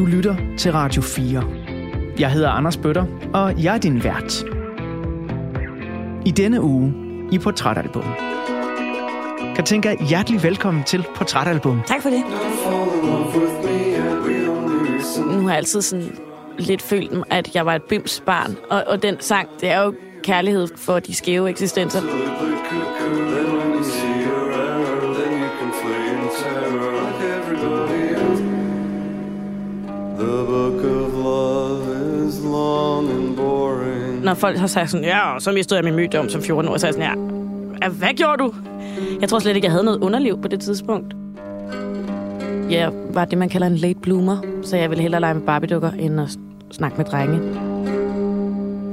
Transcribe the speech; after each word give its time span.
Du 0.00 0.06
lytter 0.06 0.36
til 0.58 0.72
Radio 0.72 1.02
4. 1.02 1.44
Jeg 2.18 2.30
hedder 2.30 2.50
Anders 2.50 2.76
Bøtter, 2.76 3.06
og 3.34 3.62
jeg 3.62 3.74
er 3.74 3.78
din 3.78 4.04
vært. 4.04 4.44
I 6.26 6.30
denne 6.30 6.62
uge 6.62 6.94
i 7.32 7.38
Portrætalbum. 7.38 8.04
Katinka, 9.56 9.96
hjertelig 10.08 10.42
velkommen 10.42 10.84
til 10.84 11.06
Portrætalbum. 11.16 11.80
Tak 11.86 12.02
for 12.02 12.10
det. 12.10 12.22
Nu 15.26 15.42
har 15.42 15.48
jeg 15.48 15.56
altid 15.56 15.82
sådan 15.82 16.16
lidt 16.58 16.82
følt, 16.82 17.24
at 17.30 17.54
jeg 17.54 17.66
var 17.66 17.74
et 17.74 17.82
bims 17.82 18.22
barn, 18.26 18.56
og, 18.70 18.84
og 18.86 19.02
den 19.02 19.16
sang, 19.20 19.48
det 19.60 19.68
er 19.68 19.82
jo 19.82 19.94
kærlighed 20.22 20.68
for 20.76 20.98
de 20.98 21.14
skæve 21.14 21.50
eksistenser. 21.50 22.00
Når 34.30 34.34
folk 34.34 34.58
har 34.58 34.66
sagt 34.66 34.90
sådan, 34.90 35.04
ja, 35.04 35.34
og 35.34 35.42
så 35.42 35.52
mistede 35.52 35.78
jeg 35.78 35.84
min 35.84 35.96
mødom 35.96 36.28
som 36.28 36.42
14 36.42 36.70
år, 36.70 36.76
så 36.76 36.86
er 36.86 36.88
jeg 36.88 36.94
sådan, 36.94 37.18
ja, 37.82 37.88
hvad 37.88 38.08
gjorde 38.08 38.42
du? 38.42 38.54
Jeg 39.20 39.28
tror 39.28 39.38
slet 39.38 39.56
ikke, 39.56 39.66
jeg 39.66 39.72
havde 39.72 39.84
noget 39.84 39.98
underliv 39.98 40.42
på 40.42 40.48
det 40.48 40.60
tidspunkt. 40.60 41.14
Jeg 42.70 42.90
var 43.14 43.24
det, 43.24 43.38
man 43.38 43.48
kalder 43.48 43.66
en 43.66 43.76
late 43.76 43.98
bloomer, 44.02 44.38
så 44.62 44.76
jeg 44.76 44.90
ville 44.90 45.02
hellere 45.02 45.20
lege 45.20 45.34
med 45.34 45.42
Barbie-dukker, 45.42 45.90
end 45.90 46.20
at 46.20 46.28
snakke 46.70 46.96
med 46.96 47.04
drenge. 47.04 47.40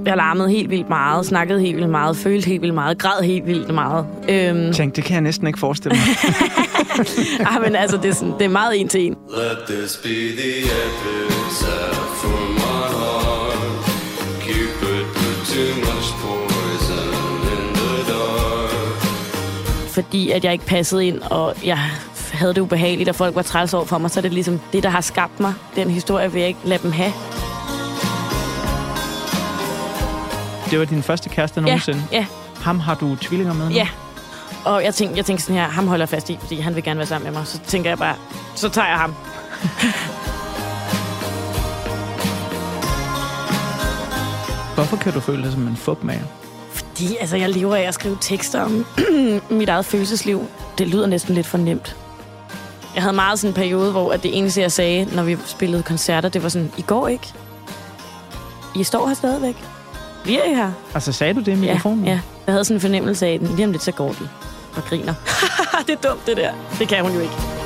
Jeg 0.06 0.18
larmede 0.18 0.50
helt 0.50 0.70
vildt 0.70 0.90
meget, 0.90 1.26
snakkede 1.26 1.60
helt 1.60 1.76
vildt 1.76 1.90
meget, 1.90 2.18
følte 2.18 2.48
helt 2.48 2.62
vildt 2.62 2.76
meget, 2.76 2.98
græd 2.98 3.24
helt 3.24 3.46
vildt 3.48 3.74
meget. 3.74 4.06
Øhm, 4.30 4.74
Tænk, 4.74 4.96
det 4.96 5.04
kan 5.04 5.14
jeg 5.14 5.22
næsten 5.22 5.48
ikke 5.48 5.60
forestille 5.60 5.98
mig. 5.98 7.48
ah, 7.48 7.62
men 7.62 7.76
altså, 7.76 7.98
det 7.98 8.06
er, 8.06 8.14
sådan, 8.14 8.34
det 8.40 8.46
er 8.46 8.50
meget 8.50 8.82
en 8.82 8.88
til 8.88 9.06
en. 9.06 9.16
Let 9.30 9.58
this 9.68 9.98
be 10.04 10.10
the 10.10 10.68
for 12.22 12.57
fordi 19.94 20.32
at 20.32 20.44
jeg 20.44 20.54
ikke 20.54 20.66
passede 20.66 21.06
ind, 21.08 21.22
og 21.22 21.56
jeg 21.66 21.80
havde 22.32 22.54
det 22.54 22.62
ubehageligt, 22.62 23.10
og 23.10 23.16
folk 23.16 23.36
var 23.36 23.42
træls 23.42 23.74
over 23.74 23.86
for 23.86 23.98
mig, 23.98 24.12
så 24.12 24.20
er 24.20 24.22
det 24.22 24.34
ligesom 24.34 24.60
det, 24.74 24.84
der 24.84 24.90
har 24.90 25.02
skabt 25.02 25.40
mig. 25.40 25.54
Den 25.76 25.90
historie 25.90 26.32
vil 26.32 26.40
jeg 26.40 26.48
ikke 26.48 26.60
lade 26.64 26.84
dem 26.84 26.92
have. 26.92 27.14
Det 30.72 30.80
var 30.80 30.86
din 30.86 31.04
første 31.04 31.30
kæreste 31.30 31.60
Ja, 31.60 31.66
nogensinde. 31.66 32.04
ja, 32.12 32.26
Ham 32.62 32.80
har 32.80 32.96
du 32.96 33.16
tvillinger 33.16 33.54
med 33.54 33.70
nu? 33.70 33.76
ja. 33.76 33.88
Og 34.66 34.84
jeg 34.84 34.96
tænkte, 34.96 35.18
jeg 35.18 35.26
tænkte 35.26 35.44
sådan 35.46 35.56
her, 35.62 35.68
ham 35.68 35.88
holder 35.88 36.06
fast 36.06 36.30
i, 36.30 36.38
fordi 36.42 36.60
han 36.60 36.76
vil 36.76 36.84
gerne 36.84 36.98
være 36.98 37.08
sammen 37.08 37.32
med 37.32 37.40
mig. 37.40 37.48
Så 37.48 37.60
tænker 37.68 37.90
jeg 37.90 37.98
bare, 37.98 38.16
så 38.56 38.70
tager 38.70 38.88
jeg 38.88 38.98
ham. 38.98 39.16
Hvorfor 44.78 44.98
kan 44.98 45.14
du 45.14 45.20
føle 45.20 45.44
dig 45.44 45.52
som 45.52 45.68
en 45.68 45.76
fupmager? 45.76 46.24
Fordi 46.72 47.18
altså, 47.20 47.38
jeg 47.38 47.50
lever 47.50 47.76
af 47.76 47.82
at 47.82 47.94
skrive 47.94 48.18
tekster 48.22 48.62
om 48.62 48.86
mit 49.60 49.70
eget 49.70 49.86
følelsesliv. 49.86 50.46
Det 50.78 50.88
lyder 50.88 51.08
næsten 51.08 51.36
lidt 51.36 51.48
for 51.48 51.58
nemt. 51.58 51.96
Jeg 52.96 53.04
havde 53.04 53.16
meget 53.16 53.40
sådan 53.40 53.50
en 53.52 53.56
periode, 53.56 53.92
hvor 53.92 54.12
at 54.12 54.24
det 54.24 54.38
eneste, 54.38 54.62
jeg 54.62 54.72
sagde, 54.72 55.16
når 55.16 55.24
vi 55.24 55.38
spillede 55.46 55.84
koncerter, 55.84 56.30
det 56.30 56.44
var 56.44 56.50
sådan, 56.50 56.72
I 56.78 56.82
går 56.82 57.08
ikke. 57.08 57.34
I 58.76 58.84
står 58.84 59.08
her 59.08 59.14
stadigvæk. 59.14 59.56
Bliver 60.24 60.44
I 60.44 60.54
her? 60.54 60.72
Altså, 60.94 61.12
sagde 61.12 61.34
du 61.34 61.40
det 61.40 61.52
i 61.52 61.56
mikrofonen? 61.56 62.06
Ja, 62.06 62.12
ja. 62.12 62.20
Jeg 62.48 62.54
havde 62.54 62.66
sådan 62.66 62.78
en 62.78 62.82
fornemmelse 62.82 63.26
af, 63.26 63.34
at 63.34 63.42
lige 63.42 63.66
om 63.66 63.72
lidt, 63.72 63.84
så 63.84 63.92
går 63.92 64.10
de 64.10 64.30
og 64.76 64.84
griner. 64.84 65.14
det 65.88 65.94
er 66.04 66.10
dumt, 66.10 66.28
det 66.28 66.38
der. 66.38 66.52
Det 66.80 66.88
kan 66.88 67.04
hun 67.04 67.14
jo 67.14 67.20
ikke. 67.20 67.57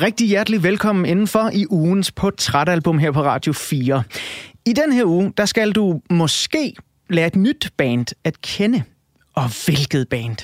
Rigtig 0.00 0.28
hjertelig 0.28 0.62
velkommen 0.62 1.06
indenfor 1.06 1.50
i 1.52 1.66
ugens 1.70 2.12
portrætalbum 2.12 2.98
her 2.98 3.10
på 3.10 3.22
Radio 3.22 3.52
4. 3.52 4.02
I 4.66 4.72
den 4.72 4.92
her 4.92 5.04
uge, 5.04 5.32
der 5.36 5.46
skal 5.46 5.72
du 5.72 6.00
måske 6.10 6.74
lære 7.10 7.26
et 7.26 7.36
nyt 7.36 7.70
band 7.76 8.06
at 8.24 8.42
kende. 8.42 8.82
Og 9.34 9.64
hvilket 9.64 10.08
band? 10.08 10.36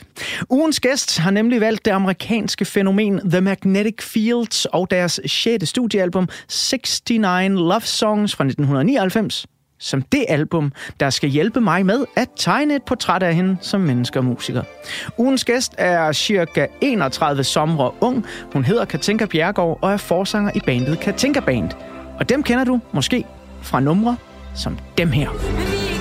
Ugens 0.51 0.81
gæst 0.81 1.19
har 1.19 1.31
nemlig 1.31 1.61
valgt 1.61 1.85
det 1.85 1.91
amerikanske 1.91 2.65
fænomen 2.65 3.31
The 3.31 3.41
Magnetic 3.41 4.03
Fields 4.03 4.65
og 4.65 4.91
deres 4.91 5.21
sjette 5.27 5.67
studiealbum 5.67 6.29
69 6.49 7.51
Love 7.51 7.81
Songs 7.81 8.37
fra 8.37 8.45
1999 8.45 9.47
som 9.81 10.03
det 10.03 10.25
album, 10.29 10.73
der 11.01 11.11
skal 11.11 11.29
hjælpe 11.29 11.61
mig 11.61 11.87
med 11.87 12.05
at 12.17 12.29
tegne 12.37 12.77
et 12.77 12.83
portræt 12.83 13.23
af 13.23 13.35
hende 13.35 13.57
som 13.61 13.81
menneske 13.81 14.19
og 14.19 14.25
musiker. 14.25 14.63
Ugens 15.19 15.45
gæst 15.45 15.75
er 15.79 16.13
cirka 16.13 16.67
31 16.81 17.45
somre 17.45 17.91
ung. 18.01 18.27
Hun 18.53 18.65
hedder 18.65 18.85
Katinka 18.85 19.27
Bjergård 19.27 19.79
og 19.83 19.93
er 19.93 19.97
forsanger 19.97 20.51
i 20.55 20.61
bandet 20.67 21.01
Katinka 21.01 21.41
Band. 21.41 21.71
Og 22.19 22.29
dem 22.29 22.43
kender 22.43 22.65
du 22.65 22.81
måske 22.93 23.25
fra 23.63 23.81
numre 23.81 24.17
som 24.55 24.79
dem 24.99 25.11
her. 25.11 25.29
Men 25.31 25.67
vi 25.67 26.00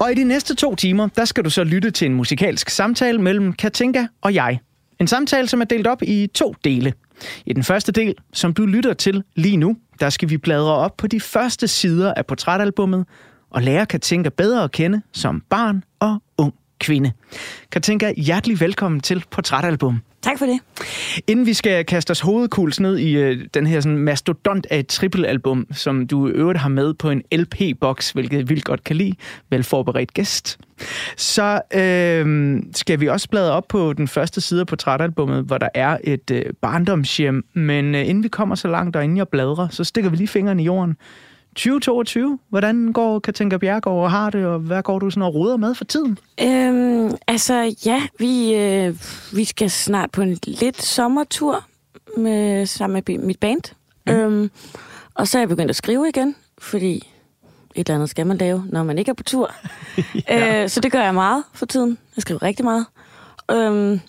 Og 0.00 0.12
i 0.12 0.14
de 0.14 0.24
næste 0.24 0.54
to 0.54 0.74
timer, 0.74 1.08
der 1.16 1.24
skal 1.24 1.44
du 1.44 1.50
så 1.50 1.64
lytte 1.64 1.90
til 1.90 2.06
en 2.06 2.14
musikalsk 2.14 2.70
samtale 2.70 3.18
mellem 3.18 3.52
Katinka 3.52 4.06
og 4.20 4.34
jeg. 4.34 4.60
En 5.00 5.06
samtale, 5.06 5.48
som 5.48 5.60
er 5.60 5.64
delt 5.64 5.86
op 5.86 6.02
i 6.02 6.26
to 6.34 6.54
dele. 6.64 6.92
I 7.46 7.52
den 7.52 7.62
første 7.62 7.92
del, 7.92 8.14
som 8.32 8.54
du 8.54 8.66
lytter 8.66 8.92
til 8.92 9.24
lige 9.36 9.56
nu, 9.56 9.76
der 10.00 10.10
skal 10.10 10.30
vi 10.30 10.36
bladre 10.36 10.74
op 10.74 10.96
på 10.96 11.06
de 11.06 11.20
første 11.20 11.68
sider 11.68 12.14
af 12.14 12.26
portrætalbummet 12.26 13.06
og 13.50 13.62
lære 13.62 13.86
Katinka 13.86 14.28
bedre 14.28 14.64
at 14.64 14.72
kende 14.72 15.02
som 15.12 15.42
barn 15.50 15.84
og 16.00 16.22
ung 16.38 16.54
kvinde. 16.80 17.12
Katinka, 17.72 18.12
hjertelig 18.16 18.60
velkommen 18.60 19.00
til 19.00 19.24
Portrætalbum. 19.30 20.02
Tak 20.22 20.38
for 20.38 20.46
det. 20.46 20.60
Inden 21.26 21.46
vi 21.46 21.54
skal 21.54 21.84
kaste 21.84 22.10
os 22.10 22.20
hovedkuls 22.20 22.80
ned 22.80 22.98
i 22.98 23.16
øh, 23.16 23.46
den 23.54 23.66
her 23.66 23.80
sådan 23.80 23.98
mastodont 23.98 24.66
af 24.70 24.78
et 24.78 24.86
trippelalbum, 24.86 25.66
som 25.72 26.06
du 26.06 26.28
i 26.28 26.30
øvrigt 26.30 26.58
har 26.58 26.68
med 26.68 26.94
på 26.94 27.10
en 27.10 27.22
LP-boks, 27.32 28.10
hvilket 28.10 28.38
jeg 28.38 28.48
vildt 28.48 28.64
godt 28.64 28.84
kan 28.84 28.96
lide, 28.96 29.14
velforberedt 29.50 30.14
gæst, 30.14 30.58
så 31.16 31.60
øh, 31.74 32.56
skal 32.74 33.00
vi 33.00 33.08
også 33.08 33.28
bladre 33.28 33.52
op 33.52 33.68
på 33.68 33.92
den 33.92 34.08
første 34.08 34.40
side 34.40 34.60
af 34.60 34.66
portrætalbummet, 34.66 35.44
hvor 35.44 35.58
der 35.58 35.68
er 35.74 35.98
et 36.04 36.30
øh, 36.30 36.44
barndomshjem. 36.62 37.44
Men 37.54 37.94
øh, 37.94 38.08
inden 38.08 38.22
vi 38.22 38.28
kommer 38.28 38.54
så 38.54 38.68
langt, 38.68 38.96
og 38.96 39.04
inden 39.04 39.16
jeg 39.16 39.28
bladrer, 39.28 39.68
så 39.68 39.84
stikker 39.84 40.10
vi 40.10 40.16
lige 40.16 40.28
fingeren 40.28 40.60
i 40.60 40.64
jorden. 40.64 40.96
2022, 41.56 42.38
hvordan 42.48 42.92
går 42.92 43.18
Katinka 43.18 43.56
Bjergård 43.56 44.04
og 44.04 44.10
har 44.10 44.30
det, 44.30 44.46
og 44.46 44.58
hvad 44.58 44.82
går 44.82 44.98
du 44.98 45.10
sådan 45.10 45.22
og 45.22 45.34
roder 45.34 45.56
med 45.56 45.74
for 45.74 45.84
tiden? 45.84 46.18
Øhm, 46.42 47.14
altså, 47.26 47.74
ja, 47.86 48.02
vi, 48.18 48.54
øh, 48.54 48.94
vi 49.32 49.44
skal 49.44 49.70
snart 49.70 50.10
på 50.10 50.22
en 50.22 50.38
lidt 50.44 50.82
sommertur 50.82 51.64
med, 52.16 52.66
sammen 52.66 53.02
med 53.06 53.18
mit 53.18 53.40
band. 53.40 53.74
Mm. 54.06 54.12
Øhm, 54.12 54.50
og 55.14 55.28
så 55.28 55.38
er 55.38 55.42
jeg 55.42 55.48
begyndt 55.48 55.70
at 55.70 55.76
skrive 55.76 56.08
igen, 56.08 56.36
fordi 56.58 56.96
et 57.74 57.88
eller 57.88 57.94
andet 57.94 58.10
skal 58.10 58.26
man 58.26 58.36
lave, 58.36 58.64
når 58.68 58.82
man 58.82 58.98
ikke 58.98 59.10
er 59.10 59.14
på 59.14 59.22
tur. 59.22 59.54
ja. 60.28 60.62
øh, 60.62 60.68
så 60.68 60.80
det 60.80 60.92
gør 60.92 61.02
jeg 61.02 61.14
meget 61.14 61.44
for 61.54 61.66
tiden. 61.66 61.98
Jeg 62.16 62.22
skriver 62.22 62.42
rigtig 62.42 62.64
meget. 62.64 62.86
Øhm, 63.50 64.00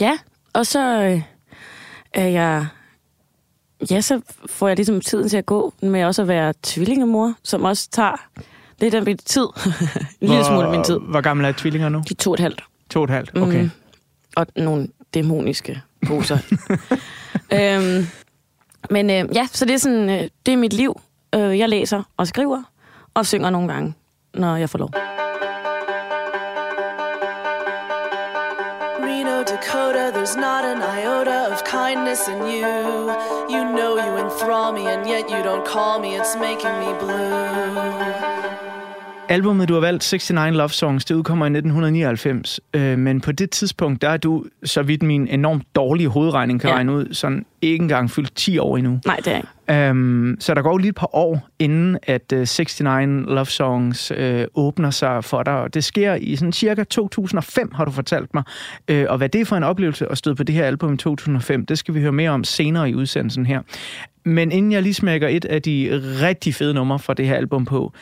ja, 0.00 0.18
og 0.52 0.66
så 0.66 1.02
øh, 1.02 1.22
er 2.14 2.26
jeg... 2.26 2.66
Ja, 3.90 4.00
så 4.00 4.20
får 4.46 4.68
jeg 4.68 4.76
ligesom 4.76 5.00
tiden 5.00 5.28
til 5.28 5.36
at 5.36 5.46
gå 5.46 5.74
med 5.82 6.04
også 6.04 6.22
at 6.22 6.28
være 6.28 6.54
tvillingemor, 6.62 7.34
som 7.42 7.64
også 7.64 7.88
tager 7.90 8.28
lidt 8.80 8.94
af 8.94 9.02
min 9.02 9.18
tid. 9.18 9.46
en 10.20 10.28
lille 10.28 10.44
smule 10.44 10.64
af 10.64 10.70
min 10.70 10.84
tid. 10.84 10.98
Hvor 10.98 11.20
gammel 11.20 11.46
er 11.46 11.52
tvillinger 11.52 11.88
nu? 11.88 11.98
De 11.98 12.14
er 12.14 12.14
to 12.14 12.30
og 12.30 12.34
et 12.34 12.40
halvt. 12.40 12.64
To 12.90 13.00
og 13.00 13.04
et 13.04 13.10
halvt, 13.10 13.30
okay. 13.36 13.62
Mm. 13.62 13.70
Og 14.36 14.46
nogle 14.56 14.88
dæmoniske 15.14 15.82
poser. 16.06 16.38
øhm, 17.58 18.06
men 18.90 19.10
øh, 19.10 19.24
ja, 19.34 19.48
så 19.52 19.64
det 19.64 19.74
er 19.74 19.78
sådan, 19.78 20.10
øh, 20.10 20.28
det 20.46 20.52
er 20.52 20.56
mit 20.56 20.72
liv. 20.72 21.00
Øh, 21.34 21.58
jeg 21.58 21.68
læser 21.68 22.02
og 22.16 22.26
skriver 22.26 22.62
og 23.14 23.26
synger 23.26 23.50
nogle 23.50 23.72
gange, 23.72 23.94
når 24.34 24.56
jeg 24.56 24.70
får 24.70 24.78
lov. 24.78 24.90
Reno, 29.02 29.42
Dakota, 29.42 30.10
there's 30.10 30.36
not 30.36 30.64
an 30.64 30.78
iota 31.02 31.39
in 32.28 32.46
you. 32.46 33.10
You 33.48 33.64
know 33.64 33.96
you 33.96 34.16
enthrall 34.24 34.72
me, 34.72 34.86
and 34.86 35.06
yet 35.06 35.28
you 35.28 35.42
don't 35.42 35.66
call 35.66 35.98
me. 35.98 36.16
It's 36.16 36.36
making 36.36 36.78
me 36.78 36.92
blue. 36.98 38.59
Albummet, 39.30 39.68
du 39.68 39.74
har 39.74 39.80
valgt, 39.80 40.12
69 40.12 40.56
Love 40.56 40.68
Songs, 40.68 41.04
det 41.04 41.14
udkommer 41.14 41.46
i 41.46 41.48
1999, 41.48 42.60
øh, 42.74 42.98
men 42.98 43.20
på 43.20 43.32
det 43.32 43.50
tidspunkt, 43.50 44.02
der 44.02 44.08
er 44.08 44.16
du, 44.16 44.44
så 44.64 44.82
vidt 44.82 45.02
min 45.02 45.28
enormt 45.28 45.62
dårlige 45.74 46.08
hovedregning 46.08 46.60
kan 46.60 46.70
ja. 46.70 46.76
Regne 46.76 46.92
ud, 46.92 47.14
sådan 47.14 47.46
ikke 47.62 47.82
engang 47.82 48.10
fyldt 48.10 48.36
10 48.36 48.58
år 48.58 48.76
endnu. 48.76 49.00
Nej, 49.06 49.16
det 49.16 49.32
er 49.32 49.36
ikke. 49.36 49.88
Øhm, 49.88 50.36
så 50.40 50.54
der 50.54 50.62
går 50.62 50.70
jo 50.70 50.76
lige 50.76 50.88
et 50.88 50.94
par 50.94 51.14
år, 51.16 51.48
inden 51.58 51.98
at 52.02 52.32
uh, 52.32 52.38
69 52.38 53.00
Love 53.28 53.46
Songs 53.46 54.12
øh, 54.16 54.46
åbner 54.54 54.90
sig 54.90 55.24
for 55.24 55.42
dig. 55.42 55.54
Og 55.54 55.74
det 55.74 55.84
sker 55.84 56.14
i 56.14 56.36
sådan 56.36 56.52
cirka 56.52 56.84
2005, 56.84 57.72
har 57.74 57.84
du 57.84 57.90
fortalt 57.90 58.34
mig. 58.34 58.42
Øh, 58.88 59.06
og 59.08 59.18
hvad 59.18 59.28
det 59.28 59.40
er 59.40 59.44
for 59.44 59.56
en 59.56 59.62
oplevelse 59.62 60.06
at 60.06 60.18
støde 60.18 60.34
på 60.34 60.42
det 60.42 60.54
her 60.54 60.64
album 60.64 60.94
i 60.94 60.96
2005, 60.96 61.66
det 61.66 61.78
skal 61.78 61.94
vi 61.94 62.00
høre 62.00 62.12
mere 62.12 62.30
om 62.30 62.44
senere 62.44 62.90
i 62.90 62.94
udsendelsen 62.94 63.46
her. 63.46 63.60
Men 64.24 64.52
inden 64.52 64.72
jeg 64.72 64.82
lige 64.82 64.94
smækker 64.94 65.28
et 65.28 65.44
af 65.44 65.62
de 65.62 65.88
rigtig 66.22 66.54
fede 66.54 66.74
numre 66.74 66.98
fra 66.98 67.14
det 67.14 67.26
her 67.26 67.34
album 67.34 67.64
på, 67.64 67.92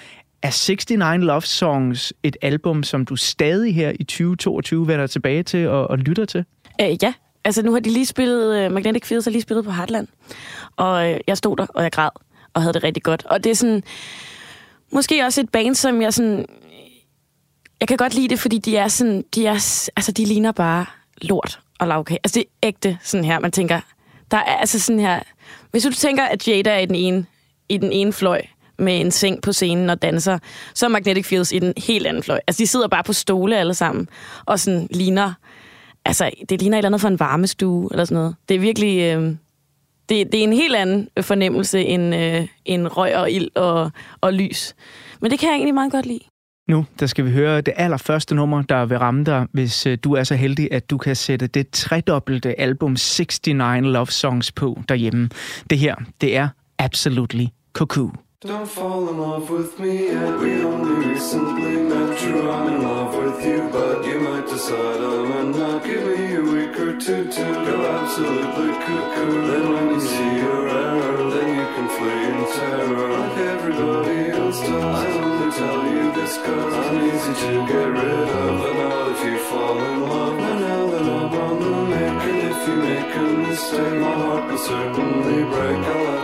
er 0.43 0.51
69 0.51 1.25
Love 1.25 1.43
Songs 1.43 2.13
et 2.23 2.37
album, 2.43 2.83
som 2.83 3.05
du 3.05 3.17
stadig 3.17 3.75
her 3.75 3.93
i 4.01 4.05
2022 4.05 4.87
vender 4.87 5.07
tilbage 5.07 5.43
til 5.43 5.69
og, 5.69 5.91
og 5.91 5.99
lytter 5.99 6.25
til? 6.25 6.45
Øh, 6.81 7.03
ja, 7.03 7.15
altså 7.45 7.63
nu 7.63 7.73
har 7.73 7.81
de 7.81 7.91
lige 7.91 8.07
spillet, 8.07 8.67
uh, 8.67 8.73
Magnetic 8.73 9.07
Fields 9.07 9.25
har 9.25 9.31
lige 9.33 9.43
spillet 9.43 9.65
på 9.65 9.71
Heartland, 9.71 10.09
og 10.77 11.11
øh, 11.11 11.21
jeg 11.27 11.37
stod 11.37 11.57
der, 11.57 11.67
og 11.75 11.83
jeg 11.83 11.93
græd, 11.93 12.11
og 12.55 12.63
havde 12.63 12.75
det 12.75 12.85
rigtig 12.85 13.03
godt. 13.03 13.25
Og 13.25 13.45
det 13.45 13.51
er 13.51 13.55
sådan, 13.55 13.83
måske 14.93 15.25
også 15.25 15.41
et 15.41 15.51
band, 15.51 15.75
som 15.75 16.03
jeg 16.03 16.15
sådan, 16.15 16.47
jeg 17.81 17.89
kan 17.89 17.97
godt 17.97 18.15
lide 18.15 18.29
det, 18.29 18.39
fordi 18.39 18.59
de 18.59 18.77
er 18.77 18.89
sådan, 18.89 19.25
de 19.35 19.47
er, 19.47 19.89
altså 19.97 20.13
de 20.13 20.25
ligner 20.25 20.53
bare 20.53 20.87
lort 21.23 21.61
og 21.79 21.89
lavkage. 21.89 22.19
Altså 22.25 22.35
det 22.35 22.45
er 22.63 22.69
ægte 22.69 22.99
sådan 23.03 23.25
her, 23.25 23.39
man 23.39 23.53
tænker, 23.53 23.81
der 24.31 24.37
er 24.37 24.57
altså 24.57 24.81
sådan 24.81 25.01
her, 25.01 25.21
hvis 25.71 25.83
du 25.83 25.93
tænker, 25.93 26.25
at 26.25 26.49
Jada 26.49 26.71
er 26.71 26.79
i 26.79 26.87
den 26.87 26.95
ene, 26.95 27.27
i 27.69 27.77
den 27.77 27.93
ene 27.93 28.13
fløj, 28.13 28.43
med 28.79 29.01
en 29.01 29.11
seng 29.11 29.43
på 29.43 29.53
scenen 29.53 29.91
og 29.91 30.03
danser, 30.03 30.39
så 30.75 30.87
er 30.87 30.91
Magnetic 30.91 31.27
Fields 31.27 31.53
i 31.53 31.59
den 31.59 31.73
helt 31.77 32.07
anden 32.07 32.23
fløj. 32.23 32.41
Altså, 32.47 32.63
de 32.63 32.67
sidder 32.67 32.89
bare 32.89 33.05
på 33.05 33.13
stole 33.13 33.57
alle 33.57 33.75
sammen, 33.75 34.09
og 34.47 34.61
sådan 34.61 34.89
ligner 34.91 35.33
altså, 36.05 36.31
det 36.49 36.61
ligner 36.63 36.77
et 36.77 36.79
eller 36.79 36.89
andet 36.89 37.01
for 37.01 37.09
en 37.09 37.21
varmestue, 37.21 37.89
eller 37.91 38.05
sådan 38.05 38.15
noget. 38.15 38.35
Det 38.49 38.55
er 38.55 38.61
virkelig... 38.61 39.17
Øh, 39.17 39.35
det, 40.09 40.33
det 40.33 40.41
er 40.41 40.45
en 40.45 40.53
helt 40.53 40.77
anden 40.77 41.09
fornemmelse 41.21 41.81
end, 41.81 42.15
øh, 42.15 42.47
end 42.65 42.87
røg 42.87 43.17
og 43.17 43.31
ild 43.31 43.49
og, 43.57 43.91
og 44.21 44.33
lys. 44.33 44.75
Men 45.21 45.31
det 45.31 45.39
kan 45.39 45.49
jeg 45.49 45.55
egentlig 45.55 45.75
meget 45.75 45.93
godt 45.93 46.07
lide. 46.07 46.21
Nu 46.69 46.87
der 47.01 47.07
skal 47.07 47.25
vi 47.25 47.31
høre 47.31 47.61
det 47.61 47.75
allerførste 47.77 48.35
nummer, 48.35 48.63
der 48.63 48.87
vil 48.87 48.99
ramme 48.99 49.25
dig, 49.25 49.47
hvis 49.53 49.87
øh, 49.87 49.99
du 50.05 50.13
er 50.13 50.25
så 50.25 50.35
heldig, 50.35 50.69
at 50.73 50.91
du 50.91 50.99
kan 50.99 51.17
sætte 51.17 51.47
det 51.47 51.71
tredobbelte 51.71 52.61
album 52.61 52.91
69 52.91 53.49
Love 53.83 54.07
Songs 54.07 54.53
på 54.53 54.79
derhjemme. 54.89 55.29
Det 55.71 55.79
her, 55.79 55.95
det 56.21 56.37
er 56.37 56.49
Absolutely 56.79 57.45
Cuckoo. 57.73 58.28
Don't 58.41 58.69
fall 58.69 59.09
in 59.09 59.19
love 59.19 59.51
with 59.51 59.81
me 59.81 60.13
yet. 60.13 60.39
We 60.39 60.63
only 60.63 61.09
recently 61.09 61.83
met. 61.83 62.17
True, 62.19 62.49
I'm 62.49 62.73
in 62.73 62.83
love 62.85 63.17
with 63.17 63.45
you, 63.45 63.69
but 63.73 64.07
you 64.07 64.21
might 64.21 64.47
decide 64.47 65.01
I'm 65.01 65.33
a 65.33 65.59
not. 65.59 65.83
Give 65.83 66.07
me 66.07 66.37
a 66.37 66.43
week 66.43 66.79
or 66.79 66.97
two 67.01 67.25
to 67.25 67.45
go 67.67 67.77
absolutely 67.99 68.71
cuckoo. 68.85 69.43
Then 69.49 69.73
when 69.73 69.89
you 69.91 70.01
see 70.01 70.37
your 70.37 70.69
error, 70.69 71.31
then 71.33 71.49
you 71.59 71.67
can 71.75 71.89
flee 71.97 72.27
in 72.31 72.39
terror 72.55 73.11
like 73.19 73.39
everybody 73.39 74.31
else 74.31 74.61
does. 74.61 74.85
I 74.85 75.07
only 75.19 75.51
tell 75.59 75.83
you 75.93 76.13
this 76.13 76.37
cause 76.37 76.75
I'm 76.75 77.11
easy 77.11 77.35
to 77.43 77.67
get 77.67 77.89
rid 77.91 78.29
of, 78.39 78.61
but 78.63 78.73
not 78.73 79.11
if 79.19 79.25
you 79.25 79.39
fall 79.51 79.79
in 79.83 80.01
love. 80.03 80.39
Now, 80.39 80.59
now 80.61 80.87
that 80.93 81.03
I'm 81.03 81.35
on 81.43 81.55
the 81.61 81.71
make, 81.91 82.23
and 82.23 82.39
if 82.53 82.69
you 82.69 82.77
make 82.87 83.17
a 83.17 83.49
mistake, 83.49 84.01
my 84.01 84.15
heart 84.15 84.49
will 84.49 84.59
certainly 84.59 85.43
break. 85.43 85.85
I'll 85.87 86.18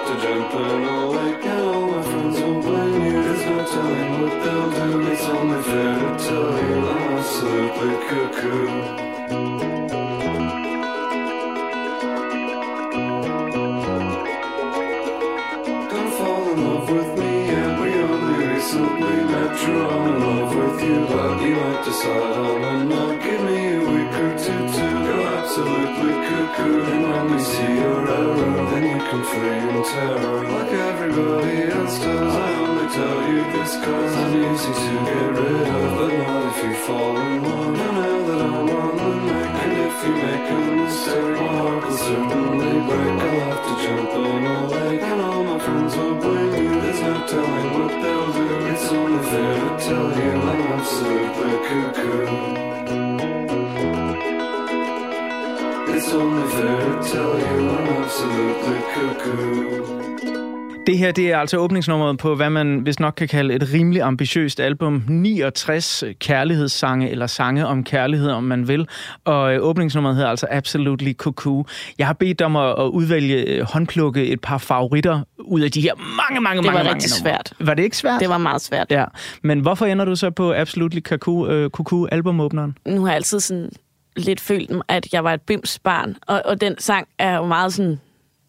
her 61.04 61.12
det 61.12 61.30
er 61.32 61.38
altså 61.38 61.56
åbningsnummeret 61.56 62.18
på, 62.18 62.34
hvad 62.34 62.50
man 62.50 62.78
hvis 62.78 63.00
nok 63.00 63.14
kan 63.16 63.28
kalde 63.28 63.54
et 63.54 63.68
rimelig 63.72 64.02
ambitiøst 64.02 64.60
album. 64.60 65.02
69 65.08 66.04
kærlighedssange, 66.18 67.10
eller 67.10 67.26
sange 67.26 67.66
om 67.66 67.84
kærlighed, 67.84 68.30
om 68.30 68.44
man 68.44 68.68
vil. 68.68 68.88
Og 69.24 69.54
øh, 69.54 69.62
åbningsnummeret 69.62 70.16
hedder 70.16 70.30
altså 70.30 70.46
Absolutely 70.50 71.12
Cuckoo. 71.12 71.64
Jeg 71.98 72.06
har 72.06 72.14
bedt 72.14 72.42
om 72.42 72.56
at, 72.56 72.68
at 72.78 72.84
udvælge, 72.84 73.36
øh, 73.44 73.62
håndplukke 73.62 74.26
et 74.26 74.40
par 74.40 74.58
favoritter 74.58 75.20
ud 75.38 75.60
af 75.60 75.70
de 75.70 75.80
her 75.80 75.94
mange, 75.94 76.40
mange, 76.40 76.62
Det 76.62 76.66
var 76.66 76.72
mange, 76.72 76.94
rigtig 76.94 77.10
mange 77.10 77.30
numre. 77.30 77.38
svært. 77.38 77.52
Var 77.66 77.74
det 77.74 77.82
ikke 77.82 77.96
svært? 77.96 78.20
Det 78.20 78.28
var 78.28 78.38
meget 78.38 78.62
svært. 78.62 78.86
Ja, 78.90 79.04
men 79.42 79.60
hvorfor 79.60 79.86
ender 79.86 80.04
du 80.04 80.16
så 80.16 80.30
på 80.30 80.52
Absolutely 80.54 81.00
Cuckoo, 81.00 81.48
øh, 81.48 81.70
Cuckoo 81.70 82.06
albumåbneren? 82.12 82.78
Nu 82.86 83.00
har 83.00 83.08
jeg 83.08 83.16
altid 83.16 83.40
sådan 83.40 83.70
lidt 84.16 84.40
følt, 84.40 84.70
at 84.88 85.06
jeg 85.12 85.24
var 85.24 85.34
et 85.34 85.40
bims 85.40 85.78
barn. 85.78 86.16
Og, 86.26 86.42
og 86.44 86.60
den 86.60 86.74
sang 86.78 87.08
er 87.18 87.36
jo 87.36 87.46
meget 87.46 87.72
sådan... 87.72 88.00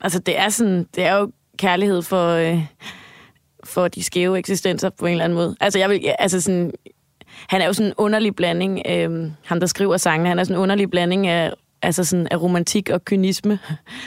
Altså, 0.01 0.19
det 0.19 0.39
er 0.39 0.49
sådan... 0.49 0.87
Det 0.95 1.05
er 1.05 1.15
jo 1.15 1.31
kærlighed 1.57 2.01
for, 2.01 2.29
øh, 2.29 2.59
for 3.63 3.87
de 3.87 4.03
skæve 4.03 4.37
eksistenser 4.37 4.89
på 4.89 5.05
en 5.05 5.11
eller 5.11 5.23
anden 5.23 5.35
måde. 5.35 5.55
Altså, 5.61 5.79
jeg 5.79 5.89
vil... 5.89 6.13
Altså, 6.19 6.41
sådan... 6.41 6.71
Han 7.49 7.61
er 7.61 7.65
jo 7.65 7.73
sådan 7.73 7.87
en 7.87 7.93
underlig 7.97 8.35
blanding, 8.35 8.81
øh, 8.89 9.31
ham 9.45 9.59
der 9.59 9.67
skriver 9.67 9.97
sangene, 9.97 10.29
han 10.29 10.39
er 10.39 10.43
sådan 10.43 10.55
en 10.55 10.61
underlig 10.61 10.89
blanding 10.89 11.27
af, 11.27 11.51
altså 11.81 12.03
sådan, 12.03 12.27
af 12.31 12.41
romantik 12.41 12.89
og 12.89 13.05
kynisme. 13.05 13.59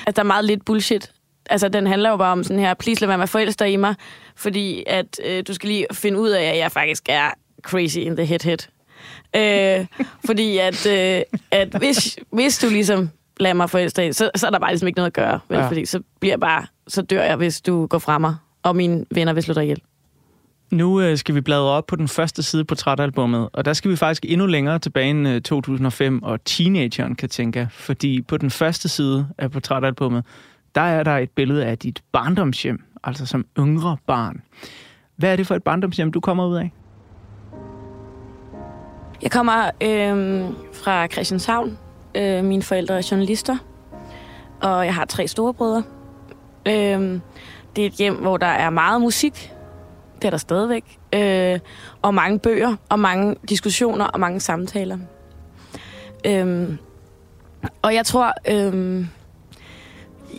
Altså, 0.07 0.17
der 0.17 0.23
er 0.23 0.27
meget 0.27 0.45
lidt 0.45 0.65
bullshit. 0.65 1.13
Altså, 1.51 1.69
den 1.69 1.87
handler 1.87 2.11
jo 2.11 2.17
bare 2.17 2.33
om 2.33 2.45
sådan 2.45 2.63
her, 2.63 2.75
please 2.75 3.01
lad 3.01 3.07
være 3.07 3.19
med 3.19 3.23
at 3.23 3.29
forelske 3.29 3.71
i 3.71 3.77
mig, 3.77 3.95
fordi 4.37 4.85
at 4.87 5.21
øh, 5.25 5.43
du 5.49 5.55
skal 5.55 5.69
lige 5.69 5.87
finde 5.93 6.19
ud 6.19 6.29
af, 6.29 6.45
at 6.45 6.59
jeg 6.59 6.73
faktisk 6.73 7.03
er 7.09 7.31
crazy 7.63 7.99
in 7.99 8.17
the 8.17 8.27
head 8.27 8.45
head. 8.45 8.59
Øh, 9.37 9.87
fordi 10.27 10.59
at, 10.59 10.87
øh, 10.87 11.23
at 11.51 11.69
hvis, 11.79 12.19
hvis 12.33 12.59
du 12.59 12.69
ligesom 12.69 13.11
lader 13.41 13.55
mig 13.55 13.71
forelske 13.71 14.03
dig, 14.03 14.15
så, 14.15 14.31
så 14.35 14.47
er 14.47 14.51
der 14.51 14.59
bare 14.59 14.71
ligesom 14.71 14.89
ikke 14.89 14.97
noget 14.97 15.07
at 15.07 15.13
gøre. 15.13 15.41
Vel? 15.49 15.59
Ja. 15.59 15.69
Fordi 15.69 15.85
så 15.85 16.01
bliver 16.21 16.33
jeg 16.33 16.41
bare, 16.41 16.67
så 16.89 17.03
dør 17.03 17.23
jeg, 17.23 17.37
hvis 17.37 17.61
du 17.61 17.87
går 17.87 17.99
fra 17.99 18.19
mig, 18.19 18.37
og 18.63 18.77
mine 18.77 19.05
venner 19.11 19.33
vil 19.33 19.43
slå 19.43 19.55
dig 19.55 19.63
ihjel. 19.63 19.83
Nu 20.71 21.01
øh, 21.01 21.19
skal 21.19 21.35
vi 21.35 21.41
bladre 21.41 21.69
op 21.69 21.87
på 21.87 21.97
den 21.97 22.09
første 22.09 22.43
side 22.43 22.65
på 22.65 22.69
portrætalbummet, 22.69 23.49
og 23.53 23.65
der 23.65 23.73
skal 23.73 23.91
vi 23.91 23.97
faktisk 23.97 24.25
endnu 24.29 24.47
længere 24.47 24.79
tilbage 24.79 25.11
end 25.11 25.29
øh, 25.29 25.41
2005 25.41 26.23
og 26.23 26.45
teenageren 26.45 27.15
Katinka, 27.15 27.67
fordi 27.71 28.23
på 28.23 28.37
den 28.37 28.51
første 28.51 28.89
side 28.89 29.29
af 29.39 29.51
portrætalbummet, 29.51 30.25
der 30.75 30.81
er 30.81 31.03
der 31.03 31.17
et 31.17 31.31
billede 31.31 31.67
af 31.67 31.79
dit 31.79 32.03
barndomshjem, 32.13 32.85
altså 33.05 33.27
som 33.27 33.47
yngre 33.59 33.97
barn. 34.07 34.43
Hvad 35.17 35.33
er 35.33 35.37
det 35.37 35.47
for 35.47 35.55
et 35.55 35.63
barndomshjem, 35.63 36.13
du 36.13 36.21
kommer 36.21 36.47
ud 36.47 36.57
af? 36.57 36.73
Jeg 39.23 39.31
kommer 39.31 39.71
øh, 39.83 40.45
fra 40.73 41.07
Christianshavn. 41.07 41.79
Øh, 42.15 42.45
mine 42.45 42.63
forældre 42.63 42.99
er 42.99 43.09
journalister, 43.11 43.57
og 44.61 44.85
jeg 44.85 44.95
har 44.95 45.05
tre 45.05 45.29
storebrødre. 45.29 45.83
Øh, 46.67 47.21
det 47.77 47.83
er 47.83 47.87
et 47.87 47.93
hjem, 47.93 48.15
hvor 48.15 48.37
der 48.37 48.47
er 48.47 48.71
meget 48.71 49.01
musik. 49.01 49.53
Det 50.17 50.25
er 50.25 50.31
der 50.31 50.37
stadigvæk. 50.37 50.99
Øh, 51.15 51.59
og 52.03 52.15
mange 52.15 52.39
bøger, 52.39 52.77
og 52.89 53.01
mange 53.01 53.37
diskussioner, 53.49 54.05
og 54.05 54.21
mange 54.21 54.41
samtaler. 54.41 54.99
Øh, 56.27 56.69
og 57.83 57.95
jeg 57.95 58.07
tror, 58.07 58.35
øh, 58.51 59.07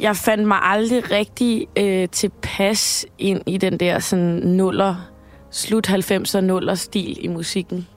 jeg 0.01 0.15
fandt 0.15 0.47
mig 0.47 0.57
aldrig 0.61 1.11
rigtig 1.11 1.67
øh, 1.77 2.09
tilpas 2.09 3.05
ind 3.17 3.41
i 3.45 3.57
den 3.57 3.79
der 3.79 3.99
sådan 3.99 4.41
nuller, 4.43 4.95
slut 5.51 5.89
90'er 5.89 6.39
nuller 6.39 6.75
stil 6.75 7.25
i 7.25 7.27
musikken. 7.27 7.87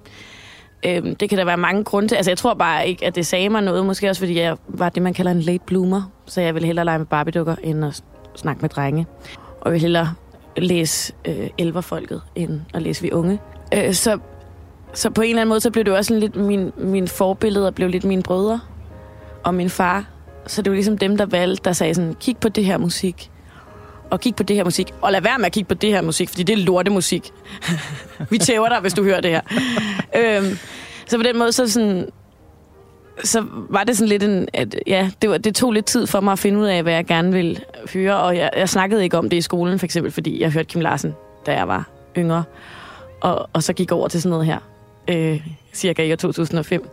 Øhm, 0.86 1.16
det 1.16 1.28
kan 1.28 1.38
der 1.38 1.44
være 1.44 1.56
mange 1.56 1.84
grunde 1.84 2.08
til. 2.08 2.16
Altså, 2.16 2.30
jeg 2.30 2.38
tror 2.38 2.54
bare 2.54 2.88
ikke, 2.88 3.06
at 3.06 3.14
det 3.14 3.26
sagde 3.26 3.48
mig 3.48 3.62
noget. 3.62 3.86
Måske 3.86 4.10
også, 4.10 4.20
fordi 4.20 4.40
jeg 4.40 4.56
var 4.68 4.88
det, 4.88 5.02
man 5.02 5.14
kalder 5.14 5.30
en 5.30 5.40
late 5.40 5.64
bloomer. 5.66 6.02
Så 6.26 6.40
jeg 6.40 6.54
ville 6.54 6.66
hellere 6.66 6.84
lege 6.84 6.98
med 6.98 7.06
Barbie-dukker, 7.06 7.54
end 7.62 7.84
at 7.84 8.02
snakke 8.36 8.60
med 8.62 8.68
drenge. 8.68 9.06
Og 9.60 9.66
jeg 9.66 9.72
ville 9.72 9.80
hellere 9.80 10.14
læse 10.56 11.12
øh, 11.24 11.50
elverfolket, 11.58 12.22
end 12.34 12.60
at 12.74 12.82
læse 12.82 13.02
vi 13.02 13.12
unge. 13.12 13.38
Øh, 13.74 13.94
så, 13.94 14.18
så 14.94 15.10
på 15.10 15.20
en 15.20 15.28
eller 15.28 15.40
anden 15.40 15.48
måde, 15.48 15.60
så 15.60 15.70
blev 15.70 15.84
det 15.84 15.90
jo 15.90 15.96
også 15.96 16.08
sådan 16.08 16.20
lidt 16.20 16.36
min, 16.36 16.72
min 16.76 17.08
forbillede, 17.08 17.66
og 17.66 17.74
blev 17.74 17.88
lidt 17.88 18.04
mine 18.04 18.22
brødre 18.22 18.60
og 19.44 19.54
min 19.54 19.70
far. 19.70 20.04
Så 20.46 20.62
det 20.62 20.70
var 20.70 20.74
ligesom 20.74 20.98
dem, 20.98 21.16
der 21.16 21.26
valgte, 21.26 21.64
der 21.64 21.72
sagde 21.72 21.94
sådan, 21.94 22.14
kig 22.20 22.36
på 22.36 22.48
det 22.48 22.64
her 22.64 22.78
musik, 22.78 23.30
og 24.12 24.20
kig 24.20 24.34
på 24.34 24.42
det 24.42 24.56
her 24.56 24.64
musik, 24.64 24.94
og 25.00 25.12
lad 25.12 25.20
være 25.20 25.38
med 25.38 25.46
at 25.46 25.52
kigge 25.52 25.68
på 25.68 25.74
det 25.74 25.90
her 25.90 26.02
musik, 26.02 26.28
fordi 26.28 26.42
det 26.42 26.52
er 26.52 26.56
lortemusik. 26.64 27.30
Vi 28.30 28.38
tæver 28.38 28.68
dig, 28.68 28.80
hvis 28.80 28.94
du 28.94 29.02
hører 29.02 29.20
det 29.20 29.30
her. 29.30 29.40
øhm, 30.16 30.58
så 31.06 31.16
på 31.16 31.22
den 31.22 31.38
måde, 31.38 31.52
så 31.52 31.68
sådan, 31.68 32.08
så 33.24 33.44
var 33.70 33.84
det 33.84 33.96
sådan 33.96 34.08
lidt 34.08 34.22
en, 34.22 34.48
at 34.52 34.76
ja, 34.86 35.10
det, 35.22 35.30
var, 35.30 35.38
det 35.38 35.54
tog 35.54 35.72
lidt 35.72 35.86
tid 35.86 36.06
for 36.06 36.20
mig 36.20 36.32
at 36.32 36.38
finde 36.38 36.58
ud 36.58 36.66
af, 36.66 36.82
hvad 36.82 36.92
jeg 36.92 37.06
gerne 37.06 37.32
ville 37.32 37.60
høre, 37.94 38.16
og 38.16 38.36
jeg, 38.36 38.50
jeg 38.56 38.68
snakkede 38.68 39.04
ikke 39.04 39.18
om 39.18 39.30
det 39.30 39.36
i 39.36 39.40
skolen, 39.40 39.78
for 39.78 39.86
eksempel, 39.86 40.12
fordi 40.12 40.40
jeg 40.40 40.50
hørte 40.50 40.68
Kim 40.68 40.80
Larsen, 40.80 41.14
da 41.46 41.52
jeg 41.52 41.68
var 41.68 41.90
yngre, 42.18 42.44
og, 43.20 43.48
og 43.52 43.62
så 43.62 43.72
gik 43.72 43.92
over 43.92 44.08
til 44.08 44.22
sådan 44.22 44.30
noget 44.30 44.46
her, 44.46 44.58
øh, 45.08 45.46
cirka 45.72 46.02
i 46.02 46.12
år 46.12 46.16
2005. 46.16 46.88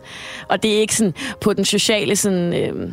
Og 0.48 0.62
det 0.62 0.76
er 0.76 0.80
ikke 0.80 0.94
sådan, 0.94 1.14
på 1.40 1.52
den 1.52 1.64
sociale 1.64 2.16
sådan, 2.16 2.54
øh, 2.54 2.90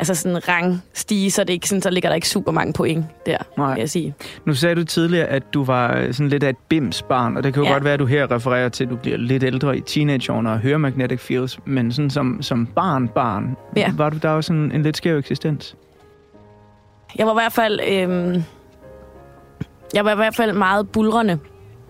altså 0.00 0.14
sådan 0.14 0.48
rangstige, 0.48 1.30
så, 1.30 1.40
er 1.42 1.44
det 1.44 1.52
ikke 1.52 1.68
sådan, 1.68 1.82
så 1.82 1.90
ligger 1.90 2.08
der 2.08 2.14
ikke 2.14 2.28
super 2.28 2.52
mange 2.52 2.72
point 2.72 3.04
der, 3.26 3.36
Nej. 3.58 3.72
vil 3.74 3.80
jeg 3.80 3.90
sige. 3.90 4.14
Nu 4.44 4.54
sagde 4.54 4.74
du 4.74 4.84
tidligere, 4.84 5.26
at 5.26 5.54
du 5.54 5.64
var 5.64 5.96
øh, 5.96 6.14
sådan 6.14 6.28
lidt 6.28 6.42
af 6.42 6.48
et 6.50 6.56
bimsbarn, 6.68 7.36
og 7.36 7.42
det 7.42 7.54
kan 7.54 7.62
jo 7.62 7.66
Ja. 7.68 7.72
godt 7.72 7.84
være, 7.84 7.94
at 7.94 8.00
du 8.00 8.06
her 8.06 8.30
refererer 8.30 8.68
til, 8.68 8.84
at 8.84 8.90
du 8.90 8.96
bliver 8.96 9.16
lidt 9.16 9.42
ældre 9.42 9.76
i 9.76 9.80
teenageårene 9.80 10.50
og 10.50 10.58
hører 10.58 10.78
Magnetic 10.78 11.20
Fields, 11.20 11.58
men 11.66 11.92
sådan 11.92 12.10
som, 12.10 12.42
som 12.42 12.66
barn, 12.66 13.08
barn, 13.08 13.56
Ja. 13.76 13.92
var 13.96 14.10
du 14.10 14.18
der 14.22 14.30
jo 14.30 14.42
sådan 14.42 14.72
en 14.72 14.82
lidt 14.82 14.96
skæv 14.96 15.16
eksistens? 15.18 15.76
Jeg 17.18 17.26
var 17.26 17.32
i 17.32 17.36
hvert 17.42 17.52
fald, 17.52 17.80
øh, 17.80 18.42
jeg 19.94 20.04
var 20.04 20.12
i 20.12 20.16
hvert 20.16 20.36
fald 20.36 20.52
meget 20.52 20.88
bulrende. 20.88 21.38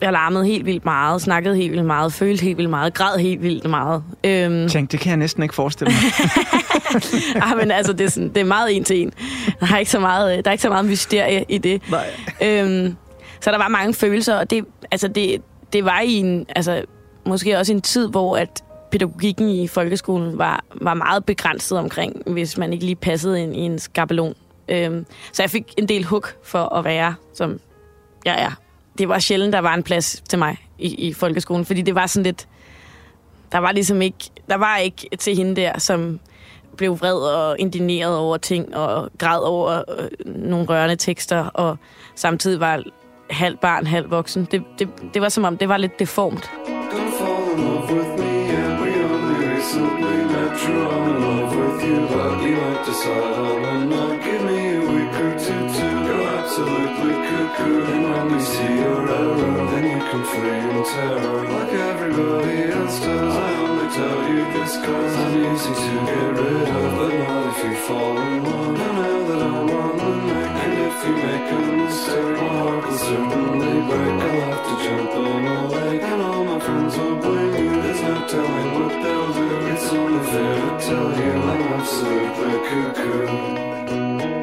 Jeg 0.00 0.12
larmede 0.12 0.46
helt 0.46 0.66
vildt 0.66 0.84
meget, 0.84 1.22
snakkede 1.22 1.56
helt 1.56 1.72
vildt 1.72 1.84
meget, 1.86 2.12
følte 2.12 2.44
helt 2.44 2.56
vildt 2.58 2.70
meget, 2.70 2.94
græd 2.94 3.18
helt 3.18 3.42
vildt 3.42 3.70
meget. 3.70 4.02
Øhm, 4.24 4.68
Tænk, 4.68 4.92
det 4.92 5.00
kan 5.00 5.10
jeg 5.10 5.16
næsten 5.16 5.42
ikke 5.42 5.54
forestille 5.54 5.92
mig. 5.92 7.42
ah, 7.44 7.56
men 7.56 7.70
altså, 7.70 7.92
det 7.92 8.04
er, 8.04 8.10
sådan, 8.10 8.28
det 8.28 8.36
er 8.36 8.44
meget 8.44 8.76
en 8.76 8.84
til 8.84 9.02
en. 9.02 9.12
Der 9.60 9.74
er 9.74 9.78
ikke 9.78 9.90
så 9.90 10.00
meget, 10.00 10.44
der 10.44 10.50
er 10.50 10.52
ikke 10.52 10.62
så 10.62 10.68
meget 10.68 10.84
mysterie 10.84 11.44
i 11.48 11.58
det. 11.58 11.82
Nej. 11.90 12.06
Øhm, 12.42 12.96
så 13.40 13.50
der 13.50 13.58
var 13.58 13.68
mange 13.68 13.94
følelser, 13.94 14.36
og 14.36 14.50
det, 14.50 14.64
altså 14.90 15.08
det, 15.08 15.42
det 15.72 15.84
var 15.84 16.00
i 16.00 16.12
en, 16.14 16.46
altså, 16.56 16.82
måske 17.26 17.58
også 17.58 17.72
en 17.72 17.82
tid, 17.82 18.08
hvor 18.08 18.36
at 18.36 18.62
pædagogikken 18.90 19.48
i 19.48 19.68
folkeskolen 19.68 20.38
var, 20.38 20.64
var 20.74 20.94
meget 20.94 21.24
begrænset 21.24 21.78
omkring, 21.78 22.22
hvis 22.26 22.58
man 22.58 22.72
ikke 22.72 22.84
lige 22.84 22.96
passede 22.96 23.42
ind 23.42 23.56
i 23.56 23.60
en 23.60 23.78
skabelon. 23.78 24.34
Øhm, 24.68 25.06
så 25.32 25.42
jeg 25.42 25.50
fik 25.50 25.74
en 25.78 25.88
del 25.88 26.04
hug 26.04 26.24
for 26.44 26.74
at 26.74 26.84
være, 26.84 27.14
som 27.34 27.60
jeg 28.24 28.42
er. 28.42 28.50
Det 29.00 29.08
var 29.08 29.18
sjældent, 29.18 29.52
der 29.52 29.58
var 29.58 29.74
en 29.74 29.82
plads 29.82 30.22
til 30.28 30.38
mig 30.38 30.56
i, 30.78 31.08
i 31.08 31.12
folkeskolen, 31.12 31.64
fordi 31.64 31.82
det 31.82 31.94
var 31.94 32.06
sådan 32.06 32.24
lidt... 32.24 32.48
Der 33.52 33.58
var 33.58 33.72
ligesom 33.72 34.02
ikke... 34.02 34.30
Der 34.48 34.56
var 34.56 34.76
ikke 34.76 35.08
til 35.18 35.36
hende 35.36 35.56
der, 35.56 35.78
som 35.78 36.20
blev 36.76 37.00
vred 37.00 37.14
og 37.14 37.58
indigneret 37.58 38.16
over 38.16 38.36
ting 38.36 38.76
og 38.76 39.10
græd 39.18 39.42
over 39.42 39.82
øh, 39.98 40.08
nogle 40.26 40.66
rørende 40.66 40.96
tekster, 40.96 41.44
og 41.44 41.76
samtidig 42.14 42.60
var 42.60 42.82
halv 43.30 43.56
barn, 43.56 43.86
halv 43.86 44.10
voksen. 44.10 44.48
Det, 44.50 44.62
det, 44.78 44.88
det 45.14 45.22
var 45.22 45.28
som 45.28 45.44
om, 45.44 45.56
det 45.56 45.68
var 45.68 45.76
lidt 45.76 45.98
deformt. 45.98 46.44
Don't 46.44 46.70
fall 47.18 47.58
in 47.58 47.64
love 47.64 47.92
with 47.92 48.18
me, 48.18 48.30
True, 50.58 50.88
I'm 50.88 51.08
in 51.08 51.22
love 51.22 51.56
with 51.56 51.84
you, 51.88 52.06
but 52.08 52.42
you 52.42 52.84
decide 52.84 53.38
on 53.38 54.09
in 60.44 61.52
like 61.54 61.72
everybody 61.72 62.72
else 62.72 63.00
does. 63.00 63.36
I 63.36 63.54
only 63.64 63.88
tell 63.94 64.20
you 64.32 64.42
this 64.54 64.76
cause 64.84 65.14
I'm 65.16 65.34
easy 65.52 65.74
to 65.74 65.94
get 66.06 66.28
rid 66.40 66.68
of, 66.68 66.90
but 66.98 67.12
not 67.18 67.46
if 67.50 67.64
you 67.64 67.74
fall 67.86 68.18
in 68.18 68.44
love. 68.44 68.80
I 68.80 68.92
know 68.96 69.18
that 69.28 69.42
I'm 69.42 69.70
on 69.70 69.96
the 69.98 70.10
neck, 70.28 70.50
and 70.64 70.74
if 70.88 70.96
you 71.06 71.14
make 71.28 71.48
a 71.52 71.60
mistake, 71.80 72.36
my 72.40 72.58
heart 72.60 72.84
will 72.86 72.98
certainly 72.98 73.76
break. 73.88 74.18
I'll 74.26 74.40
have 74.48 74.62
to 74.68 74.74
jump 74.84 75.12
on 75.14 75.44
a 75.46 75.68
lake, 75.68 76.02
and 76.02 76.22
all 76.22 76.44
my 76.44 76.58
friends 76.60 76.96
will 76.96 77.16
blame 77.16 77.54
you. 77.64 77.82
There's 77.82 78.02
no 78.02 78.14
telling 78.28 78.70
what 78.76 78.94
they'll 79.02 79.32
do. 79.34 79.46
It's 79.72 79.86
only 79.92 80.22
fair 80.32 80.56
to 80.56 80.86
tell 80.86 81.08
you 81.20 81.32
I'm 81.50 81.62
absolutely 81.78 82.52
cuckoo. 82.68 84.39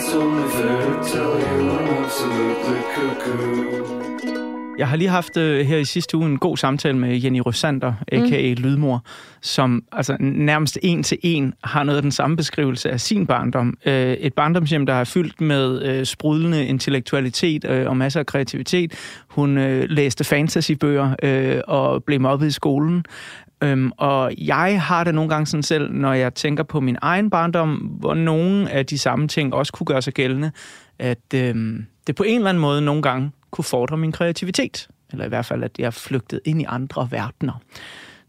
It's 0.00 0.14
only 0.14 0.48
fair 0.48 0.80
to 0.86 1.04
tell 1.12 1.32
you 1.42 1.70
I'm 1.76 2.04
absolutely 2.04 2.80
cuckoo. 2.94 3.80
Jeg 4.78 4.88
har 4.88 4.96
lige 4.96 5.08
haft 5.10 5.36
øh, 5.36 5.66
her 5.66 5.78
i 5.78 5.84
sidste 5.84 6.16
uge 6.16 6.26
en 6.26 6.38
god 6.38 6.56
samtale 6.56 6.98
med 6.98 7.16
Jenny 7.16 7.38
Rosander, 7.46 7.92
a.k.a. 8.12 8.54
Lydmor, 8.54 9.04
som 9.40 9.84
altså 9.92 10.16
nærmest 10.20 10.78
en 10.82 11.02
til 11.02 11.18
en 11.22 11.54
har 11.64 11.84
noget 11.84 11.96
af 11.96 12.02
den 12.02 12.12
samme 12.12 12.36
beskrivelse 12.36 12.90
af 12.90 13.00
sin 13.00 13.26
barndom. 13.26 13.78
Øh, 13.86 14.12
et 14.12 14.34
barndomshjem, 14.34 14.86
der 14.86 14.94
er 14.94 15.04
fyldt 15.04 15.40
med 15.40 15.82
øh, 15.82 16.06
sprudlende 16.06 16.66
intellektualitet 16.66 17.64
øh, 17.64 17.88
og 17.88 17.96
masser 17.96 18.20
af 18.20 18.26
kreativitet. 18.26 18.94
Hun 19.28 19.58
øh, 19.58 19.86
læste 19.88 20.24
fantasybøger 20.24 21.14
øh, 21.22 21.60
og 21.68 22.04
blev 22.04 22.20
mobbet 22.20 22.46
i 22.46 22.50
skolen. 22.50 23.04
Øhm, 23.62 23.92
og 23.96 24.32
jeg 24.38 24.82
har 24.82 25.04
det 25.04 25.14
nogle 25.14 25.30
gange 25.30 25.46
sådan 25.46 25.62
selv, 25.62 25.92
når 25.92 26.12
jeg 26.12 26.34
tænker 26.34 26.62
på 26.62 26.80
min 26.80 26.96
egen 27.02 27.30
barndom, 27.30 27.70
hvor 27.70 28.14
nogle 28.14 28.70
af 28.70 28.86
de 28.86 28.98
samme 28.98 29.28
ting 29.28 29.54
også 29.54 29.72
kunne 29.72 29.84
gøre 29.84 30.02
sig 30.02 30.12
gældende, 30.12 30.52
at 30.98 31.34
øhm, 31.34 31.86
det 32.06 32.14
på 32.14 32.22
en 32.22 32.36
eller 32.36 32.48
anden 32.48 32.60
måde 32.60 32.82
nogle 32.82 33.02
gange 33.02 33.30
kunne 33.50 33.64
fordre 33.64 33.96
min 33.96 34.12
kreativitet. 34.12 34.88
Eller 35.12 35.24
i 35.24 35.28
hvert 35.28 35.46
fald, 35.46 35.62
at 35.62 35.78
jeg 35.78 35.94
flygtede 35.94 36.40
ind 36.44 36.60
i 36.60 36.64
andre 36.68 37.08
verdener. 37.10 37.60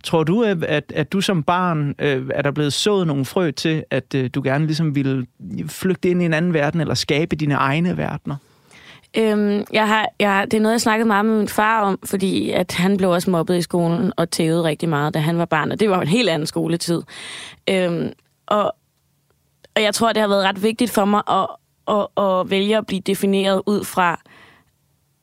Tror 0.04 0.24
du, 0.24 0.44
at, 0.44 0.92
at, 0.96 1.12
du 1.12 1.22
som 1.22 1.44
barn, 1.44 1.96
øh, 2.00 2.30
er 2.34 2.42
der 2.42 2.52
blevet 2.52 2.74
sået 2.74 3.08
nogle 3.08 3.26
frø 3.26 3.52
til, 3.52 3.84
at 3.90 4.16
øh, 4.16 4.30
du 4.36 4.42
gerne 4.44 4.66
ligesom 4.66 4.96
ville 4.96 5.26
flygte 5.68 6.10
ind 6.10 6.22
i 6.22 6.26
en 6.26 6.34
anden 6.34 6.54
verden, 6.54 6.82
eller 6.82 6.94
skabe 6.94 7.36
dine 7.36 7.54
egne 7.54 7.98
verdener? 7.98 8.36
Øhm, 9.18 9.66
jeg 9.74 9.88
har, 9.88 10.08
jeg, 10.20 10.48
det 10.52 10.58
er 10.58 10.62
noget, 10.62 10.74
jeg 10.74 10.82
snakkede 10.82 11.08
meget 11.08 11.26
med 11.26 11.38
min 11.38 11.48
far 11.48 11.82
om, 11.82 12.00
fordi 12.06 12.52
at 12.52 12.72
han 12.72 12.98
blev 12.98 13.10
også 13.10 13.30
mobbet 13.30 13.58
i 13.58 13.62
skolen 13.62 14.14
og 14.18 14.32
tævede 14.32 14.64
rigtig 14.64 14.90
meget, 14.90 15.14
da 15.14 15.20
han 15.20 15.38
var 15.38 15.46
barn, 15.46 15.72
og 15.72 15.80
det 15.80 15.90
var 15.90 15.96
jo 15.96 16.02
en 16.02 16.08
helt 16.08 16.30
anden 16.30 16.48
skoletid. 16.48 17.02
Øhm, 17.70 18.14
og, 18.48 18.76
og 19.76 19.82
jeg 19.82 19.94
tror, 19.94 20.14
det 20.14 20.22
har 20.22 20.28
været 20.28 20.44
ret 20.44 20.64
vigtigt 20.64 20.92
for 20.92 21.06
mig 21.06 21.22
at, 21.30 21.48
at, 21.88 22.08
at 22.24 22.50
vælge 22.50 22.78
at 22.78 22.88
blive 22.88 23.02
defineret 23.02 23.62
ud 23.66 23.84
fra 23.84 24.22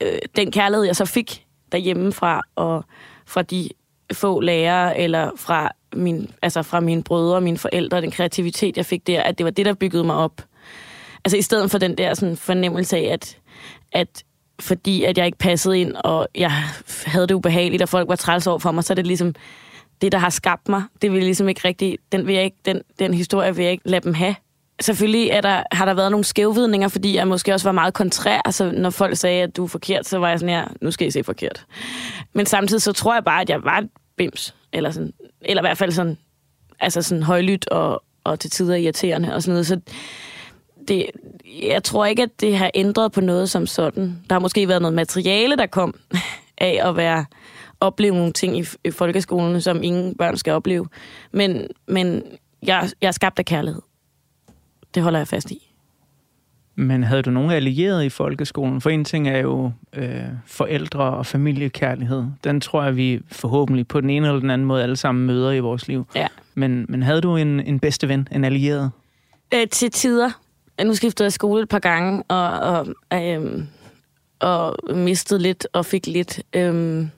øh, 0.02 0.18
den 0.36 0.50
kærlighed, 0.50 0.84
jeg 0.84 0.96
så 0.96 1.04
fik 1.04 1.46
derhjemmefra, 1.72 2.42
og 2.56 2.84
fra 3.26 3.42
de 3.42 3.68
få 4.12 4.40
lærere, 4.40 4.98
eller 4.98 5.30
fra, 5.36 5.70
min, 5.94 6.30
altså 6.42 6.62
fra 6.62 6.80
mine 6.80 7.02
brødre 7.02 7.36
og 7.36 7.42
mine 7.42 7.58
forældre, 7.58 8.00
den 8.00 8.10
kreativitet, 8.10 8.76
jeg 8.76 8.86
fik 8.86 9.06
der, 9.06 9.22
at 9.22 9.38
det 9.38 9.44
var 9.44 9.50
det, 9.50 9.66
der 9.66 9.74
byggede 9.74 10.04
mig 10.04 10.16
op. 10.16 10.42
Altså 11.24 11.36
i 11.36 11.42
stedet 11.42 11.70
for 11.70 11.78
den 11.78 11.98
der 11.98 12.14
sådan, 12.14 12.36
fornemmelse 12.36 12.96
af, 12.96 13.02
at, 13.12 13.38
at 13.92 14.24
fordi 14.60 15.04
at 15.04 15.18
jeg 15.18 15.26
ikke 15.26 15.38
passede 15.38 15.80
ind, 15.80 15.94
og 16.04 16.28
jeg 16.34 16.50
havde 17.06 17.26
det 17.26 17.34
ubehageligt, 17.34 17.82
og 17.82 17.88
folk 17.88 18.08
var 18.08 18.16
træls 18.16 18.46
over 18.46 18.58
for 18.58 18.72
mig, 18.72 18.84
så 18.84 18.92
er 18.92 18.94
det 18.94 19.06
ligesom 19.06 19.34
det, 20.00 20.12
der 20.12 20.18
har 20.18 20.30
skabt 20.30 20.68
mig. 20.68 20.82
Det 21.02 21.12
vil 21.12 21.22
ligesom 21.22 21.48
ikke 21.48 21.60
rigtig, 21.64 21.98
den, 22.12 22.26
vil 22.26 22.34
jeg 22.34 22.44
ikke, 22.44 22.56
den, 22.64 22.82
den 22.98 23.14
historie 23.14 23.56
vil 23.56 23.62
jeg 23.62 23.72
ikke 23.72 23.88
lade 23.90 24.04
dem 24.04 24.14
have. 24.14 24.34
Selvfølgelig 24.80 25.28
er 25.28 25.40
der, 25.40 25.62
har 25.72 25.84
der 25.84 25.94
været 25.94 26.10
nogle 26.10 26.24
skævvidninger, 26.24 26.88
fordi 26.88 27.16
jeg 27.16 27.28
måske 27.28 27.54
også 27.54 27.68
var 27.68 27.72
meget 27.72 27.94
kontrær. 27.94 28.40
Altså, 28.44 28.72
når 28.72 28.90
folk 28.90 29.16
sagde, 29.16 29.42
at 29.42 29.56
du 29.56 29.64
er 29.64 29.68
forkert, 29.68 30.06
så 30.06 30.18
var 30.18 30.28
jeg 30.28 30.38
sådan 30.38 30.54
her, 30.54 30.68
nu 30.80 30.90
skal 30.90 31.06
I 31.08 31.10
se 31.10 31.24
forkert. 31.24 31.64
Men 32.32 32.46
samtidig 32.46 32.82
så 32.82 32.92
tror 32.92 33.14
jeg 33.14 33.24
bare, 33.24 33.40
at 33.40 33.50
jeg 33.50 33.64
var 33.64 33.78
et 33.78 33.88
bims. 34.16 34.54
Eller, 34.72 34.90
sådan, 34.90 35.12
eller 35.40 35.62
i 35.62 35.66
hvert 35.66 35.78
fald 35.78 35.92
sådan, 35.92 36.18
altså 36.80 37.02
sådan 37.02 37.22
højlydt 37.22 37.68
og, 37.68 38.02
og 38.24 38.40
til 38.40 38.50
tider 38.50 38.74
irriterende 38.74 39.34
og 39.34 39.42
sådan 39.42 39.52
noget. 39.52 39.66
Så 39.66 39.80
det, 40.88 41.06
jeg 41.62 41.84
tror 41.84 42.06
ikke, 42.06 42.22
at 42.22 42.40
det 42.40 42.56
har 42.56 42.70
ændret 42.74 43.12
på 43.12 43.20
noget 43.20 43.50
som 43.50 43.66
sådan. 43.66 44.18
Der 44.28 44.34
har 44.34 44.40
måske 44.40 44.68
været 44.68 44.82
noget 44.82 44.94
materiale, 44.94 45.56
der 45.56 45.66
kom 45.66 45.94
af 46.58 46.80
at 46.88 46.96
være 46.96 47.24
opleve 47.80 48.14
nogle 48.14 48.32
ting 48.32 48.58
i, 48.58 48.64
i 48.84 48.90
folkeskolen, 48.90 49.60
som 49.60 49.82
ingen 49.82 50.14
børn 50.14 50.36
skal 50.36 50.52
opleve. 50.52 50.86
Men, 51.32 51.68
men 51.88 52.22
jeg, 52.62 52.90
jeg 53.00 53.08
er 53.08 53.12
skabt 53.12 53.38
af 53.38 53.44
kærlighed. 53.44 53.82
Det 54.94 55.02
holder 55.02 55.18
jeg 55.18 55.28
fast 55.28 55.50
i. 55.50 55.64
Men 56.74 57.02
havde 57.02 57.22
du 57.22 57.30
nogen 57.30 57.50
allierede 57.50 58.06
i 58.06 58.08
folkeskolen? 58.08 58.80
For 58.80 58.90
en 58.90 59.04
ting 59.04 59.28
er 59.28 59.38
jo 59.38 59.72
øh, 59.92 60.22
forældre 60.46 61.04
og 61.04 61.26
familiekærlighed. 61.26 62.24
Den 62.44 62.60
tror 62.60 62.82
jeg, 62.82 62.96
vi 62.96 63.20
forhåbentlig 63.32 63.88
på 63.88 64.00
den 64.00 64.10
ene 64.10 64.26
eller 64.26 64.40
den 64.40 64.50
anden 64.50 64.66
måde 64.66 64.82
alle 64.82 64.96
sammen 64.96 65.26
møder 65.26 65.52
i 65.52 65.58
vores 65.58 65.88
liv. 65.88 66.06
Ja. 66.14 66.26
Men, 66.54 66.86
men 66.88 67.02
havde 67.02 67.20
du 67.20 67.36
en, 67.36 67.60
en 67.60 67.80
bedste 67.80 68.08
ven, 68.08 68.28
en 68.32 68.44
allieret? 68.44 68.90
Øh, 69.54 69.68
til 69.68 69.90
tider. 69.90 70.30
Nu 70.84 70.94
skiftede 70.94 71.24
jeg 71.24 71.32
skole 71.32 71.62
et 71.62 71.68
par 71.68 71.78
gange, 71.78 72.22
og, 72.28 72.50
og, 72.50 72.86
øhm, 73.14 73.66
og 74.40 74.76
mistede 74.96 75.42
lidt 75.42 75.66
og 75.72 75.86
fik 75.86 76.06
lidt. 76.06 76.42
Øhm, 76.52 77.10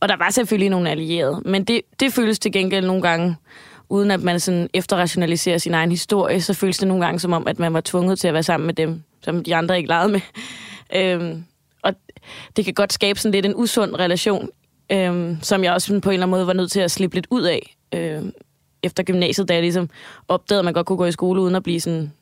og 0.00 0.08
der 0.08 0.16
var 0.16 0.30
selvfølgelig 0.30 0.70
nogle 0.70 0.90
allierede, 0.90 1.42
men 1.44 1.64
det, 1.64 1.80
det 2.00 2.12
føles 2.12 2.38
til 2.38 2.52
gengæld 2.52 2.86
nogle 2.86 3.02
gange, 3.02 3.36
uden 3.88 4.10
at 4.10 4.22
man 4.22 4.40
sådan 4.40 4.68
efterrationaliserer 4.74 5.58
sin 5.58 5.74
egen 5.74 5.90
historie, 5.90 6.40
så 6.40 6.54
føles 6.54 6.78
det 6.78 6.88
nogle 6.88 7.04
gange 7.04 7.20
som 7.20 7.32
om, 7.32 7.46
at 7.46 7.58
man 7.58 7.74
var 7.74 7.80
tvunget 7.80 8.18
til 8.18 8.28
at 8.28 8.34
være 8.34 8.42
sammen 8.42 8.66
med 8.66 8.74
dem, 8.74 9.02
som 9.20 9.44
de 9.44 9.54
andre 9.56 9.76
ikke 9.76 9.88
legede 9.88 10.12
med. 10.12 10.20
Øhm, 10.96 11.44
og 11.82 11.94
det 12.56 12.64
kan 12.64 12.74
godt 12.74 12.92
skabe 12.92 13.18
sådan 13.18 13.32
lidt 13.32 13.46
en 13.46 13.56
usund 13.56 13.94
relation, 13.94 14.48
øhm, 14.92 15.38
som 15.42 15.64
jeg 15.64 15.72
også 15.72 16.00
på 16.00 16.10
en 16.10 16.12
eller 16.12 16.26
anden 16.26 16.30
måde 16.30 16.46
var 16.46 16.52
nødt 16.52 16.70
til 16.70 16.80
at 16.80 16.90
slippe 16.90 17.16
lidt 17.16 17.26
ud 17.30 17.42
af 17.42 17.76
øhm, 17.94 18.32
efter 18.82 19.02
gymnasiet, 19.02 19.48
da 19.48 19.54
jeg 19.54 19.62
ligesom 19.62 19.90
opdagede, 20.28 20.58
at 20.58 20.64
man 20.64 20.74
godt 20.74 20.86
kunne 20.86 20.98
gå 20.98 21.04
i 21.04 21.12
skole 21.12 21.40
uden 21.40 21.54
at 21.54 21.62
blive 21.62 21.80
sådan 21.80 22.12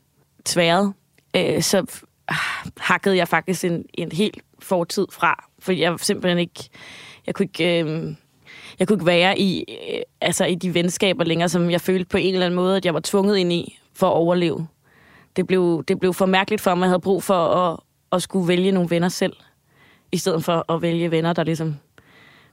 tværet. 0.45 0.93
Øh, 1.37 1.63
så 1.63 2.03
ah, 2.29 2.37
hakkede 2.77 3.17
jeg 3.17 3.29
faktisk 3.29 3.65
en, 3.65 3.85
en 3.95 4.13
helt 4.13 4.39
fortid 4.59 5.07
fra, 5.13 5.45
fordi 5.59 5.81
jeg 5.81 6.01
simpelthen 6.01 6.39
ikke, 6.39 6.69
jeg 7.27 7.35
kunne 7.35 7.47
ikke, 7.47 7.81
øh, 7.81 8.15
jeg 8.79 8.89
kunne 8.89 8.97
ikke 8.97 9.07
være 9.07 9.39
i, 9.39 9.65
øh, 9.95 10.01
altså 10.21 10.45
i 10.45 10.55
de 10.55 10.75
venskaber 10.75 11.25
længere, 11.25 11.49
som 11.49 11.71
jeg 11.71 11.81
følte 11.81 12.05
på 12.05 12.17
en 12.17 12.35
eller 12.35 12.47
anden 12.47 12.57
måde, 12.57 12.77
at 12.77 12.85
jeg 12.85 12.95
var 12.95 13.01
tvunget 13.05 13.37
ind 13.37 13.53
i 13.53 13.79
for 13.95 14.07
at 14.07 14.13
overleve. 14.13 14.67
Det 15.37 15.47
blev, 15.47 15.85
det 15.89 16.01
blev 16.01 16.15
for 16.15 16.27
mærkeligt 16.27 16.63
for 16.63 16.75
mig, 16.75 16.85
jeg 16.85 16.91
havde 16.91 17.01
brug 17.01 17.23
for 17.23 17.35
at, 17.35 17.81
at 18.13 18.23
skulle 18.23 18.49
vælge 18.49 18.73
nogle 18.73 18.91
venner 18.91 19.09
selv, 19.09 19.33
i 20.13 20.17
stedet 20.17 20.45
for 20.45 20.73
at 20.73 20.83
vælge 20.83 21.11
venner, 21.11 21.33
der 21.33 21.45
ligesom 21.45 21.77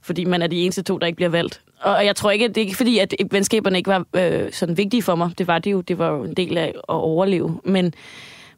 fordi 0.02 0.26
man 0.26 0.42
er 0.42 0.48
de 0.48 0.62
eneste 0.62 0.82
to, 0.82 0.98
der 0.98 1.08
ikke 1.08 1.16
bliver 1.16 1.30
valgt. 1.30 1.62
Og 1.82 2.06
jeg 2.06 2.16
tror 2.16 2.32
ikke, 2.32 2.46
at 2.46 2.56
det 2.56 2.62
er 2.62 2.66
ikke 2.66 2.78
fordi, 2.78 2.98
at 2.98 3.14
venskaberne 3.32 3.78
ikke 3.78 3.90
var 3.90 4.06
øh, 4.14 4.52
sådan 4.52 4.78
vigtige 4.78 5.04
for 5.04 5.16
mig. 5.16 5.38
Det 5.38 5.48
var 5.48 5.60
det 5.60 5.72
jo. 5.72 5.82
Det 5.82 5.98
var 5.98 6.10
jo 6.10 6.24
en 6.24 6.34
del 6.34 6.58
af 6.58 6.68
at 6.68 6.74
overleve. 6.88 7.62
Men, 7.64 7.94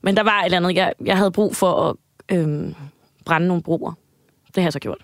men 0.02 0.18
der 0.18 0.24
var 0.24 0.40
et 0.40 0.46
eller 0.46 0.58
andet, 0.58 0.76
jeg, 0.76 0.94
jeg 1.06 1.18
havde 1.18 1.32
brug 1.32 1.56
for 1.56 1.90
at 1.90 1.96
øh, 2.38 2.74
brænde 3.26 3.48
nogle 3.48 3.64
broer. 3.64 3.94
Det 4.48 4.56
har 4.56 4.64
jeg 4.64 4.74
så 4.74 4.80
gjort. 4.80 5.02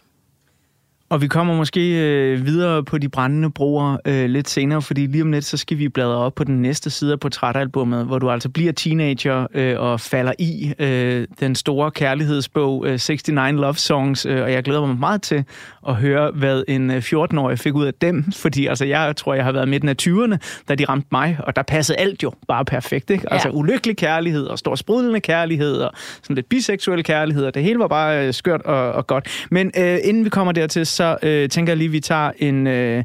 Og 1.09 1.21
vi 1.21 1.27
kommer 1.27 1.55
måske 1.55 1.99
øh, 1.99 2.45
videre 2.45 2.83
på 2.83 2.97
de 2.97 3.09
brændende 3.09 3.49
broer 3.51 3.97
øh, 4.05 4.29
lidt 4.29 4.49
senere, 4.49 4.81
fordi 4.81 5.05
lige 5.07 5.21
om 5.23 5.31
lidt, 5.31 5.45
så 5.45 5.57
skal 5.57 5.77
vi 5.77 5.89
bladre 5.89 6.15
op 6.17 6.35
på 6.35 6.43
den 6.43 6.61
næste 6.61 6.89
side 6.89 7.11
af 7.11 7.19
portrætalbummet, 7.19 8.05
hvor 8.05 8.19
du 8.19 8.29
altså 8.29 8.49
bliver 8.49 8.71
teenager 8.71 9.47
øh, 9.53 9.79
og 9.79 9.99
falder 9.99 10.33
i 10.39 10.73
øh, 10.79 11.27
den 11.39 11.55
store 11.55 11.91
kærlighedsbog 11.91 12.85
øh, 12.87 12.91
69 13.09 13.61
Love 13.61 13.75
Songs, 13.75 14.25
øh, 14.25 14.41
og 14.41 14.51
jeg 14.51 14.63
glæder 14.63 14.85
mig 14.85 14.97
meget 14.99 15.21
til 15.21 15.43
at 15.87 15.95
høre, 15.95 16.31
hvad 16.31 16.63
en 16.67 16.91
øh, 16.91 16.97
14-årig 16.97 17.59
fik 17.59 17.73
ud 17.75 17.85
af 17.85 17.93
dem, 17.93 18.31
fordi 18.43 18.65
altså, 18.67 18.85
jeg 18.85 19.15
tror, 19.15 19.33
jeg 19.33 19.43
har 19.45 19.51
været 19.51 19.67
midten 19.67 19.89
af 19.89 19.95
20'erne, 20.01 20.37
da 20.69 20.75
de 20.75 20.85
ramte 20.85 21.07
mig, 21.11 21.37
og 21.43 21.55
der 21.55 21.61
passede 21.61 21.97
alt 21.97 22.23
jo 22.23 22.31
bare 22.47 22.65
perfekt, 22.65 23.09
ikke? 23.09 23.33
Altså 23.33 23.47
Ja. 23.47 23.53
ulykkelig 23.53 23.97
kærlighed 23.97 24.45
og 24.45 24.59
stor 24.59 24.75
sprudlende 24.75 25.19
kærlighed 25.19 25.75
og 25.75 25.91
sådan 26.23 26.35
lidt 26.35 26.49
biseksuel 26.49 27.03
kærlighed, 27.03 27.45
og 27.45 27.53
det 27.53 27.63
hele 27.63 27.79
var 27.79 27.87
bare 27.87 28.27
øh, 28.27 28.33
skørt 28.33 28.61
og, 28.61 28.91
og 28.91 29.07
godt. 29.07 29.45
Men 29.51 29.71
øh, 29.77 29.97
inden 30.03 30.25
vi 30.25 30.29
kommer 30.29 30.53
dertil, 30.53 30.85
så 30.99 31.17
øh, 31.23 31.49
tænker 31.49 31.71
jeg 31.71 31.77
lige, 31.77 31.87
at 31.87 31.91
vi 31.91 31.99
tager 31.99 32.31
en 32.37 32.67
øh, 32.67 33.03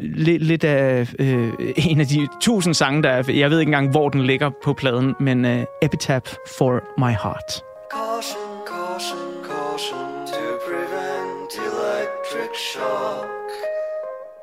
lidt, 0.00 0.42
lidt 0.42 0.64
af 0.64 1.14
øh, 1.18 1.52
en 1.76 2.00
af 2.00 2.06
de 2.06 2.28
tusind 2.40 2.74
sange, 2.74 3.02
der 3.02 3.10
er. 3.10 3.22
Jeg 3.32 3.50
ved 3.50 3.60
ikke 3.60 3.68
engang, 3.68 3.90
hvor 3.90 4.08
den 4.08 4.22
ligger 4.26 4.50
på 4.64 4.72
pladen, 4.72 5.14
men 5.20 5.44
øh, 5.44 5.64
Epitaph 5.82 6.30
for 6.58 6.72
My 6.98 7.12
Heart. 7.22 7.50
Caution, 7.98 8.48
caution, 8.72 9.26
caution 9.50 10.06
to 10.32 10.44
prevent 10.68 11.50
electric 11.70 12.52
shock. 12.72 13.48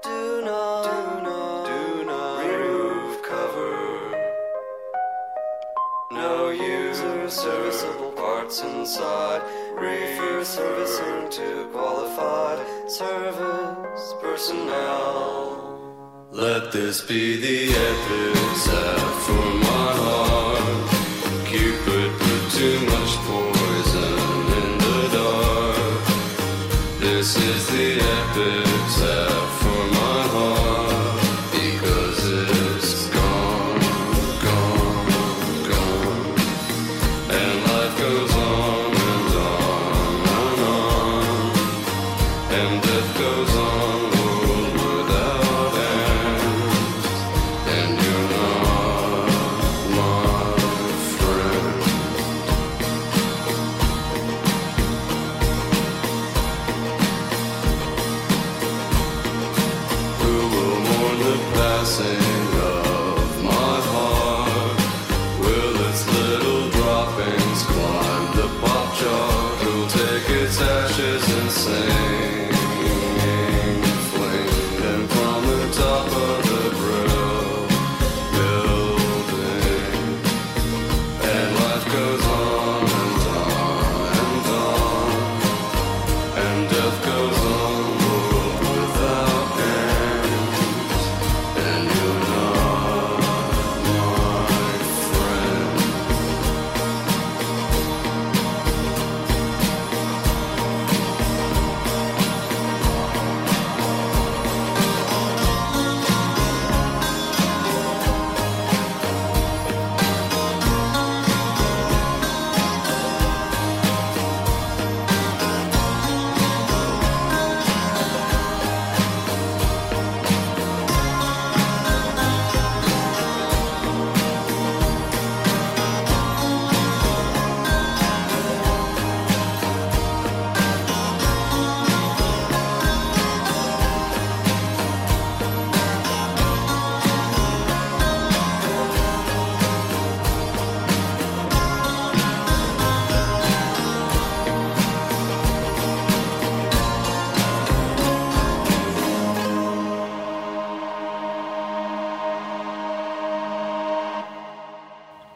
Do 0.09 0.21
not, 0.49 0.83
do 0.89 0.99
not, 1.27 1.61
do 1.73 1.83
not 2.11 2.35
remove 2.51 3.13
cover. 3.31 3.75
No 6.21 6.33
user 6.79 7.29
serviceable 7.43 8.11
parts 8.23 8.57
inside. 8.69 9.41
Refer 9.85 10.43
service 10.43 10.97
to 11.37 11.49
qualified 11.73 12.59
service 12.93 14.13
personnel. 14.21 15.57
Let 16.31 16.71
this 16.71 17.01
be 17.01 17.37
the 17.37 17.73
epitaph 17.89 19.15
for 19.25 19.45
my 19.67 19.89
heart. 20.03 21.47
Cupid 21.47 22.11
put 22.21 22.43
too 22.51 22.77
much 22.93 23.12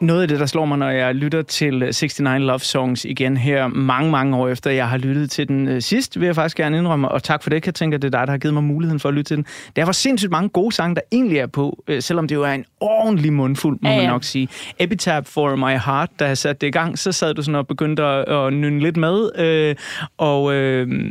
Noget 0.08 0.22
af 0.22 0.28
det, 0.28 0.40
der 0.40 0.46
slår 0.46 0.64
mig, 0.64 0.78
når 0.78 0.90
jeg 0.90 1.14
lytter 1.14 1.42
til 1.42 1.74
69 1.78 2.20
Love 2.20 2.58
Songs 2.58 3.04
igen 3.04 3.36
her 3.36 3.66
mange, 3.66 4.10
mange 4.10 4.36
år 4.36 4.48
efter, 4.48 4.70
jeg 4.70 4.88
har 4.88 4.98
lyttet 4.98 5.30
til 5.30 5.48
den 5.48 5.68
øh, 5.68 5.82
sidst, 5.82 6.20
vil 6.20 6.26
jeg 6.26 6.34
faktisk 6.34 6.56
gerne 6.56 6.78
indrømme, 6.78 7.08
og 7.08 7.22
tak 7.22 7.42
for 7.42 7.50
det, 7.50 7.66
jeg 7.66 7.74
tænker, 7.74 7.98
det 7.98 8.14
er 8.14 8.18
dig, 8.18 8.26
der 8.26 8.32
har 8.32 8.38
givet 8.38 8.54
mig 8.54 8.64
muligheden 8.64 9.00
for 9.00 9.08
at 9.08 9.14
lytte 9.14 9.28
til 9.28 9.36
den. 9.36 9.46
Der 9.76 9.84
var 9.84 9.92
sindssygt 9.92 10.30
mange 10.30 10.48
gode 10.48 10.74
sange, 10.74 10.94
der 10.94 11.00
egentlig 11.12 11.38
er 11.38 11.46
på, 11.46 11.84
øh, 11.88 12.02
selvom 12.02 12.28
det 12.28 12.34
jo 12.34 12.42
er 12.42 12.52
en 12.52 12.64
ordentlig 12.80 13.32
mundfuld, 13.32 13.78
må 13.82 13.88
Ja, 13.88 13.94
man 13.96 14.04
ja. 14.04 14.10
nok 14.10 14.24
sige. 14.24 14.48
Epitaph 14.78 15.26
for 15.26 15.56
My 15.56 15.78
Heart, 15.78 16.10
jeg 16.20 16.38
satte 16.38 16.60
det 16.60 16.66
i 16.66 16.70
gang, 16.70 16.98
så 16.98 17.12
sad 17.12 17.34
du 17.34 17.42
sådan 17.42 17.54
og 17.54 17.66
begyndte 17.66 18.02
at, 18.02 18.28
at 18.28 18.52
nynne 18.52 18.80
lidt 18.80 18.96
med, 18.96 19.30
øh, 19.38 19.76
og 20.16 20.54
øh, 20.54 21.10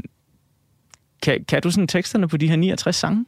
kan, 1.21 1.45
kan 1.47 1.61
du 1.61 1.71
sådan 1.71 1.87
teksterne 1.87 2.27
på 2.27 2.37
de 2.37 2.47
her 2.47 2.55
69 2.55 2.95
sange? 2.95 3.25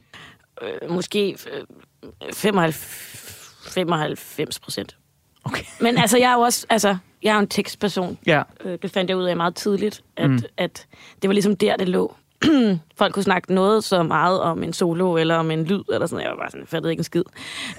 Øh, 0.62 0.92
måske 0.92 1.32
øh, 1.32 2.34
95, 2.34 3.74
95 3.74 4.60
procent. 4.60 4.99
Okay. 5.44 5.64
Men 5.82 5.98
altså, 5.98 6.18
jeg 6.18 6.32
er 6.32 6.36
jo 6.36 6.42
også, 6.42 6.66
altså, 6.70 6.98
jeg 7.24 7.30
er 7.30 7.34
jo 7.34 7.40
en 7.40 7.48
tekstperson. 7.48 8.18
Ja, 8.26 8.44
Øh, 8.64 8.78
det 8.82 8.92
fandt 8.92 9.10
jeg 9.10 9.18
ud 9.18 9.24
af 9.24 9.38
meget 9.38 9.56
tidligt, 9.56 10.04
at, 10.18 10.30
mm. 10.30 10.40
at 10.58 10.88
det 11.22 11.28
var 11.28 11.34
ligesom 11.34 11.56
der, 11.56 11.76
det 11.78 11.90
lå. 11.90 12.16
Folk 12.98 13.14
kunne 13.14 13.24
snakke 13.24 13.54
noget 13.54 13.84
så 13.84 14.04
meget 14.04 14.42
om 14.42 14.64
en 14.64 14.74
solo 14.74 15.18
eller 15.18 15.36
om 15.36 15.52
en 15.52 15.64
lyd, 15.64 15.84
eller 15.94 16.08
sådan 16.08 16.24
Jeg 16.24 16.32
var 16.32 16.38
bare 16.38 16.50
sådan, 16.50 16.62
jeg 16.62 16.68
fattede 16.68 16.94
ikke 16.94 17.00
en 17.00 17.04
skid. 17.04 17.24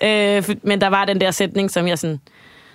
Øh, 0.04 0.56
men 0.62 0.80
der 0.80 0.86
var 0.86 1.04
den 1.04 1.20
der 1.20 1.30
sætning, 1.30 1.70
som 1.70 1.88
jeg 1.88 1.98
sådan 1.98 2.20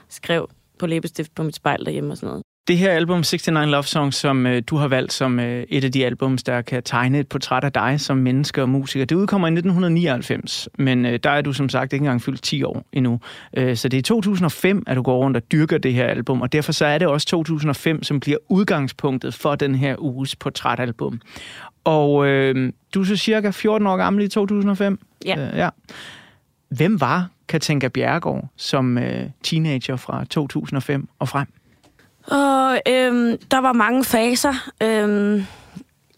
skrev 0.10 0.50
på 0.80 0.88
læbestift 0.88 1.36
på 1.36 1.44
mit 1.44 1.56
spejl 1.56 1.86
derhjemme 1.86 2.12
og 2.14 2.18
sådan 2.18 2.28
noget. 2.28 2.44
Det 2.68 2.78
her 2.78 2.92
album, 2.92 3.18
69 3.18 3.72
Love 3.72 3.84
Songs, 3.84 4.16
som 4.16 4.48
øh, 4.48 4.64
du 4.68 4.76
har 4.78 4.88
valgt 4.88 5.14
som 5.14 5.40
øh, 5.40 5.66
et 5.70 5.84
af 5.84 5.92
de 5.92 6.06
albums, 6.06 6.44
der 6.44 6.62
kan 6.62 6.84
tegne 6.84 7.20
et 7.20 7.28
portræt 7.28 7.64
af 7.64 7.74
dig 7.74 8.00
som 8.00 8.18
menneske 8.18 8.62
og 8.62 8.70
musiker, 8.70 9.06
det 9.06 9.16
udkommer 9.16 9.48
i 9.48 9.52
1999, 9.52 10.70
men 10.78 11.06
øh, 11.06 11.20
der 11.24 11.30
er 11.30 11.42
du 11.42 11.54
som 11.54 11.70
sagt 11.70 11.94
ikke 11.94 12.04
engang 12.04 12.22
fyldt 12.22 12.42
10 12.42 12.64
år 12.64 12.86
endnu. 12.94 13.20
Øh, 13.58 13.76
så 13.76 13.90
det 13.90 13.98
er 13.98 14.02
2005, 14.02 14.84
at 14.88 14.98
du 14.98 15.02
går 15.02 15.18
rundt 15.18 15.38
og 15.38 15.52
dyrker 15.52 15.78
det 15.78 15.94
her 15.94 16.06
album, 16.06 16.42
og 16.42 16.54
derfor 16.54 16.72
så 16.72 16.86
er 16.86 16.98
det 16.98 17.08
også 17.08 17.28
2005, 17.28 18.04
som 18.04 18.20
bliver 18.20 18.38
udgangspunktet 18.50 19.34
for 19.34 19.56
den 19.56 19.76
her 19.76 19.96
uges 20.00 20.36
portrætalbum. 20.36 21.22
Og 21.84 22.28
øh, 22.28 22.74
du 22.94 23.02
er 23.02 23.06
så 23.06 23.16
cirka 23.16 23.50
14 23.50 23.88
år 23.88 23.98
gammel 23.98 24.24
i 24.24 24.28
2005? 24.28 25.00
Ja. 25.26 25.48
Øh, 25.48 25.58
ja. 25.58 25.70
Hvem 26.70 27.02
var 27.02 27.30
Katinka 27.48 27.88
Bjergård 27.88 28.50
som 28.58 28.98
øh, 28.98 29.30
teenager 29.44 29.96
fra 29.96 30.26
2005 30.26 31.08
og 31.20 31.30
frem? 31.30 31.48
Og 32.28 32.80
øhm, 32.88 33.38
der 33.52 33.58
var 33.62 33.74
mange 33.74 34.04
faser. 34.04 34.54
Øhm, 34.84 35.44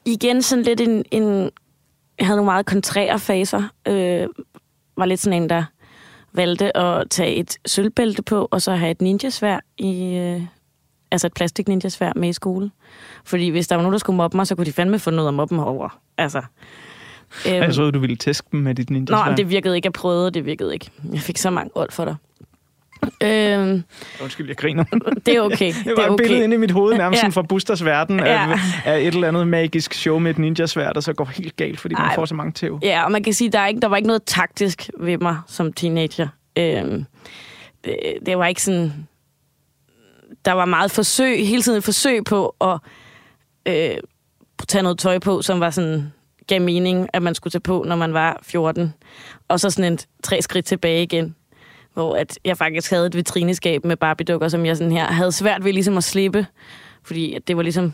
igen 0.05 0.41
sådan 0.41 0.63
lidt 0.63 0.81
en, 0.81 1.05
en... 1.11 1.49
Jeg 2.19 2.27
havde 2.27 2.37
nogle 2.37 2.45
meget 2.51 2.65
kontrære 2.65 3.19
faser. 3.19 3.63
Øh, 3.87 4.27
var 4.97 5.05
lidt 5.05 5.19
sådan 5.19 5.41
en, 5.43 5.49
der 5.49 5.63
valgte 6.33 6.77
at 6.77 7.09
tage 7.09 7.35
et 7.35 7.57
sølvbælte 7.65 8.21
på, 8.21 8.47
og 8.51 8.61
så 8.61 8.71
have 8.71 8.91
et 8.91 9.01
ninjasvær 9.01 9.59
i... 9.77 10.15
Øh, 10.15 10.41
altså 11.11 11.27
et 11.27 11.33
plastik 11.33 11.67
ninjasvær 11.67 12.11
med 12.15 12.29
i 12.29 12.33
skole. 12.33 12.71
Fordi 13.23 13.49
hvis 13.49 13.67
der 13.67 13.75
var 13.75 13.83
nogen, 13.83 13.93
der 13.93 13.99
skulle 13.99 14.17
mobbe 14.17 14.37
mig, 14.37 14.47
så 14.47 14.55
kunne 14.55 14.65
de 14.65 14.73
fandme 14.73 14.99
få 14.99 15.11
noget 15.11 15.27
at 15.27 15.33
mobbe 15.33 15.55
mig 15.55 15.65
over. 15.65 15.99
Altså... 16.17 16.41
Øhm, 17.47 17.55
Jeg 17.55 17.73
troede, 17.73 17.91
du 17.91 17.99
ville 17.99 18.15
tæske 18.15 18.47
dem 18.51 18.59
med 18.59 18.75
dit 18.75 18.89
ninja 18.89 19.25
men 19.25 19.37
det 19.37 19.49
virkede 19.49 19.75
ikke. 19.75 19.85
Jeg 19.85 19.93
prøvede, 19.93 20.31
det 20.31 20.45
virkede 20.45 20.73
ikke. 20.73 20.91
Jeg 21.13 21.21
fik 21.21 21.37
så 21.37 21.49
mange 21.49 21.71
old 21.75 21.91
for 21.91 22.05
dig. 22.05 22.15
Øhm, 23.23 23.83
Undskyld, 24.23 24.47
jeg 24.47 24.57
griner. 24.57 24.83
det 25.25 25.35
er 25.35 25.41
okay. 25.41 25.73
Det 25.85 25.93
var 25.97 26.09
et 26.09 26.17
billede 26.17 26.43
inde 26.43 26.55
i 26.55 26.59
mit 26.59 26.71
hoved, 26.71 26.97
nærmest 26.97 27.23
Ja. 27.23 27.27
fra 27.29 27.41
Busters 27.41 27.85
verden, 27.85 28.19
Ja. 28.19 28.49
af, 28.51 28.59
af 28.85 28.99
et 28.99 29.07
eller 29.07 29.27
andet 29.27 29.47
magisk 29.47 29.93
show 29.93 30.19
med 30.19 30.31
et 30.31 30.37
ninja-sværd, 30.37 30.93
der 30.95 31.01
så 31.01 31.13
går 31.13 31.25
helt 31.25 31.55
galt, 31.55 31.79
fordi 31.79 31.95
man 31.95 32.03
Ej. 32.03 32.15
får 32.15 32.25
så 32.25 32.35
mange 32.35 32.51
tæv. 32.51 32.79
Ja, 32.83 33.03
og 33.05 33.11
man 33.11 33.23
kan 33.23 33.33
sige, 33.33 33.49
der 33.49 33.59
er 33.59 33.67
ikke, 33.67 33.79
der 33.81 33.87
var 33.87 33.97
ikke 33.97 34.07
noget 34.07 34.23
taktisk 34.25 34.89
ved 34.99 35.17
mig 35.17 35.37
som 35.47 35.73
teenager. 35.73 36.27
Øhm, 36.57 37.05
det, 37.85 37.97
det 38.25 38.37
var 38.37 38.47
ikke 38.47 38.61
sådan... 38.63 38.91
Der 40.45 40.51
var 40.51 40.65
meget 40.65 40.91
forsøg, 40.91 41.47
hele 41.47 41.61
tiden 41.61 41.77
et 41.77 41.83
forsøg 41.83 42.23
på 42.23 42.55
at 42.61 42.79
øh, 43.67 43.97
tage 44.67 44.81
noget 44.81 44.99
tøj 44.99 45.19
på, 45.19 45.41
som 45.41 45.59
var 45.59 45.69
sådan 45.69 46.11
gav 46.47 46.61
mening, 46.61 47.07
at 47.13 47.21
man 47.21 47.35
skulle 47.35 47.51
tage 47.51 47.61
på, 47.61 47.83
når 47.87 47.95
man 47.95 48.13
var 48.13 48.39
14. 48.43 48.93
Og 49.47 49.59
så 49.59 49.69
sådan 49.69 49.93
et 49.93 50.07
tre 50.23 50.41
skridt 50.41 50.65
tilbage 50.65 51.03
igen, 51.03 51.35
hvor 51.97 52.15
at 52.15 52.39
jeg 52.45 52.57
faktisk 52.57 52.91
havde 52.91 53.05
et 53.05 53.15
vitrineskab 53.15 53.85
med 53.85 53.97
Barbie-dukker, 53.97 54.47
som 54.47 54.65
jeg 54.65 54.77
sådan 54.77 54.91
her 54.91 55.05
havde 55.05 55.31
svært 55.31 55.63
ved 55.63 55.73
ligesom 55.73 55.97
at 55.97 56.03
slippe, 56.03 56.45
fordi 57.03 57.33
at 57.33 57.47
det 57.47 57.57
var 57.57 57.63
ligesom 57.63 57.93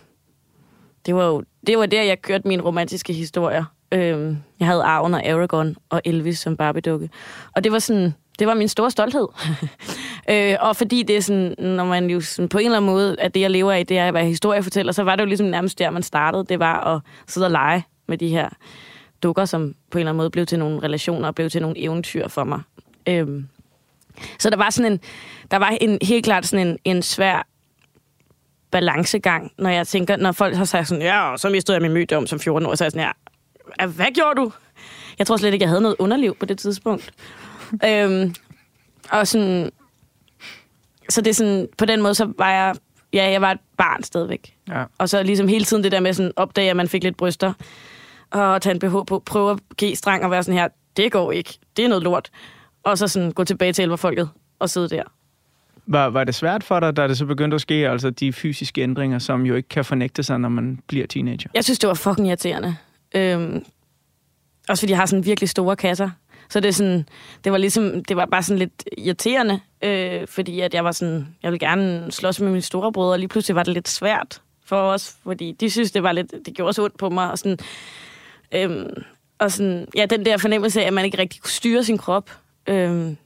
det 1.06 1.16
var 1.16 1.26
jo 1.26 1.44
det 1.68 1.78
var 1.78 1.86
der, 1.86 2.04
jeg 2.04 2.22
kørte 2.22 2.48
mine 2.48 2.64
romantiske 2.64 3.14
historier. 3.14 3.66
Øhm, 3.92 4.38
jeg 4.60 4.68
havde 4.68 4.84
Arven 4.84 5.14
og 5.14 5.26
Aragorn 5.26 5.76
og 5.90 6.02
Elvis 6.06 6.40
som 6.40 6.58
Barbie-dukke. 6.58 7.10
Og 7.56 7.64
det 7.64 7.72
var 7.72 7.80
sådan, 7.80 8.14
det 8.40 8.48
var 8.48 8.54
min 8.54 8.68
store 8.68 8.92
stolthed. 8.92 9.28
øh, 10.32 10.56
og 10.60 10.76
fordi 10.76 11.04
det 11.04 11.18
er 11.18 11.22
sådan, 11.22 11.56
når 11.58 11.86
man 11.86 12.10
jo 12.10 12.22
sådan, 12.22 12.50
på 12.50 12.58
en 12.58 12.66
eller 12.66 12.78
anden 12.78 12.92
måde, 12.92 13.16
at 13.20 13.34
det 13.34 13.40
jeg 13.40 13.52
lever 13.52 13.72
af, 13.72 13.88
det 13.88 13.98
er 13.98 14.08
at 14.08 14.14
være 14.14 14.26
historiefortæller, 14.26 14.92
så 14.92 15.04
var 15.04 15.16
det 15.16 15.24
jo 15.24 15.28
ligesom 15.28 15.48
nærmest 15.48 15.80
der, 15.80 15.90
man 15.90 16.04
startede. 16.04 16.46
Det 16.50 16.60
var 16.60 16.96
at 16.96 17.02
sidde 17.28 17.48
og 17.48 17.52
lege 17.52 17.84
med 18.08 18.18
de 18.18 18.28
her 18.28 18.50
dukker, 19.24 19.46
som 19.46 19.76
på 19.92 19.98
en 19.98 20.00
eller 20.00 20.10
anden 20.10 20.18
måde 20.18 20.30
blev 20.30 20.46
til 20.46 20.60
nogle 20.60 20.80
relationer 20.80 21.28
og 21.28 21.36
blev 21.36 21.50
til 21.50 21.62
nogle 21.62 21.80
eventyr 21.80 22.28
for 22.28 22.44
mig. 22.44 22.62
Øhm, 23.08 23.48
så 24.40 24.50
der 24.50 24.58
var 24.58 24.70
sådan 24.70 24.92
en, 24.92 25.00
der 25.52 25.58
var 25.58 25.78
en, 25.82 25.98
helt 26.02 26.26
klart 26.26 26.46
sådan 26.46 26.68
en, 26.68 26.78
en 26.84 27.02
svær 27.02 27.48
balancegang, 28.72 29.52
når 29.58 29.70
jeg 29.70 29.88
tænker, 29.88 30.18
når 30.18 30.32
folk 30.32 30.56
har 30.56 30.66
sagt 30.66 30.88
sådan, 30.88 31.02
ja, 31.02 31.32
og 31.32 31.40
så 31.40 31.50
mistede 31.50 31.76
jeg 31.76 31.82
min 31.82 31.94
mødom 31.94 32.28
som 32.28 32.40
14 32.40 32.70
år, 32.70 32.76
så 32.76 32.84
er 32.84 32.86
jeg 32.86 32.92
sådan, 32.92 33.12
ja, 33.80 33.86
hvad 33.86 34.14
gjorde 34.14 34.42
du? 34.42 34.52
Jeg 35.20 35.28
tror 35.28 35.38
slet 35.38 35.54
ikke, 35.54 35.64
jeg 35.64 35.70
havde 35.70 35.82
noget 35.82 35.96
underliv 36.00 36.36
på 36.40 36.46
det 36.46 36.58
tidspunkt. 36.58 37.12
øhm, 37.88 38.36
og 39.10 39.28
sådan, 39.28 39.72
så 41.10 41.22
det 41.22 41.30
er 41.30 41.34
sådan, 41.34 41.68
på 41.78 41.86
den 41.86 42.02
måde, 42.02 42.16
så 42.16 42.34
var 42.38 42.52
jeg, 42.52 42.76
ja, 43.14 43.32
jeg 43.32 43.42
var 43.42 43.52
et 43.52 43.60
barn 43.78 44.04
stadigvæk. 44.04 44.56
Ja. 44.70 44.84
Og 44.98 45.10
så 45.10 45.24
ligesom 45.24 45.48
hele 45.48 45.66
tiden 45.66 45.84
det 45.84 45.92
der 45.92 46.00
med 46.00 46.14
sådan, 46.14 46.32
opdage, 46.36 46.70
at 46.70 46.76
man 46.76 46.88
fik 46.88 47.04
lidt 47.04 47.18
bryster, 47.18 47.54
og 48.32 48.62
tage 48.62 48.74
en 48.74 48.80
BH 48.80 48.96
på, 49.08 49.24
prøve 49.26 49.52
at 49.52 49.60
give 49.78 49.96
strang 49.96 50.24
og 50.24 50.32
være 50.32 50.44
sådan 50.44 50.60
her, 50.60 50.68
det 50.98 51.12
går 51.12 51.32
ikke, 51.32 51.60
det 51.78 51.86
er 51.86 51.90
noget 51.90 52.04
lort. 52.04 52.32
Og 52.84 52.98
så 52.98 53.08
sådan 53.08 53.32
gå 53.32 53.44
tilbage 53.44 53.74
til 53.74 53.84
elverfolket 53.84 54.30
og 54.60 54.70
sidde 54.70 54.90
der. 54.90 55.04
Var, 55.86 56.10
var 56.10 56.24
det 56.24 56.36
svært 56.36 56.64
for 56.64 56.80
dig, 56.80 56.98
da 56.98 57.08
det 57.08 57.18
så 57.18 57.26
begyndte 57.26 57.56
at 57.56 57.62
ske, 57.62 57.90
altså 57.90 58.10
de 58.10 58.34
fysiske 58.34 58.82
ændringer, 58.82 59.20
som 59.20 59.46
jo 59.46 59.56
ikke 59.56 59.70
kan 59.70 59.86
fornægte 59.86 60.24
sig, 60.24 60.40
når 60.40 60.50
man 60.50 60.80
bliver 60.88 61.08
teenager? 61.08 61.50
Jeg 61.54 61.64
synes, 61.64 61.80
det 61.80 61.88
var 61.88 61.94
fucking 61.94 62.28
irriterende. 62.28 62.76
Øhm, 63.16 63.66
også 64.70 64.82
fordi 64.82 64.92
jeg 64.92 65.00
har 65.00 65.06
sådan 65.06 65.26
virkelig 65.26 65.50
store 65.50 65.76
kasser. 65.76 66.10
Så 66.50 66.60
det, 66.60 66.68
er 66.68 66.74
sådan, 66.74 67.06
det 67.44 67.52
var 67.52 67.58
ligesom, 67.58 68.04
det 68.04 68.18
var 68.18 68.26
bare 68.26 68.44
sådan 68.44 68.60
lidt 68.60 68.84
irriterende, 68.98 69.60
øh, 69.84 70.28
fordi 70.28 70.60
at 70.60 70.74
jeg 70.74 70.84
var 70.84 70.92
sådan, 70.92 71.28
jeg 71.44 71.52
ville 71.52 71.68
gerne 71.68 72.12
slås 72.12 72.40
med 72.40 72.50
mine 72.50 72.62
storebrødre, 72.62 73.12
og 73.12 73.20
lige 73.20 73.28
pludselig 73.28 73.56
var 73.56 73.64
det 73.64 73.74
lidt 73.74 73.90
svært 73.90 74.42
for 74.66 74.76
os, 74.76 75.16
fordi 75.24 75.52
de 75.52 75.70
synes, 75.70 75.92
det 75.92 76.04
var 76.04 76.12
lidt, 76.12 76.34
det 76.46 76.54
gjorde 76.54 76.74
så 76.74 76.84
ondt 76.84 76.98
på 76.98 77.10
mig, 77.10 77.32
og 77.32 77.38
sådan, 77.38 77.58
øhm, 78.52 79.04
og 79.40 79.52
sådan, 79.52 79.88
ja, 79.96 80.06
den 80.06 80.26
der 80.26 80.38
fornemmelse 80.38 80.82
af, 80.82 80.88
at 80.88 80.94
man 80.94 81.06
ikke 81.06 81.18
rigtig 81.18 81.42
kunne 81.42 81.52
styre 81.52 81.84
sin 81.84 81.98
krop, 81.98 82.30
øhm, 82.68 83.18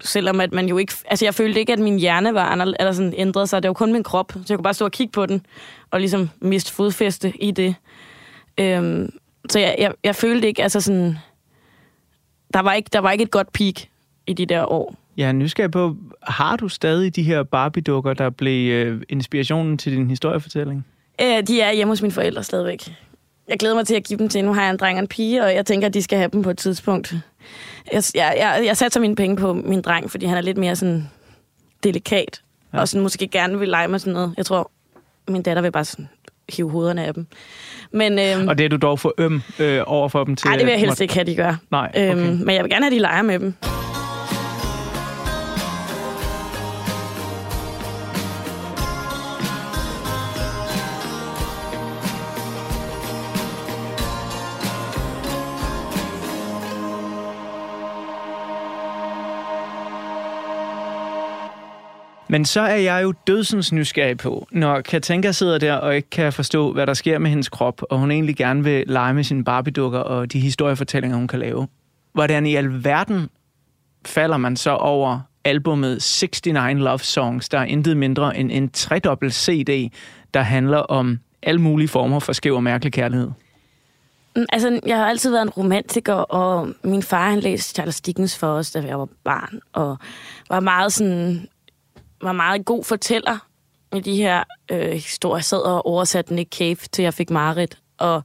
selvom 0.00 0.40
at 0.40 0.52
man 0.52 0.68
jo 0.68 0.78
ikke, 0.78 0.92
altså 1.06 1.24
jeg 1.24 1.34
følte 1.34 1.60
ikke, 1.60 1.72
at 1.72 1.78
min 1.78 1.98
hjerne 1.98 2.34
var 2.34 2.44
anderledes, 2.44 2.76
eller 2.80 2.92
sådan 2.92 3.14
ændrede 3.16 3.46
sig, 3.46 3.62
det 3.62 3.68
var 3.68 3.74
kun 3.74 3.92
min 3.92 4.02
krop, 4.02 4.32
så 4.32 4.44
jeg 4.48 4.58
kunne 4.58 4.62
bare 4.62 4.74
stå 4.74 4.84
og 4.84 4.92
kigge 4.92 5.12
på 5.12 5.26
den, 5.26 5.46
og 5.90 6.00
ligesom 6.00 6.30
miste 6.40 6.72
fodfæste 6.72 7.32
i 7.42 7.50
det. 7.50 7.74
Øhm, 8.60 9.12
så 9.48 9.58
jeg, 9.58 9.76
jeg, 9.78 9.92
jeg 10.04 10.16
følte 10.16 10.48
ikke, 10.48 10.62
altså 10.62 10.80
sådan, 10.80 11.16
der 12.54 12.60
var 12.60 12.72
ikke, 12.72 12.90
der 12.92 12.98
var 12.98 13.10
ikke 13.10 13.24
et 13.24 13.30
godt 13.30 13.52
peak 13.52 13.74
i 14.26 14.32
de 14.32 14.46
der 14.46 14.72
år. 14.72 14.94
Jeg 15.16 15.28
er 15.28 15.32
nysgerrig 15.32 15.70
på, 15.70 15.96
har 16.22 16.56
du 16.56 16.68
stadig 16.68 17.16
de 17.16 17.22
her 17.22 17.42
Barbie-dukker, 17.42 18.14
der 18.14 18.30
blev 18.30 18.72
øh, 18.72 19.02
inspirationen 19.08 19.78
til 19.78 19.92
din 19.92 20.10
historiefortælling? 20.10 20.86
Øh, 21.20 21.42
de 21.42 21.60
er 21.60 21.72
hjemme 21.72 21.92
hos 21.92 22.02
mine 22.02 22.12
forældre 22.12 22.42
stadigvæk. 22.42 22.94
Jeg 23.48 23.58
glæder 23.58 23.74
mig 23.74 23.86
til 23.86 23.94
at 23.94 24.04
give 24.04 24.18
dem 24.18 24.28
til. 24.28 24.44
Nu 24.44 24.52
har 24.52 24.62
jeg 24.62 24.70
en 24.70 24.76
dreng 24.76 24.98
og 24.98 25.02
en 25.02 25.08
pige, 25.08 25.44
og 25.44 25.54
jeg 25.54 25.66
tænker, 25.66 25.88
at 25.88 25.94
de 25.94 26.02
skal 26.02 26.18
have 26.18 26.30
dem 26.32 26.42
på 26.42 26.50
et 26.50 26.58
tidspunkt. 26.58 27.14
Jeg, 27.92 28.02
jeg, 28.14 28.34
jeg, 28.38 28.62
jeg 28.66 28.76
satser 28.76 29.00
mine 29.00 29.16
penge 29.16 29.36
på 29.36 29.52
min 29.52 29.82
dreng, 29.82 30.10
fordi 30.10 30.26
han 30.26 30.36
er 30.36 30.40
lidt 30.40 30.56
mere 30.58 30.76
sådan 30.76 31.10
delikat. 31.84 32.42
Ja. 32.74 32.80
Og 32.80 32.88
sådan 32.88 33.02
måske 33.02 33.26
gerne 33.28 33.58
vil 33.58 33.68
lege 33.68 33.88
med 33.88 33.98
sådan 33.98 34.12
noget. 34.12 34.34
Jeg 34.36 34.46
tror, 34.46 34.70
min 35.28 35.42
datter 35.42 35.62
vil 35.62 35.72
bare 35.72 35.84
sådan 35.84 36.08
hive 36.48 36.70
hovederne 36.70 37.04
af 37.04 37.14
dem. 37.14 37.26
Men 37.92 38.18
øhm, 38.18 38.48
Og 38.48 38.58
det 38.58 38.64
er 38.64 38.68
du 38.68 38.76
dog 38.76 39.00
for 39.00 39.14
øm 39.18 39.42
øh, 39.58 39.82
over 39.86 40.08
for 40.08 40.24
dem 40.24 40.36
til... 40.36 40.48
ej, 40.48 40.56
det 40.56 40.66
vil 40.66 40.72
jeg 40.72 40.80
helst 40.80 41.00
ikke 41.00 41.14
have, 41.14 41.24
de 41.24 41.36
gør. 41.36 41.56
Nej, 41.70 41.88
okay. 41.94 42.10
Øhm, 42.10 42.20
men 42.20 42.54
jeg 42.54 42.62
vil 42.64 42.70
gerne 42.70 42.84
have, 42.84 42.86
at 42.86 42.92
de 42.92 42.98
leger 42.98 43.22
med 43.22 43.38
dem. 43.38 43.54
Men 62.34 62.44
så 62.44 62.60
er 62.60 62.76
jeg 62.76 63.02
jo 63.02 63.12
dødsens 63.26 63.72
nysgerrig 63.72 64.16
på, 64.16 64.46
når 64.50 64.80
Katinka 64.80 65.32
sidder 65.32 65.58
der 65.58 65.74
og 65.74 65.96
ikke 65.96 66.10
kan 66.10 66.32
forstå, 66.32 66.72
hvad 66.72 66.86
der 66.86 66.94
sker 66.94 67.18
med 67.18 67.30
hendes 67.30 67.48
krop, 67.48 67.82
og 67.90 67.98
hun 67.98 68.10
egentlig 68.10 68.36
gerne 68.36 68.64
vil 68.64 68.84
lege 68.86 69.14
med 69.14 69.24
sine 69.24 69.44
barbie 69.44 69.82
og 69.84 70.32
de 70.32 70.40
historiefortællinger, 70.40 71.16
hun 71.16 71.28
kan 71.28 71.38
lave. 71.38 71.68
Hvordan 72.12 72.46
i 72.46 72.54
alverden 72.54 73.28
falder 74.06 74.36
man 74.36 74.56
så 74.56 74.70
over 74.70 75.20
albumet 75.44 76.20
69 76.22 76.78
Love 76.78 76.98
Songs, 76.98 77.48
der 77.48 77.58
er 77.58 77.64
intet 77.64 77.96
mindre 77.96 78.36
end 78.36 78.50
en 78.52 78.70
tredobbelt 78.70 79.34
CD, 79.34 79.92
der 80.34 80.40
handler 80.40 80.78
om 80.78 81.18
alle 81.42 81.60
mulige 81.60 81.88
former 81.88 82.18
for 82.18 82.32
skæv 82.32 82.54
og 82.54 82.62
mærkelig 82.62 82.92
kærlighed. 82.92 83.30
Mm, 84.36 84.46
altså, 84.52 84.80
jeg 84.86 84.96
har 84.96 85.06
altid 85.06 85.30
været 85.30 85.42
en 85.42 85.50
romantiker, 85.50 86.14
og 86.14 86.68
min 86.84 87.02
far 87.02 87.30
han 87.30 87.40
læste 87.40 87.74
Charles 87.74 88.00
Dickens 88.00 88.38
for 88.38 88.46
os, 88.46 88.70
da 88.70 88.80
jeg 88.80 88.98
var 88.98 89.08
barn, 89.24 89.60
og 89.72 89.98
var 90.50 90.60
meget 90.60 90.92
sådan 90.92 91.48
var 92.24 92.32
meget 92.32 92.64
god 92.64 92.84
fortæller 92.84 93.38
med 93.92 94.02
de 94.02 94.16
her 94.16 94.44
øh, 94.70 94.92
historier. 94.92 95.36
Jeg 95.36 95.44
sad 95.44 95.58
og 95.58 95.86
oversatte 95.86 96.34
Nick 96.34 96.56
Cave, 96.56 96.76
til 96.92 97.02
jeg 97.02 97.14
fik 97.14 97.30
Marit, 97.30 97.78
og 97.98 98.22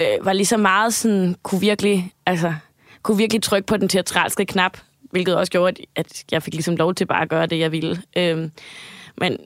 øh, 0.00 0.24
var 0.24 0.32
lige 0.32 0.46
så 0.46 0.56
meget 0.56 0.94
sådan, 0.94 1.36
kunne 1.42 1.60
virkelig, 1.60 2.12
altså, 2.26 2.54
kunne 3.02 3.16
virkelig 3.16 3.42
trykke 3.42 3.66
på 3.66 3.76
den 3.76 3.88
teatralske 3.88 4.44
knap, 4.44 4.78
hvilket 5.10 5.36
også 5.36 5.52
gjorde, 5.52 5.82
at, 5.96 6.24
jeg 6.30 6.42
fik 6.42 6.54
ligesom 6.54 6.76
lov 6.76 6.94
til 6.94 7.06
bare 7.06 7.22
at 7.22 7.28
gøre 7.28 7.46
det, 7.46 7.58
jeg 7.58 7.72
ville. 7.72 8.02
Øh, 8.16 8.48
men 9.18 9.36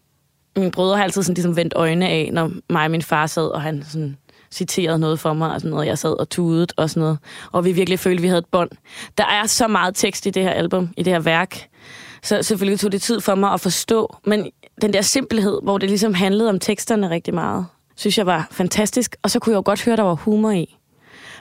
mine 0.56 0.70
brødre 0.70 0.96
har 0.96 1.04
altid 1.04 1.22
sådan 1.22 1.34
ligesom 1.34 1.56
vendt 1.56 1.74
øjne 1.76 2.08
af, 2.08 2.30
når 2.32 2.52
mig 2.70 2.84
og 2.84 2.90
min 2.90 3.02
far 3.02 3.26
sad, 3.26 3.48
og 3.48 3.62
han 3.62 3.82
sådan 3.82 4.16
citerede 4.50 4.98
noget 4.98 5.20
for 5.20 5.32
mig, 5.32 5.52
og 5.52 5.60
sådan 5.60 5.70
noget. 5.70 5.86
Jeg 5.86 5.98
sad 5.98 6.20
og 6.20 6.28
tudede 6.28 6.66
og 6.76 6.90
sådan 6.90 7.00
noget. 7.00 7.18
Og 7.52 7.64
vi 7.64 7.72
virkelig 7.72 7.98
følte, 7.98 8.18
at 8.18 8.22
vi 8.22 8.28
havde 8.28 8.38
et 8.38 8.46
bånd. 8.46 8.70
Der 9.18 9.24
er 9.24 9.46
så 9.46 9.68
meget 9.68 9.94
tekst 9.94 10.26
i 10.26 10.30
det 10.30 10.42
her 10.42 10.50
album, 10.50 10.88
i 10.96 11.02
det 11.02 11.12
her 11.12 11.20
værk. 11.20 11.68
Så 12.22 12.42
selvfølgelig 12.42 12.81
tog 12.81 12.92
det 12.92 13.02
tid 13.02 13.20
for 13.20 13.35
mig 13.35 13.52
at 13.52 13.61
forstå. 13.61 14.16
Men 14.24 14.50
den 14.83 14.92
der 14.92 15.02
simpelhed, 15.02 15.61
hvor 15.62 15.79
det 15.79 15.88
ligesom 15.88 16.14
handlede 16.14 16.48
om 16.48 16.59
teksterne 16.59 17.11
rigtig 17.11 17.35
meget, 17.35 17.66
synes 17.96 18.18
jeg 18.18 18.26
var 18.26 18.48
fantastisk. 18.50 19.16
Og 19.22 19.31
så 19.31 19.38
kunne 19.38 19.50
jeg 19.50 19.57
jo 19.57 19.62
godt 19.64 19.85
høre, 19.85 19.96
der 19.96 20.02
var 20.02 20.14
humor 20.14 20.50
i. 20.50 20.76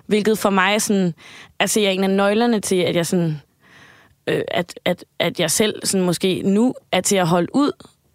Hvilket 0.05 0.37
for 0.37 0.49
mig 0.49 0.73
er 0.73 0.79
sådan, 0.79 1.13
altså 1.59 1.79
jeg 1.79 1.87
er 1.87 1.91
en 1.91 2.03
af 2.03 2.09
nøglerne 2.09 2.59
til, 2.59 2.75
at 2.75 2.95
jeg 2.95 3.05
sådan, 3.05 3.41
øh, 4.27 4.41
at, 4.47 4.79
at, 4.85 5.05
at 5.19 5.39
jeg 5.39 5.51
selv 5.51 5.85
sådan 5.85 6.05
måske 6.05 6.41
nu 6.45 6.73
er 6.91 7.01
til 7.01 7.15
at 7.15 7.27
holde 7.27 7.55
ud, 7.55 7.71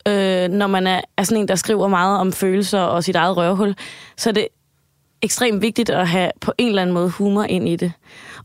øh, 0.09 0.49
når 0.49 0.67
man 0.67 0.87
er, 0.87 1.01
er 1.17 1.23
sådan 1.23 1.43
en, 1.43 1.49
der 1.49 1.55
skriver 1.55 1.89
meget 1.89 2.19
om 2.19 2.33
følelser 2.33 2.81
og 2.81 3.05
sit 3.05 3.17
eget 3.17 3.37
røvhul, 3.37 3.75
så 4.17 4.33
det 4.33 4.49
ekstremt 5.23 5.63
vigtigt 5.63 5.91
at 5.91 6.09
have 6.09 6.31
på 6.41 6.53
en 6.59 6.69
eller 6.69 6.83
anden 6.83 6.95
måde 6.95 7.11
humor 7.11 7.43
ind 7.43 7.69
i 7.69 7.77
det. 7.77 7.93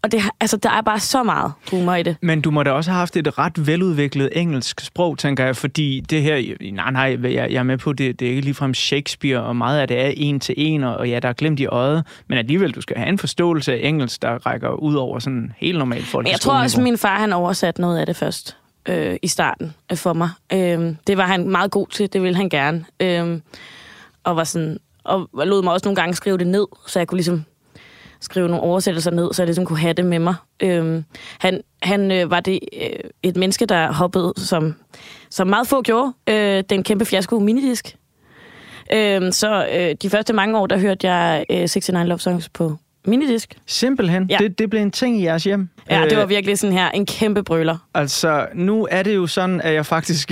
Og 0.01 0.11
det, 0.11 0.21
altså, 0.39 0.57
der 0.57 0.69
er 0.69 0.81
bare 0.81 0.99
så 0.99 1.23
meget 1.23 1.51
humor 1.71 1.95
i 1.95 2.03
det. 2.03 2.17
Men 2.21 2.41
du 2.41 2.51
må 2.51 2.63
da 2.63 2.71
også 2.71 2.91
have 2.91 2.99
haft 2.99 3.17
et 3.17 3.37
ret 3.37 3.67
veludviklet 3.67 4.29
engelsk 4.31 4.79
sprog, 4.79 5.17
tænker 5.17 5.45
jeg, 5.45 5.55
fordi 5.55 5.99
det 5.99 6.21
her, 6.21 6.55
nej, 6.71 6.91
nej, 6.91 7.17
jeg, 7.23 7.33
jeg 7.33 7.59
er 7.59 7.63
med 7.63 7.77
på, 7.77 7.93
det, 7.93 8.19
det 8.19 8.25
er 8.25 8.29
ikke 8.29 8.41
ligefrem 8.41 8.73
Shakespeare, 8.73 9.43
og 9.43 9.55
meget 9.55 9.79
af 9.79 9.87
det 9.87 10.05
er 10.05 10.11
en 10.15 10.39
til 10.39 10.55
en, 10.57 10.83
og, 10.83 10.95
og 10.95 11.09
ja, 11.09 11.19
der 11.19 11.29
er 11.29 11.33
glemt 11.33 11.59
i 11.59 11.65
øjet, 11.65 12.03
men 12.27 12.37
alligevel, 12.37 12.71
du 12.71 12.81
skal 12.81 12.97
have 12.97 13.09
en 13.09 13.17
forståelse 13.17 13.73
af 13.73 13.79
engelsk, 13.87 14.21
der 14.21 14.47
rækker 14.47 14.69
ud 14.69 14.95
over 14.95 15.19
sådan 15.19 15.53
helt 15.57 15.77
normalt 15.77 16.05
folk. 16.05 16.25
Men 16.25 16.31
jeg 16.31 16.39
tror 16.39 16.53
også, 16.53 16.81
min 16.81 16.97
far 16.97 17.19
han 17.19 17.33
oversatte 17.33 17.81
noget 17.81 17.99
af 17.99 18.05
det 18.05 18.15
først 18.15 18.57
øh, 18.85 19.17
i 19.21 19.27
starten 19.27 19.73
øh, 19.91 19.97
for 19.97 20.13
mig. 20.13 20.29
Øh, 20.53 20.95
det 21.07 21.17
var 21.17 21.25
han 21.25 21.49
meget 21.49 21.71
god 21.71 21.87
til, 21.87 22.13
det 22.13 22.21
ville 22.21 22.35
han 22.35 22.49
gerne. 22.49 22.85
Øh, 22.99 23.39
og 24.23 24.35
var 24.35 24.43
sådan, 24.43 24.77
og 25.05 25.29
lod 25.33 25.63
mig 25.63 25.73
også 25.73 25.85
nogle 25.87 25.95
gange 25.95 26.15
skrive 26.15 26.37
det 26.37 26.47
ned, 26.47 26.65
så 26.87 26.99
jeg 26.99 27.07
kunne 27.07 27.17
ligesom 27.17 27.43
skrive 28.21 28.47
nogle 28.47 28.63
oversættelser 28.63 29.11
ned, 29.11 29.33
så 29.33 29.41
jeg 29.41 29.47
ligesom 29.47 29.65
kunne 29.65 29.79
have 29.79 29.93
det 29.93 30.05
med 30.05 30.19
mig. 30.19 30.35
Øh, 30.59 31.03
han 31.39 31.61
han 31.81 32.11
øh, 32.11 32.31
var 32.31 32.39
det 32.39 32.59
øh, 32.81 32.89
et 33.23 33.35
menneske, 33.37 33.65
der 33.65 33.91
hoppede, 33.93 34.33
som, 34.37 34.75
som 35.29 35.47
meget 35.47 35.67
få 35.67 35.81
gjorde, 35.81 36.13
øh, 36.29 36.63
den 36.69 36.83
kæmpe 36.83 37.05
fiasko 37.05 37.39
minidisk. 37.39 37.95
Øh, 38.93 39.33
så 39.33 39.67
øh, 39.75 39.95
de 40.01 40.09
første 40.09 40.33
mange 40.33 40.57
år, 40.57 40.67
der 40.67 40.77
hørte 40.77 41.07
jeg 41.11 41.45
øh, 41.49 41.57
69 41.57 42.07
Love 42.07 42.19
Songs 42.19 42.49
på 42.49 42.75
minidisk. 43.07 43.55
Simpelthen, 43.65 44.27
Ja. 44.29 44.37
det, 44.37 44.59
det 44.59 44.69
blev 44.69 44.81
en 44.81 44.91
ting 44.91 45.19
i 45.19 45.23
jeres 45.23 45.43
hjem. 45.43 45.69
Ja, 45.89 46.01
det 46.03 46.11
Øh, 46.13 46.17
var 46.17 46.25
virkelig 46.25 46.57
sådan 46.59 46.73
her 46.77 46.89
en 46.91 47.05
kæmpe 47.05 47.43
brøler. 47.43 47.77
Altså, 47.93 48.47
nu 48.53 48.87
er 48.91 49.03
det 49.03 49.15
jo 49.15 49.27
sådan, 49.27 49.61
at 49.61 49.73
jeg 49.73 49.85
faktisk 49.85 50.31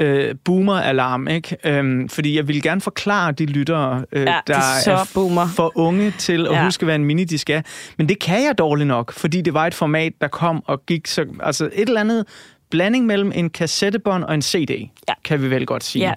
øh, 0.00 0.34
boomer-alarm, 0.44 1.28
ikke? 1.28 1.56
Øhm, 1.64 2.08
fordi 2.08 2.36
jeg 2.36 2.48
vil 2.48 2.62
gerne 2.62 2.80
forklare 2.80 3.32
de 3.32 3.46
lyttere, 3.46 4.04
øh, 4.12 4.22
Ja, 4.22 4.34
der 4.46 4.54
er 4.86 5.10
boomer. 5.14 5.46
for 5.56 5.72
unge 5.74 6.10
til 6.18 6.46
at 6.46 6.52
Ja. 6.52 6.64
huske, 6.64 6.84
hvad 6.84 6.94
en 6.94 7.04
minidisk 7.04 7.50
er. 7.50 7.62
Men 7.98 8.08
det 8.08 8.18
kan 8.18 8.44
jeg 8.44 8.58
dårligt 8.58 8.86
nok, 8.86 9.12
fordi 9.12 9.40
det 9.40 9.54
var 9.54 9.66
et 9.66 9.74
format, 9.74 10.12
der 10.20 10.28
kom 10.28 10.62
og 10.66 10.86
gik 10.86 11.06
så... 11.06 11.24
Altså, 11.42 11.64
et 11.72 11.88
eller 11.88 12.00
andet 12.00 12.24
blanding 12.70 13.06
mellem 13.06 13.32
en 13.34 13.50
kassettebånd 13.50 14.24
og 14.24 14.34
en 14.34 14.42
CD, 14.42 14.70
Ja. 15.08 15.14
kan 15.24 15.42
vi 15.42 15.50
vel 15.50 15.66
godt 15.66 15.84
sige. 15.84 16.04
Ja. 16.06 16.14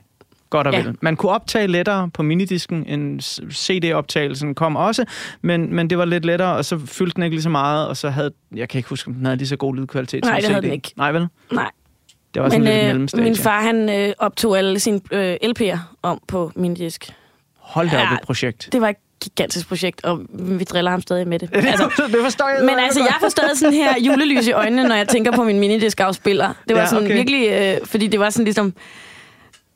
Godt 0.49 0.67
og 0.67 0.73
Ja. 0.73 0.81
vel. 0.83 0.95
Man 1.01 1.15
kunne 1.15 1.31
optage 1.31 1.67
lettere 1.67 2.09
på 2.09 2.23
minidisken, 2.23 2.85
en 2.87 3.21
CD-optagelsen 3.51 4.55
kom 4.55 4.75
også, 4.75 5.05
men, 5.41 5.73
men 5.75 5.89
det 5.89 5.97
var 5.97 6.05
lidt 6.05 6.25
lettere, 6.25 6.55
og 6.55 6.65
så 6.65 6.79
fyldte 6.85 7.15
den 7.15 7.23
ikke 7.23 7.35
lige 7.35 7.43
så 7.43 7.49
meget, 7.49 7.87
og 7.87 7.97
så 7.97 8.09
havde, 8.09 8.31
jeg 8.55 8.69
kan 8.69 8.79
ikke 8.79 8.89
huske, 8.89 9.07
om 9.07 9.13
den 9.13 9.25
havde 9.25 9.37
lige 9.37 9.47
så 9.47 9.55
god 9.55 9.75
lydkvalitet 9.75 10.23
Nej, 10.23 10.31
som 10.31 10.35
det 10.41 10.49
havde 10.49 10.61
CD. 10.61 10.65
den 10.65 10.73
ikke. 10.73 10.91
Nej, 10.97 11.11
vel? 11.11 11.27
Nej. 11.51 11.69
Det 12.35 12.43
var 12.43 12.49
sådan 12.49 12.63
Men 12.63 12.73
lidt 12.73 12.81
øh, 12.83 12.87
mellemstadie. 12.87 13.23
min 13.23 13.35
far, 13.35 13.61
han 13.61 13.89
øh, 13.89 14.13
optog 14.17 14.57
alle 14.57 14.79
sine 14.79 15.01
øh, 15.11 15.35
LP'er 15.43 15.77
om 16.01 16.21
på 16.27 16.51
min 16.55 16.73
disk. 16.73 17.13
Hold 17.59 17.89
da 17.89 17.95
op 17.95 18.01
Ja. 18.01 18.13
et 18.13 18.21
projekt. 18.21 18.69
Det 18.71 18.81
var 18.81 18.89
et 18.89 18.95
gigantisk 19.23 19.67
projekt, 19.67 20.05
og 20.05 20.21
vi 20.29 20.63
driller 20.63 20.91
ham 20.91 21.01
stadig 21.01 21.27
med 21.27 21.39
det. 21.39 21.49
Altså, 21.53 21.89
det 22.07 22.17
forstår 22.23 22.49
jeg. 22.49 22.65
men 22.65 22.79
altså, 22.79 22.99
jeg 22.99 23.15
får 23.19 23.29
stadig 23.29 23.57
sådan 23.57 23.73
her 23.73 23.99
julelys 23.99 24.47
i 24.47 24.51
øjnene, 24.51 24.83
når 24.87 24.95
jeg 24.95 25.07
tænker 25.07 25.31
på 25.31 25.43
min 25.43 25.59
minidisk-afspiller. 25.59 26.53
Det 26.67 26.75
var 26.75 26.81
Ja, 26.81 26.87
sådan 26.87 27.05
okay. 27.05 27.15
virkelig, 27.15 27.49
øh, 27.49 27.77
fordi 27.87 28.07
det 28.07 28.19
var 28.19 28.29
sådan 28.29 28.43
ligesom... 28.43 28.73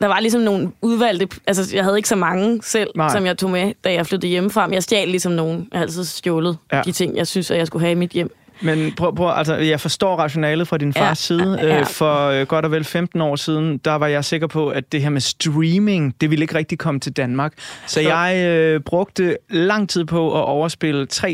Der 0.01 0.07
var 0.07 0.19
ligesom 0.19 0.41
nogle 0.41 0.71
udvalgte... 0.81 1.27
Altså, 1.47 1.75
jeg 1.75 1.83
havde 1.83 1.97
ikke 1.97 2.09
så 2.09 2.15
mange 2.15 2.59
selv, 2.63 2.89
Nej. 2.95 3.09
Som 3.09 3.25
jeg 3.25 3.37
tog 3.37 3.49
med, 3.49 3.73
da 3.83 3.93
jeg 3.93 4.05
flyttede 4.07 4.29
hjemmefra. 4.29 4.67
Men 4.67 4.73
jeg 4.73 4.83
stjal 4.83 5.07
ligesom 5.07 5.31
nogen. 5.31 5.67
Jeg 5.71 5.79
har 5.79 5.85
altid 5.85 6.03
stjålet 6.05 6.57
ja. 6.73 6.81
de 6.85 6.91
ting, 6.91 7.17
jeg 7.17 7.27
synes, 7.27 7.51
at 7.51 7.57
jeg 7.57 7.67
skulle 7.67 7.81
have 7.81 7.91
i 7.91 7.95
mit 7.95 8.11
hjem. 8.11 8.31
Men 8.61 8.91
prøv, 8.95 9.15
prøv, 9.15 9.31
altså, 9.35 9.55
jeg 9.55 9.79
forstår 9.81 10.15
rationalet 10.15 10.67
fra 10.67 10.77
din 10.77 10.93
fars 10.93 11.09
Ja, 11.09 11.13
side. 11.13 11.59
ja. 11.61 11.79
Øh, 11.79 11.85
For 11.85 12.25
øh, 12.27 12.47
godt 12.47 12.65
og 12.65 12.71
vel 12.71 12.83
15 12.83 13.21
år 13.21 13.35
siden, 13.35 13.77
der 13.77 13.91
var 13.95 14.07
jeg 14.07 14.25
sikker 14.25 14.47
på, 14.47 14.67
at 14.69 14.91
det 14.91 15.01
her 15.01 15.09
med 15.09 15.21
streaming, 15.21 16.15
det 16.21 16.29
ville 16.31 16.43
ikke 16.43 16.55
rigtig 16.55 16.77
komme 16.79 16.99
til 16.99 17.11
Danmark. 17.11 17.53
Så 17.87 18.01
jeg 18.01 18.45
øh, 18.47 18.79
brugte 18.81 19.37
lang 19.49 19.89
tid 19.89 20.05
på 20.05 20.37
at 20.39 20.45
overspille 20.45 21.07
3.000 21.13 21.27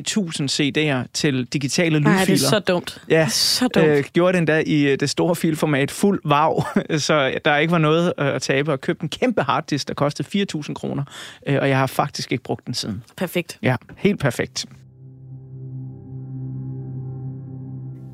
CD'er 0.51 1.07
til 1.13 1.45
digitale 1.45 1.99
lydfiler. 1.99 2.15
Nej, 2.15 2.25
det 2.25 2.33
er 2.33 2.37
så 2.37 2.59
dumt. 2.59 3.01
Ja, 3.09 3.27
Så 3.29 3.67
dumt. 3.67 3.85
øh, 3.87 4.03
gjorde 4.13 4.31
det 4.33 4.37
endda 4.37 4.63
i 4.65 4.83
øh, 4.91 4.99
det 4.99 5.09
store 5.09 5.35
filformat 5.35 5.91
fuld 5.91 6.21
vav, 6.25 6.63
så 6.97 7.33
der 7.45 7.57
ikke 7.57 7.71
var 7.71 7.77
noget 7.77 8.13
at 8.17 8.41
tabe, 8.41 8.71
og 8.71 8.81
købte 8.81 9.03
en 9.03 9.09
kæmpe 9.09 9.41
harddisk, 9.41 9.87
der 9.87 9.93
kostede 9.93 10.45
4.000 10.57 10.73
kroner, 10.73 11.03
øh, 11.47 11.57
og 11.61 11.69
jeg 11.69 11.77
har 11.77 11.87
faktisk 11.87 12.31
ikke 12.31 12.43
brugt 12.43 12.65
den 12.65 12.73
siden. 12.73 13.03
Perfekt. 13.17 13.57
Ja, 13.63 13.75
helt 13.97 14.19
perfekt. 14.19 14.65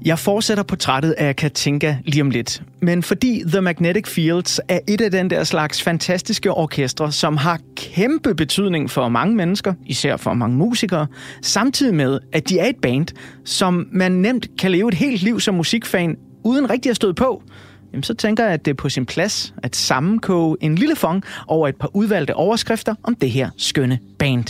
Jeg 0.05 0.19
fortsætter 0.19 0.63
portrættet 0.63 1.11
af 1.11 1.35
Katinka 1.35 1.95
lige 2.05 2.21
om 2.21 2.29
lidt. 2.29 2.63
Men 2.81 3.03
fordi 3.03 3.43
The 3.47 3.61
Magnetic 3.61 4.07
Fields 4.07 4.59
er 4.67 4.79
et 4.87 5.01
af 5.01 5.11
den 5.11 5.29
der 5.29 5.43
slags 5.43 5.81
fantastiske 5.81 6.53
orkestre, 6.53 7.11
som 7.11 7.37
har 7.37 7.59
kæmpe 7.75 8.35
betydning 8.35 8.89
for 8.89 9.09
mange 9.09 9.35
mennesker, 9.35 9.73
især 9.85 10.17
for 10.17 10.33
mange 10.33 10.57
musikere, 10.57 11.07
samtidig 11.41 11.95
med, 11.95 12.19
at 12.33 12.49
de 12.49 12.59
er 12.59 12.65
et 12.65 12.75
band, 12.81 13.07
som 13.45 13.87
man 13.91 14.11
nemt 14.11 14.47
kan 14.59 14.71
leve 14.71 14.87
et 14.87 14.93
helt 14.93 15.23
liv 15.23 15.39
som 15.39 15.55
musikfan, 15.55 16.17
uden 16.43 16.69
rigtig 16.69 16.89
at 16.89 16.95
støde 16.95 17.13
på, 17.13 17.43
jamen 17.93 18.04
så 18.04 18.13
tænker 18.13 18.43
jeg, 18.43 18.54
at 18.54 18.65
det 18.65 18.71
er 18.71 18.75
på 18.75 18.89
sin 18.89 19.06
plads 19.06 19.54
at 19.63 19.75
sammenkoge 19.75 20.58
en 20.62 20.75
lille 20.75 20.95
fong 20.95 21.23
over 21.47 21.67
et 21.67 21.75
par 21.75 21.95
udvalgte 21.95 22.36
overskrifter 22.36 22.95
om 23.04 23.15
det 23.15 23.32
her 23.32 23.49
skønne 23.58 23.99
band. 24.19 24.45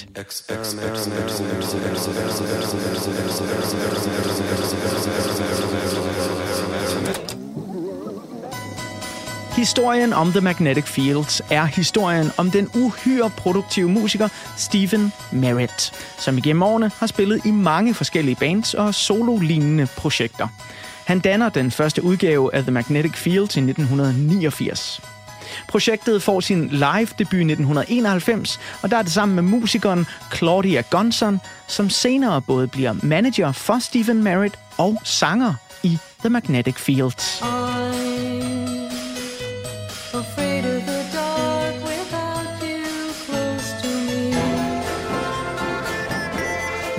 Historien 9.56 10.14
om 10.14 10.32
The 10.32 10.42
Magnetic 10.42 10.86
Fields 10.86 11.42
er 11.50 11.66
historien 11.66 12.28
om 12.38 12.52
den 12.52 12.70
uhyre 12.76 13.30
produktive 13.38 13.90
musiker 13.90 14.28
Stephen 14.58 15.12
Merritt, 15.32 15.92
som 16.20 16.38
igennem 16.38 16.64
årene 16.64 16.92
har 16.98 17.08
spillet 17.08 17.46
i 17.46 17.52
mange 17.52 17.94
forskellige 17.94 18.36
bands 18.36 18.74
og 18.74 18.96
solo-lignende 18.96 19.88
projekter. 19.98 20.48
Han 21.06 21.20
danner 21.20 21.50
den 21.50 21.72
første 21.72 22.04
udgave 22.04 22.56
af 22.56 22.62
The 22.62 22.72
Magnetic 22.72 23.14
Fields 23.16 23.56
i 23.56 23.60
1989. 23.60 25.02
Projektet 25.68 26.24
får 26.24 26.40
sin 26.40 26.68
live-debut 26.68 27.34
i 27.34 27.52
1991, 27.52 28.60
og 28.82 28.92
der 28.92 28.98
er 28.98 29.02
det 29.02 29.12
sammen 29.12 29.36
med 29.36 29.44
musikeren 29.44 30.06
Claudia 30.36 30.84
Gonson, 30.90 31.40
som 31.68 31.90
senere 31.90 32.42
både 32.42 32.68
bliver 32.68 32.94
manager 33.04 33.52
for 33.52 33.80
Stephen 33.80 34.24
Merritt 34.24 34.60
og 34.78 35.02
sanger 35.04 35.54
i 35.84 35.98
The 36.20 36.30
Magnetic 36.30 36.76
Fields. 36.76 37.42
I 37.42 37.92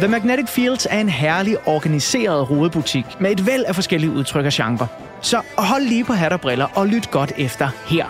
The 0.02 0.08
Magnetic 0.08 0.48
Fields 0.48 0.86
er 0.90 1.00
en 1.00 1.08
herlig 1.08 1.68
organiseret 1.68 2.50
rodebutik 2.50 3.04
med 3.20 3.32
et 3.32 3.46
væld 3.46 3.64
af 3.64 3.74
forskellige 3.74 4.10
udtryk 4.10 4.46
og 4.46 4.52
genre. 4.54 4.88
Så 5.20 5.42
hold 5.58 5.82
lige 5.82 6.04
på 6.04 6.12
hat 6.12 6.32
og 6.32 6.40
briller 6.40 6.66
og 6.74 6.86
lyt 6.86 7.10
godt 7.10 7.32
efter 7.38 7.68
her. 7.86 8.06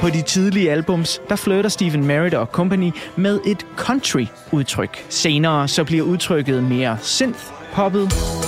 På 0.00 0.08
de 0.08 0.22
tidlige 0.22 0.70
albums, 0.70 1.20
der 1.28 1.36
flytter 1.36 1.70
Stephen 1.70 2.06
Merritt 2.06 2.34
og 2.34 2.46
Company 2.46 2.90
med 3.16 3.40
et 3.46 3.66
country-udtryk. 3.76 5.06
Senere 5.08 5.68
så 5.68 5.84
bliver 5.84 6.04
udtrykket 6.04 6.64
mere 6.64 6.98
synth-poppet. 7.02 8.47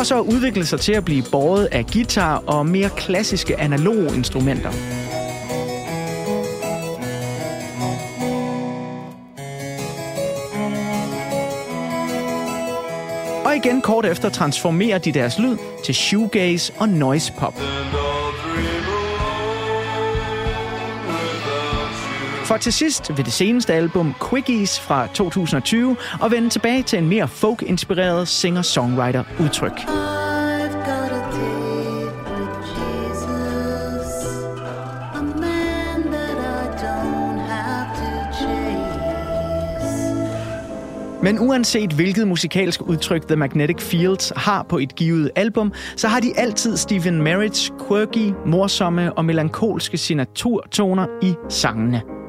For 0.00 0.04
så 0.04 0.20
at 0.20 0.34
udvikle 0.34 0.66
sig 0.66 0.80
til 0.80 0.92
at 0.92 1.04
blive 1.04 1.24
båret 1.32 1.68
af 1.72 1.86
guitar 1.86 2.42
og 2.46 2.66
mere 2.66 2.90
klassiske 2.96 3.60
analoge 3.60 4.14
instrumenter. 4.16 4.70
Og 13.44 13.56
igen 13.56 13.82
kort 13.82 14.06
efter 14.06 14.28
transformerer 14.28 14.98
de 14.98 15.12
deres 15.12 15.38
lyd 15.38 15.56
til 15.84 15.94
shoegaze 15.94 16.72
og 16.78 16.88
noise 16.88 17.32
pop. 17.38 17.54
For 22.50 22.56
til 22.56 22.72
sidst 22.72 23.10
ved 23.16 23.24
det 23.24 23.32
seneste 23.32 23.74
album 23.74 24.14
Quickies 24.30 24.80
fra 24.80 25.06
2020 25.06 25.96
og 26.20 26.30
vende 26.30 26.48
tilbage 26.48 26.82
til 26.82 26.98
en 26.98 27.08
mere 27.08 27.28
folk-inspireret 27.28 28.28
singer-songwriter-udtryk. 28.28 29.80
Men 41.22 41.38
uanset 41.38 41.92
hvilket 41.92 42.28
musikalsk 42.28 42.82
udtryk 42.82 43.26
The 43.26 43.36
Magnetic 43.36 43.80
Fields 43.80 44.32
har 44.36 44.62
på 44.62 44.78
et 44.78 44.94
givet 44.94 45.30
album, 45.36 45.72
så 45.96 46.08
har 46.08 46.20
de 46.20 46.32
altid 46.36 46.76
Stephen 46.76 47.22
Merritts 47.22 47.72
quirky, 47.88 48.32
morsomme 48.46 49.12
og 49.12 49.24
melankolske 49.24 49.98
signaturtoner 49.98 51.06
i 51.22 51.34
sangene. 51.48 52.19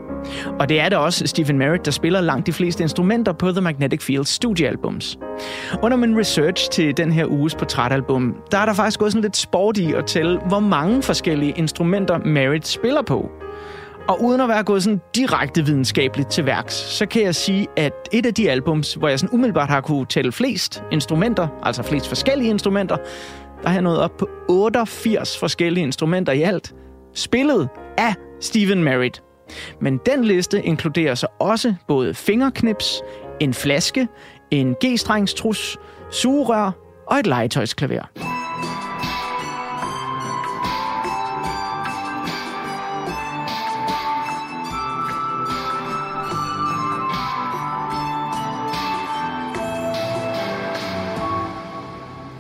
Og 0.60 0.70
det 0.70 0.80
er 0.80 0.90
det 0.90 0.98
også 0.98 1.28
Stephen 1.28 1.58
Merritt, 1.58 1.86
der 1.86 1.92
spiller 1.92 2.22
langt 2.22 2.48
de 2.48 2.54
fleste 2.54 2.84
instrumenter 2.84 3.34
på 3.34 3.52
The 3.52 3.62
Magnetic 3.62 4.02
Fields 4.02 4.30
studiealbums. 4.30 5.18
Under 5.84 5.98
min 5.98 6.20
research 6.20 6.70
til 6.70 6.98
den 6.98 7.12
her 7.12 7.26
uges 7.26 7.56
portrætalbum, 7.56 8.36
der 8.52 8.58
er 8.58 8.66
der 8.66 8.74
faktisk 8.74 9.00
gået 9.00 9.12
sådan 9.12 9.22
lidt 9.22 9.38
sport 9.38 9.78
i 9.78 9.94
at 9.94 10.06
tælle, 10.06 10.40
hvor 10.48 10.60
mange 10.60 11.02
forskellige 11.02 11.54
instrumenter 11.58 12.18
Merritt 12.18 12.68
spiller 12.68 13.02
på. 13.02 13.32
Og 14.08 14.24
uden 14.24 14.42
at 14.42 14.50
være 14.50 14.64
gået 14.64 14.84
sådan 14.84 15.02
direkte 15.16 15.66
videnskabeligt 15.66 16.30
til 16.30 16.46
værks, 16.46 16.74
så 16.74 17.06
kan 17.06 17.24
jeg 17.24 17.36
sige, 17.36 17.68
at 17.78 17.94
et 18.12 18.26
af 18.26 18.34
de 18.34 18.52
albums, 18.52 18.94
hvor 18.94 19.08
jeg 19.08 19.20
sådan 19.20 19.34
umiddelbart 19.34 19.70
har 19.70 19.82
kunne 19.82 20.06
tælle 20.06 20.32
flest 20.32 20.84
instrumenter, 20.92 21.48
altså 21.64 21.84
flest 21.84 22.08
forskellige 22.08 22.50
instrumenter, 22.50 22.98
der 23.64 23.68
har 23.68 23.76
jeg 23.76 23.82
nået 23.82 24.00
op 24.00 24.18
på 24.18 24.30
88 24.50 25.38
forskellige 25.38 25.84
instrumenter 25.84 26.34
i 26.34 26.42
alt, 26.42 26.74
spillet 27.14 27.70
af 27.98 28.16
Stephen 28.42 28.84
Merritt. 28.84 29.24
Men 29.80 30.00
den 30.06 30.24
liste 30.24 30.62
inkluderer 30.62 31.16
så 31.16 31.28
også 31.40 31.74
både 31.88 32.14
fingerknips, 32.14 33.02
en 33.40 33.54
flaske, 33.54 34.08
en 34.52 34.76
G-strengstrus, 34.86 35.78
sugerør 36.12 36.72
og 37.08 37.20
et 37.20 37.28
legetøjsklaver. 37.28 38.41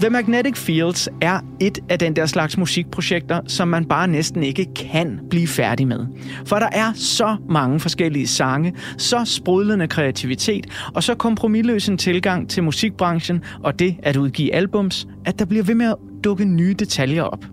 The 0.01 0.09
Magnetic 0.09 0.57
Fields 0.57 1.09
er 1.21 1.39
et 1.59 1.79
af 1.89 1.99
den 1.99 2.15
der 2.15 2.25
slags 2.25 2.57
musikprojekter, 2.57 3.41
som 3.47 3.67
man 3.67 3.85
bare 3.85 4.07
næsten 4.07 4.43
ikke 4.43 4.67
kan 4.75 5.19
blive 5.29 5.47
færdig 5.47 5.87
med. 5.87 6.05
For 6.45 6.55
der 6.55 6.69
er 6.71 6.93
så 6.95 7.37
mange 7.49 7.79
forskellige 7.79 8.27
sange, 8.27 8.73
så 8.97 9.25
sprudlende 9.25 9.87
kreativitet 9.87 10.65
og 10.95 11.03
så 11.03 11.15
kompromilløs 11.15 11.87
en 11.89 11.97
tilgang 11.97 12.49
til 12.49 12.63
musikbranchen 12.63 13.43
og 13.63 13.79
det 13.79 13.95
at 14.03 14.17
udgive 14.17 14.53
albums, 14.55 15.07
at 15.25 15.39
der 15.39 15.45
bliver 15.45 15.63
ved 15.63 15.75
med 15.75 15.85
at 15.85 15.95
dukke 16.23 16.45
nye 16.45 16.73
detaljer 16.73 17.23
op. 17.23 17.45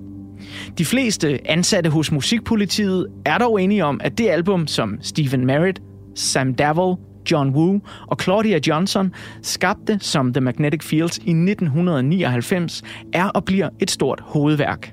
De 0.79 0.85
fleste 0.85 1.51
ansatte 1.51 1.91
hos 1.91 2.13
Musikpolitiet 2.13 3.07
er 3.25 3.39
dog 3.39 3.63
enige 3.63 3.85
om, 3.85 4.01
at 4.05 4.19
det 4.19 4.29
album, 4.29 4.67
som 4.67 4.99
Stephen 5.03 5.47
Merritt, 5.47 5.81
Sam 6.15 6.55
Davil, 6.55 6.95
John 7.31 7.51
Woo 7.51 7.81
og 8.07 8.17
Claudia 8.23 8.59
Johnson 8.69 9.15
skabte 9.43 9.99
som 10.01 10.33
The 10.33 10.41
Magnetic 10.41 10.83
Fields 10.83 11.19
i 11.19 11.31
1999, 11.31 12.83
er 13.13 13.29
og 13.29 13.45
bliver 13.45 13.69
et 13.81 13.91
stort 13.91 14.21
hovedværk. 14.23 14.93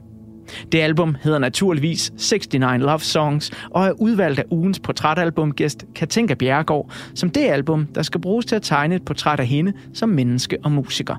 Det 0.72 0.80
album 0.80 1.16
hedder 1.24 1.40
naturligvis 1.40 2.12
69 2.12 2.82
Love 2.82 3.00
Songs 3.00 3.52
og 3.72 3.86
er 3.86 3.92
udvalgt 3.92 4.40
af 4.40 4.44
ugens 4.50 4.80
portrætalbumgæst 4.80 5.86
Katinka 5.96 6.34
Bjerregaard 6.34 6.92
som 7.16 7.30
det 7.30 7.42
album, 7.42 7.86
der 7.96 8.02
skal 8.02 8.22
bruges 8.22 8.46
til 8.46 8.56
at 8.56 8.62
tegne 8.62 8.96
et 8.96 9.06
portræt 9.06 9.40
af 9.40 9.48
hende 9.48 9.74
som 9.94 10.10
menneske 10.10 10.58
og 10.64 10.72
musiker. 10.72 11.16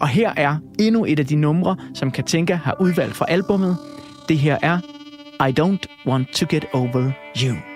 Og 0.00 0.08
her 0.08 0.32
er 0.36 0.56
endnu 0.78 1.04
et 1.04 1.18
af 1.18 1.26
de 1.26 1.36
numre, 1.36 1.76
som 1.94 2.10
Katinka 2.10 2.54
har 2.54 2.76
udvalgt 2.80 3.14
fra 3.14 3.26
albummet. 3.28 3.76
Det 4.28 4.38
her 4.38 4.58
er 4.62 4.78
I 5.48 5.60
Don't 5.60 6.06
Want 6.06 6.28
To 6.32 6.46
Get 6.50 6.64
Over 6.72 7.12
You. 7.42 7.69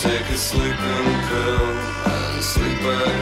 Take 0.00 0.30
a 0.30 0.36
sleeping 0.36 0.76
pill 0.76 1.66
and 2.06 2.44
sleep 2.44 2.78
back 2.82 3.17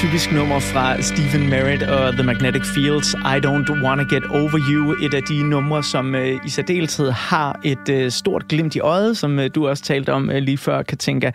typisk 0.00 0.32
nummer 0.32 0.58
fra 0.60 1.02
Stephen 1.02 1.50
Merritt 1.50 1.82
og 1.82 2.12
The 2.12 2.22
Magnetic 2.22 2.62
Fields, 2.74 3.14
I 3.14 3.36
Don't 3.46 3.84
Wanna 3.84 4.02
Get 4.02 4.24
Over 4.24 4.58
You. 4.70 5.06
Et 5.06 5.14
af 5.14 5.22
de 5.22 5.42
numre, 5.42 5.82
som 5.82 6.14
øh, 6.14 6.40
i 6.46 6.48
særdeleshed 6.48 7.10
har 7.10 7.60
et 7.64 7.88
øh, 7.90 8.10
stort 8.10 8.48
glimt 8.48 8.76
i 8.76 8.80
øjet, 8.80 9.16
som 9.16 9.38
øh, 9.38 9.50
du 9.54 9.68
også 9.68 9.82
talte 9.82 10.12
om 10.12 10.30
øh, 10.30 10.36
lige 10.36 10.58
før, 10.58 10.82
Katinka. 10.82 11.30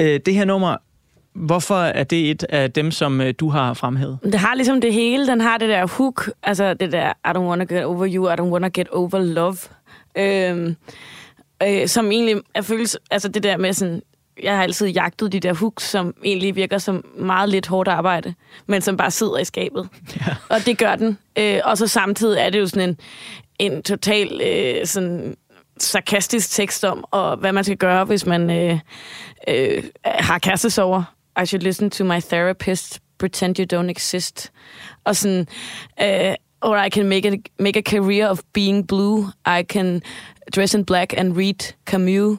Øh, 0.00 0.20
det 0.26 0.34
her 0.34 0.44
nummer, 0.44 0.76
hvorfor 1.34 1.74
er 1.74 2.04
det 2.04 2.30
et 2.30 2.42
af 2.48 2.72
dem, 2.72 2.90
som 2.90 3.20
øh, 3.20 3.34
du 3.40 3.48
har 3.48 3.74
fremhævet? 3.74 4.18
Det 4.24 4.34
har 4.34 4.54
ligesom 4.54 4.80
det 4.80 4.92
hele. 4.92 5.26
Den 5.26 5.40
har 5.40 5.58
det 5.58 5.68
der 5.68 5.86
hook, 5.86 6.30
altså 6.42 6.74
det 6.74 6.92
der 6.92 7.08
I 7.08 7.36
don't 7.36 7.48
wanna 7.48 7.64
get 7.64 7.84
over 7.84 8.08
you, 8.14 8.30
I 8.30 8.34
don't 8.34 8.52
wanna 8.52 8.68
get 8.74 8.88
over 8.88 9.18
love. 9.18 9.56
Øhm, 10.16 10.76
øh, 11.62 11.88
som 11.88 12.12
egentlig 12.12 12.36
er 12.54 12.62
føles, 12.62 12.98
altså 13.10 13.28
det 13.28 13.42
der 13.42 13.56
med 13.56 13.72
sådan, 13.72 14.02
jeg 14.42 14.56
har 14.56 14.62
altid 14.62 14.86
jagtet 14.86 15.32
de 15.32 15.40
der 15.40 15.54
hooks, 15.54 15.84
som 15.84 16.14
egentlig 16.24 16.56
virker 16.56 16.78
som 16.78 17.04
meget 17.18 17.48
lidt 17.48 17.66
hårdt 17.66 17.88
arbejde, 17.88 18.34
men 18.66 18.82
som 18.82 18.96
bare 18.96 19.10
sidder 19.10 19.38
i 19.38 19.44
skabet. 19.44 19.88
Ja. 20.16 20.36
Og 20.48 20.66
det 20.66 20.78
gør 20.78 20.96
den. 20.96 21.18
Øh, 21.38 21.60
og 21.64 21.78
så 21.78 21.86
samtidig 21.86 22.40
er 22.40 22.50
det 22.50 22.58
jo 22.58 22.66
sådan 22.66 22.88
en, 22.88 22.96
en 23.58 23.82
total 23.82 24.40
øh, 24.44 24.86
sådan 24.86 25.36
sarkastisk 25.78 26.50
tekst 26.50 26.84
om, 26.84 27.04
og 27.10 27.36
hvad 27.36 27.52
man 27.52 27.64
skal 27.64 27.76
gøre, 27.76 28.04
hvis 28.04 28.26
man 28.26 28.50
øh, 28.50 28.78
øh, 29.48 29.84
har 30.04 30.38
kærestesover. 30.38 31.02
I 31.42 31.46
should 31.46 31.62
listen 31.62 31.90
to 31.90 32.04
my 32.04 32.20
therapist, 32.20 33.00
pretend 33.18 33.58
you 33.58 33.78
don't 33.78 33.90
exist. 33.90 34.52
Og 35.04 35.16
sådan, 35.16 35.46
øh, 36.02 36.34
or 36.60 36.76
I 36.76 36.90
can 36.90 37.08
make 37.08 37.28
a, 37.28 37.36
make 37.58 37.78
a 37.78 37.82
career 37.82 38.28
of 38.28 38.40
being 38.52 38.86
blue. 38.88 39.32
I 39.46 39.62
can 39.62 40.02
dress 40.56 40.74
in 40.74 40.84
black 40.84 41.14
and 41.16 41.36
read 41.36 41.74
Camus, 41.86 42.38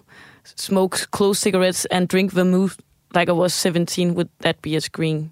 smoke 0.56 1.08
close 1.12 1.40
cigarettes 1.40 1.86
and 1.86 2.08
drink 2.08 2.32
vermouth 2.32 2.80
like 3.14 3.30
I 3.30 3.34
was 3.34 3.54
17. 3.54 4.16
Would 4.16 4.30
that 4.40 4.62
be 4.62 4.76
a 4.76 4.82
screen? 4.82 5.32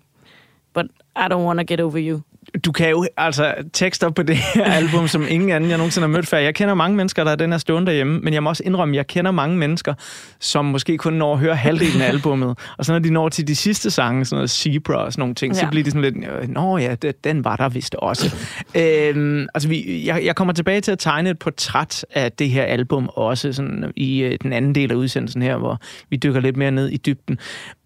But 0.73 0.89
I 1.15 1.27
don't 1.27 1.43
want 1.43 1.59
to 1.59 1.63
get 1.63 1.79
over 1.79 1.99
you. 1.99 2.23
Du 2.65 2.71
kan 2.71 2.89
jo 2.89 3.07
altså 3.17 3.53
tekster 3.73 4.09
på 4.09 4.23
det 4.23 4.37
her 4.37 4.63
album, 4.81 5.07
som 5.07 5.25
ingen 5.29 5.49
anden 5.49 5.69
jeg 5.69 5.77
nogensinde 5.77 6.07
har 6.07 6.13
mødt 6.13 6.27
før. 6.27 6.37
Jeg 6.37 6.55
kender 6.55 6.73
mange 6.73 6.97
mennesker, 6.97 7.23
der 7.23 7.31
er 7.31 7.35
den 7.35 7.51
her 7.51 7.57
stående 7.57 7.87
derhjemme, 7.87 8.19
men 8.19 8.33
jeg 8.33 8.43
må 8.43 8.49
også 8.49 8.63
indrømme, 8.65 8.93
at 8.93 8.97
jeg 8.97 9.07
kender 9.07 9.31
mange 9.31 9.57
mennesker, 9.57 9.93
som 10.39 10.65
måske 10.65 10.97
kun 10.97 11.13
når 11.13 11.33
at 11.33 11.39
høre 11.39 11.55
halvdelen 11.55 12.01
af 12.01 12.07
albummet. 12.07 12.57
Og 12.77 12.85
så 12.85 12.91
når 12.91 12.99
de 12.99 13.09
når 13.09 13.29
til 13.29 13.47
de 13.47 13.55
sidste 13.55 13.91
sange, 13.91 14.25
sådan 14.25 14.35
noget 14.35 14.49
Zebra 14.49 15.05
og 15.05 15.13
sådan 15.13 15.21
nogle 15.21 15.35
ting, 15.35 15.53
ja. 15.53 15.59
så 15.59 15.67
bliver 15.71 15.83
de 15.83 15.91
sådan 15.91 16.13
lidt, 16.13 16.15
"Øh, 16.41 16.49
nå 16.49 16.77
ja, 16.77 16.95
det, 16.95 17.23
den 17.23 17.43
var 17.43 17.55
der 17.55 17.69
vist 17.69 17.95
også. 17.95 18.35
øhm, 18.75 19.47
altså, 19.53 19.69
vi, 19.69 20.03
jeg, 20.05 20.21
jeg 20.25 20.35
kommer 20.35 20.53
tilbage 20.53 20.81
til 20.81 20.91
at 20.91 20.99
tegne 20.99 21.29
et 21.29 21.39
portræt 21.39 22.05
af 22.11 22.31
det 22.31 22.49
her 22.49 22.63
album 22.63 23.09
også 23.13 23.53
sådan 23.53 23.91
i 23.95 24.19
øh, 24.21 24.37
den 24.43 24.53
anden 24.53 24.75
del 24.75 24.91
af 24.91 24.95
udsendelsen 24.95 25.41
her, 25.41 25.57
hvor 25.57 25.79
vi 26.09 26.17
dykker 26.17 26.39
lidt 26.41 26.57
mere 26.57 26.71
ned 26.71 26.89
i 26.89 26.97
dybden. 26.97 27.39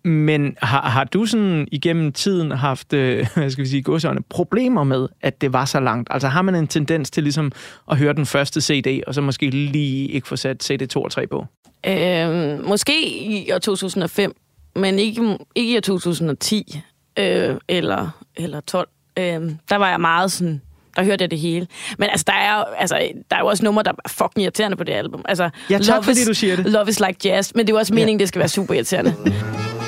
Men 0.03 0.55
har, 0.61 0.81
har 0.81 1.03
du 1.03 1.25
sådan 1.25 1.67
igennem 1.71 2.11
tiden 2.11 2.51
haft, 2.51 2.93
øh, 2.93 3.27
hvad 3.35 3.49
skal 3.49 3.63
vi 3.63 3.69
sige, 3.69 3.81
godsøjne, 3.81 4.21
problemer 4.29 4.83
med, 4.83 5.07
at 5.21 5.41
det 5.41 5.53
var 5.53 5.65
så 5.65 5.79
langt? 5.79 6.07
Altså 6.11 6.27
har 6.27 6.41
man 6.41 6.55
en 6.55 6.67
tendens 6.67 7.11
til 7.11 7.23
ligesom 7.23 7.51
at 7.91 7.97
høre 7.97 8.13
den 8.13 8.25
første 8.25 8.61
CD, 8.61 9.01
og 9.07 9.13
så 9.13 9.21
måske 9.21 9.49
lige 9.49 10.07
ikke 10.07 10.27
få 10.27 10.35
sat 10.35 10.63
CD 10.63 10.87
2 10.87 11.01
og 11.01 11.11
3 11.11 11.27
på? 11.27 11.45
Øh, 11.87 12.67
måske 12.67 13.09
i 13.19 13.51
år 13.51 13.57
2005, 13.57 14.35
men 14.75 14.99
ikke, 14.99 15.37
ikke 15.55 15.73
i 15.73 15.77
år 15.77 15.81
2010 15.81 16.79
øh, 17.19 17.55
eller, 17.67 18.09
eller 18.35 18.59
12. 18.59 18.87
Øh, 19.17 19.23
der 19.69 19.75
var 19.75 19.89
jeg 19.89 20.01
meget 20.01 20.31
sådan... 20.31 20.61
Der 20.95 21.03
hørte 21.03 21.21
jeg 21.21 21.31
det 21.31 21.39
hele. 21.39 21.67
Men 21.97 22.09
altså, 22.09 22.23
der 22.27 22.33
er 22.33 22.63
altså, 22.77 23.09
der 23.29 23.35
er 23.35 23.39
jo 23.39 23.45
også 23.45 23.63
numre, 23.63 23.83
der 23.83 23.91
er 23.91 24.09
fucking 24.09 24.43
irriterende 24.43 24.77
på 24.77 24.83
det 24.83 24.93
album. 24.93 25.25
Altså, 25.27 25.49
Ja, 25.69 25.77
tak, 25.77 25.87
Love 25.87 26.03
fordi 26.03 26.19
is, 26.19 26.27
du 26.27 26.33
siger 26.33 26.55
det. 26.55 26.65
Love 26.65 26.89
is 26.89 26.99
like 26.99 27.29
jazz, 27.29 27.51
men 27.55 27.67
det 27.67 27.73
er 27.73 27.75
jo 27.75 27.79
også 27.79 27.93
meningen, 27.93 28.19
det 28.19 28.27
skal 28.27 28.39
være 28.39 28.49
super 28.49 28.73
irriterende. 28.73 29.15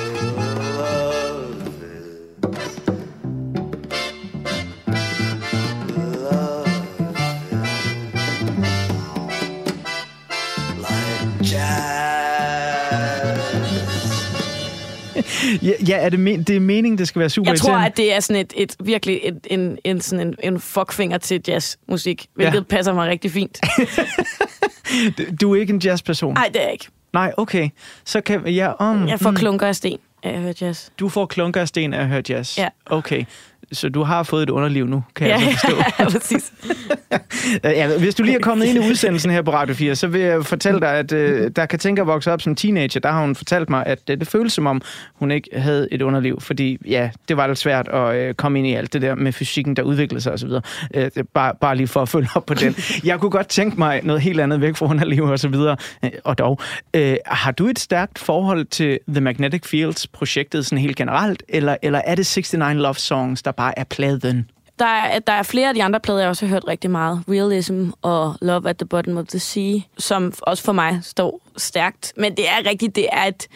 Ja, 15.62 15.72
ja 15.88 15.96
er 15.96 16.08
det, 16.08 16.20
men, 16.20 16.42
det 16.42 16.56
er 16.56 16.60
meningen, 16.60 16.98
det 16.98 17.08
skal 17.08 17.20
være 17.20 17.30
super 17.30 17.50
Jeg 17.50 17.58
tror, 17.58 17.76
at 17.76 17.96
det 17.96 18.14
er 18.14 18.20
sådan 18.20 18.40
et, 18.40 18.52
et 18.56 18.76
virkelig 18.80 19.20
et, 19.22 19.38
en, 19.50 19.78
en, 19.84 20.00
sådan 20.00 20.26
en, 20.26 20.34
en 20.42 20.60
fuckfinger 20.60 21.18
til 21.18 21.40
jazzmusik, 21.48 22.26
hvilket 22.34 22.54
Ja. 22.54 22.62
passer 22.62 22.92
mig 22.94 23.08
rigtig 23.08 23.30
fint. 23.30 23.60
Du 25.40 25.54
er 25.54 25.60
ikke 25.60 25.72
en 25.72 25.78
jazzperson? 25.84 26.34
Nej, 26.34 26.48
det 26.52 26.56
er 26.60 26.64
jeg 26.64 26.72
ikke. 26.72 26.86
Nej, 27.12 27.32
okay. 27.36 27.68
Så 28.04 28.20
kan 28.20 28.46
ja, 28.46 28.72
om, 28.72 29.08
Jeg 29.08 29.20
får 29.20 29.30
mm, 29.30 29.36
klunker 29.36 29.66
af 29.66 29.76
sten 29.76 29.98
af 30.22 30.30
at 30.30 30.40
høre 30.40 30.54
jazz. 30.60 30.88
Du 30.98 31.08
får 31.08 31.26
klunker 31.26 31.60
af 31.60 31.68
sten 31.68 31.94
af 31.94 32.00
at 32.00 32.08
høre 32.08 32.22
jazz? 32.28 32.58
Ja. 32.58 32.68
Okay. 32.86 33.24
Så 33.72 33.88
du 33.88 34.02
har 34.02 34.22
fået 34.22 34.42
et 34.42 34.50
underliv 34.50 34.86
nu, 34.86 35.04
kan 35.16 35.28
jeg 35.28 35.40
så 35.40 35.50
forstå. 35.50 35.76
ja, 35.98 36.10
præcis. 36.10 36.52
Ja, 37.64 37.98
hvis 37.98 38.14
du 38.14 38.22
lige 38.22 38.34
er 38.34 38.40
kommet 38.50 38.66
ind 38.66 38.84
i 38.84 38.90
udsendelsen 38.90 39.30
her 39.30 39.42
på 39.42 39.52
Radio 39.52 39.74
4, 39.74 39.94
så 39.94 40.06
vil 40.06 40.20
jeg 40.20 40.46
fortælle 40.46 40.80
dig, 40.80 40.90
at 40.90 41.12
øh, 41.12 41.50
der 41.56 41.66
kan 41.66 41.78
tænke 41.78 42.00
at 42.00 42.06
vokse 42.06 42.32
op 42.32 42.42
som 42.42 42.54
teenager, 42.54 43.00
der 43.00 43.12
har 43.12 43.20
hun 43.20 43.34
fortalt 43.34 43.70
mig, 43.70 43.86
at 43.86 43.98
øh, 44.10 44.18
det 44.20 44.28
føles 44.28 44.52
som 44.52 44.66
om, 44.66 44.82
hun 45.14 45.30
ikke 45.30 45.50
havde 45.56 45.88
et 45.92 46.02
underliv, 46.02 46.40
fordi 46.40 46.78
ja, 46.86 47.10
det 47.28 47.36
var 47.36 47.46
lidt 47.46 47.58
svært 47.58 47.88
at 47.88 48.14
øh, 48.16 48.34
komme 48.34 48.58
ind 48.58 48.68
i 48.68 48.74
alt 48.74 48.92
det 48.92 49.02
der 49.02 49.14
med 49.14 49.32
fysikken, 49.32 49.76
der 49.76 49.82
udviklede 49.82 50.20
sig 50.20 50.32
osv. 50.32 50.50
Øh, 50.94 51.10
det 51.14 51.28
bare, 51.28 51.52
bare 51.60 51.76
lige 51.76 51.86
for 51.86 52.02
at 52.02 52.08
følge 52.08 52.28
op 52.34 52.46
på 52.46 52.54
den. 52.54 52.76
Jeg 53.04 53.20
kunne 53.20 53.30
godt 53.30 53.48
tænke 53.48 53.78
mig 53.78 54.00
noget 54.02 54.22
helt 54.22 54.40
andet 54.40 54.60
væk 54.60 54.76
fra 54.76 54.86
underliv 54.86 55.22
og 55.22 55.38
så 55.38 55.48
videre, 55.48 55.76
øh, 56.04 56.10
og 56.24 56.38
dog. 56.38 56.60
Øh, 56.94 57.16
har 57.26 57.52
du 57.52 57.66
et 57.66 57.78
stærkt 57.78 58.18
forhold 58.18 58.64
til 58.64 58.98
The 59.08 59.20
Magnetic 59.20 59.66
Fields 59.66 60.06
projektet 60.06 60.66
sådan 60.66 60.78
helt 60.78 60.96
generelt, 60.96 61.42
eller, 61.48 61.76
eller 61.82 62.00
er 62.04 62.14
det 62.14 62.36
69 62.36 62.74
Love 62.82 62.94
Songs, 62.94 63.42
der 63.42 63.52
bare 63.54 63.78
er 63.78 63.84
pladen? 63.84 64.50
Der 64.78 64.84
er, 64.84 65.18
der 65.18 65.32
er 65.32 65.42
flere 65.42 65.68
af 65.68 65.74
de 65.74 65.82
andre 65.82 66.00
plader, 66.00 66.20
jeg 66.20 66.28
også 66.28 66.46
har 66.46 66.54
hørt 66.54 66.64
rigtig 66.68 66.90
meget. 66.90 67.22
Realism 67.28 67.90
og 68.02 68.34
Love 68.42 68.68
at 68.68 68.76
the 68.76 68.86
Bottom 68.86 69.16
of 69.16 69.26
the 69.26 69.38
Sea, 69.38 69.80
som 69.98 70.32
også 70.40 70.64
for 70.64 70.72
mig 70.72 71.00
står 71.02 71.40
stærkt. 71.56 72.12
Men 72.16 72.36
det 72.36 72.48
er 72.48 72.70
rigtigt, 72.70 72.96
det 72.96 73.06
er 73.12 73.24
et, 73.24 73.48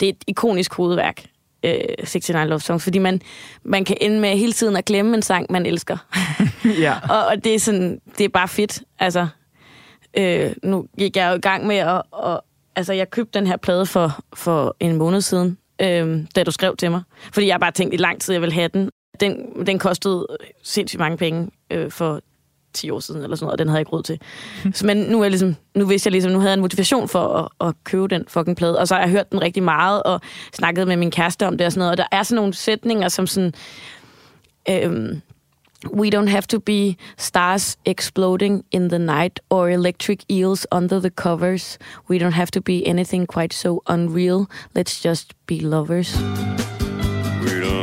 det 0.00 0.08
er 0.08 0.12
et 0.12 0.24
ikonisk 0.26 0.74
hovedværk, 0.74 1.24
øh, 1.62 1.74
69 1.98 2.48
Love 2.48 2.60
Songs, 2.60 2.84
fordi 2.84 2.98
man, 2.98 3.20
man 3.64 3.84
kan 3.84 3.96
ende 4.00 4.20
med 4.20 4.36
hele 4.36 4.52
tiden 4.52 4.76
at 4.76 4.84
glemme 4.84 5.14
en 5.16 5.22
sang, 5.22 5.46
man 5.50 5.66
elsker. 5.66 5.96
ja. 6.84 6.94
og, 7.14 7.26
og 7.26 7.44
det 7.44 7.54
er 7.54 7.58
sådan, 7.58 8.00
det 8.18 8.24
er 8.24 8.28
bare 8.28 8.48
fedt. 8.48 8.82
Altså, 8.98 9.26
øh, 10.16 10.52
nu 10.62 10.86
gik 10.98 11.16
jeg 11.16 11.30
jo 11.30 11.34
i 11.34 11.40
gang 11.40 11.66
med 11.66 11.76
at, 11.76 12.02
og, 12.10 12.44
altså 12.76 12.92
jeg 12.92 13.10
købte 13.10 13.38
den 13.38 13.46
her 13.46 13.56
plade 13.56 13.86
for, 13.86 14.24
for 14.34 14.76
en 14.80 14.96
måned 14.96 15.20
siden, 15.20 15.58
øh, 15.80 16.24
da 16.36 16.44
du 16.44 16.50
skrev 16.50 16.76
til 16.76 16.90
mig. 16.90 17.02
Fordi 17.32 17.46
jeg 17.46 17.54
har 17.54 17.58
bare 17.58 17.72
tænkt 17.72 17.94
i 17.94 17.96
lang 17.96 18.20
tid, 18.20 18.34
jeg 18.34 18.40
ville 18.40 18.54
have 18.54 18.68
den. 18.68 18.90
Den, 19.20 19.66
den 19.66 19.78
kostede 19.78 20.26
sindssygt 20.62 20.98
mange 20.98 21.16
penge 21.16 21.50
øh, 21.70 21.90
for 21.90 22.20
10 22.72 22.90
år 22.90 23.00
siden, 23.00 23.22
eller 23.22 23.36
sådan 23.36 23.44
noget, 23.44 23.52
og 23.52 23.58
den 23.58 23.68
havde 23.68 23.76
jeg 23.76 23.80
ikke 23.80 23.92
råd 23.92 24.02
til. 24.02 24.20
Så, 24.78 24.86
men 24.86 24.96
nu, 24.96 25.18
er 25.18 25.24
jeg 25.24 25.30
ligesom, 25.30 25.56
nu 25.74 25.86
vidste 25.86 26.06
jeg 26.06 26.12
ligesom, 26.12 26.32
nu 26.32 26.38
havde 26.38 26.50
jeg 26.50 26.54
en 26.54 26.60
motivation 26.60 27.08
for 27.08 27.28
at, 27.60 27.68
at 27.68 27.74
købe 27.84 28.08
den 28.08 28.24
fucking 28.28 28.56
plade, 28.56 28.78
og 28.78 28.88
så 28.88 28.94
har 28.94 29.02
jeg 29.02 29.10
hørt 29.10 29.32
den 29.32 29.42
rigtig 29.42 29.62
meget, 29.62 30.02
og 30.02 30.20
snakket 30.54 30.88
med 30.88 30.96
min 30.96 31.10
kæreste 31.10 31.46
om 31.46 31.58
det 31.58 31.66
og 31.66 31.72
sådan 31.72 31.78
noget, 31.78 31.90
og 31.90 31.96
der 31.96 32.06
er 32.12 32.22
sådan 32.22 32.36
nogle 32.36 32.54
sætninger, 32.54 33.08
som 33.08 33.26
sådan... 33.26 33.52
Øhm, 34.70 35.22
We 35.90 36.10
don't 36.10 36.28
have 36.28 36.42
to 36.42 36.60
be 36.60 36.96
stars 37.16 37.76
exploding 37.84 38.64
in 38.70 38.88
the 38.88 38.98
night 38.98 39.40
or 39.50 39.68
electric 39.68 40.24
eels 40.28 40.64
under 40.70 41.00
the 41.00 41.10
covers. 41.10 41.78
We 42.08 42.18
don't 42.18 42.34
have 42.34 42.46
to 42.52 42.60
be 42.60 42.86
anything 42.86 43.26
quite 43.26 43.52
so 43.52 43.80
unreal. 43.88 44.46
Let's 44.76 45.04
just 45.04 45.34
be 45.46 45.58
lovers. 45.58 46.16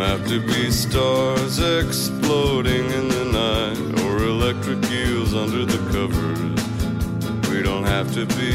We 0.10 0.16
don't 0.16 0.22
have 0.22 0.40
to 0.40 0.48
be 0.48 0.72
stars 0.72 1.60
exploding 1.86 2.86
in 3.00 3.10
the 3.10 3.26
night 3.26 3.78
or 4.06 4.18
electric 4.18 4.92
eels 4.92 5.34
under 5.34 5.66
the 5.66 5.78
covers. 5.94 6.62
We 7.52 7.62
don't 7.64 7.86
have 7.88 8.08
to 8.14 8.26
be 8.26 8.52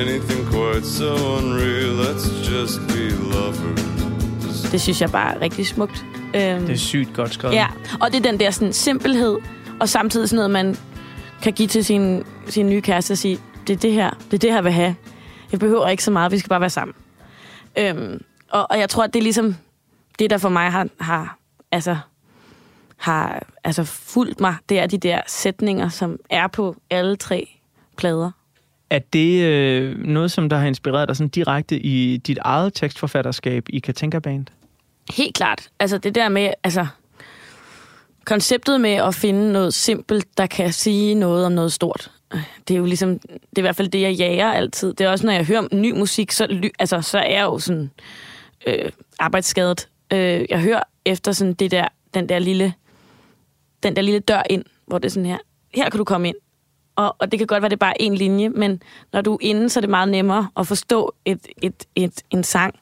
anything 0.00 0.46
quite 0.50 0.84
so 0.86 1.14
unreal. 1.38 1.92
Let's 2.04 2.28
just 2.50 2.80
be 2.88 3.08
lovers. 3.34 4.70
Det 4.70 4.80
synes 4.80 5.00
jeg 5.00 5.10
bare 5.10 5.34
er 5.36 5.40
rigtig 5.40 5.66
smukt. 5.66 6.04
Øhm, 6.34 6.60
Det 6.66 6.70
er 6.70 6.76
sygt 6.76 7.14
godt 7.14 7.34
skrevet. 7.34 7.54
ja, 7.54 7.66
og 8.00 8.12
det 8.12 8.26
er 8.26 8.30
den 8.30 8.40
der 8.40 8.50
sådan 8.50 8.72
simpelhed, 8.72 9.36
og 9.80 9.88
samtidig 9.88 10.28
sådan 10.28 10.36
noget, 10.36 10.50
man 10.50 10.76
kan 11.42 11.52
give 11.52 11.68
til 11.68 11.84
sin, 11.84 12.22
sin 12.48 12.68
nye 12.68 12.80
kæreste 12.80 13.12
og 13.12 13.18
sige, 13.18 13.38
det 13.66 13.72
er 13.72 13.78
det 13.78 13.92
her, 13.92 14.10
det 14.10 14.34
er 14.34 14.38
det 14.38 14.50
her, 14.50 14.56
jeg 14.56 14.64
vil 14.64 14.72
have. 14.72 14.94
Jeg 15.52 15.60
behøver 15.60 15.88
ikke 15.88 16.04
så 16.04 16.10
meget, 16.10 16.32
vi 16.32 16.38
skal 16.38 16.48
bare 16.48 16.60
være 16.60 16.70
sammen. 16.70 16.94
Øhm, 17.78 18.20
og, 18.50 18.66
og 18.70 18.78
jeg 18.78 18.88
tror, 18.88 19.04
at 19.04 19.14
det 19.14 19.18
er 19.20 19.22
ligesom 19.22 19.54
det, 20.18 20.30
der 20.30 20.38
for 20.38 20.48
mig 20.48 20.72
har, 20.72 20.88
har, 21.00 21.38
altså, 21.72 21.96
har 22.96 23.46
altså 23.64 23.84
fulgt 23.84 24.40
mig, 24.40 24.54
det 24.68 24.78
er 24.78 24.86
de 24.86 24.98
der 24.98 25.20
sætninger, 25.26 25.88
som 25.88 26.18
er 26.30 26.46
på 26.46 26.76
alle 26.90 27.16
tre 27.16 27.48
plader. 27.96 28.30
Er 28.90 28.98
det 28.98 29.42
øh, 29.42 29.98
noget, 29.98 30.30
som 30.30 30.48
der 30.48 30.56
har 30.56 30.66
inspireret 30.66 31.08
dig 31.08 31.16
sådan 31.16 31.28
direkte 31.28 31.78
i 31.78 32.16
dit 32.16 32.38
eget 32.42 32.74
tekstforfatterskab 32.74 33.64
i 33.68 33.78
Katinka 33.78 34.18
Band? 34.18 34.46
Helt 35.14 35.36
klart. 35.36 35.68
Altså 35.80 35.98
det 35.98 36.14
der 36.14 36.28
med, 36.28 36.50
altså 36.64 36.86
konceptet 38.24 38.80
med 38.80 38.90
at 38.90 39.14
finde 39.14 39.52
noget 39.52 39.74
simpelt, 39.74 40.38
der 40.38 40.46
kan 40.46 40.72
sige 40.72 41.14
noget 41.14 41.46
om 41.46 41.52
noget 41.52 41.72
stort. 41.72 42.10
Det 42.68 42.74
er 42.74 42.78
jo 42.78 42.84
ligesom, 42.84 43.18
det 43.18 43.56
er 43.56 43.58
i 43.58 43.60
hvert 43.60 43.76
fald 43.76 43.88
det, 43.88 44.00
jeg 44.00 44.12
jager 44.12 44.52
altid. 44.52 44.94
Det 44.94 45.06
er 45.06 45.10
også, 45.10 45.26
når 45.26 45.32
jeg 45.32 45.46
hører 45.46 45.74
ny 45.74 45.92
musik, 45.92 46.32
så, 46.32 46.46
ly- 46.50 46.74
altså, 46.78 47.02
så 47.02 47.18
er 47.18 47.30
jeg 47.30 47.42
jo 47.42 47.58
sådan 47.58 47.90
øh, 48.66 48.90
arbejdsskadet. 49.18 49.88
Øh, 50.12 50.44
jeg 50.50 50.60
hører 50.60 50.82
efter 51.04 51.32
sådan 51.32 51.54
det 51.54 51.70
der, 51.70 51.88
den 52.14 52.28
der 52.28 52.38
lille, 52.38 52.74
den 53.82 53.96
der 53.96 54.02
lille 54.02 54.20
dør 54.20 54.42
ind, 54.50 54.64
hvor 54.86 54.98
det 54.98 55.06
er 55.06 55.10
sådan 55.10 55.26
her, 55.26 55.38
her 55.74 55.90
kan 55.90 55.98
du 55.98 56.04
komme 56.04 56.28
ind. 56.28 56.36
Og, 56.96 57.16
og 57.18 57.30
det 57.30 57.38
kan 57.38 57.46
godt 57.46 57.62
være, 57.62 57.68
det 57.68 57.76
er 57.76 57.86
bare 57.86 58.02
en 58.02 58.14
linje, 58.14 58.48
men 58.48 58.82
når 59.12 59.20
du 59.20 59.34
er 59.34 59.38
inde, 59.40 59.68
så 59.68 59.78
er 59.78 59.80
det 59.80 59.90
meget 59.90 60.08
nemmere 60.08 60.48
at 60.56 60.66
forstå 60.66 61.14
et, 61.24 61.48
et, 61.62 61.84
et, 61.94 62.22
en 62.30 62.44
sang. 62.44 62.74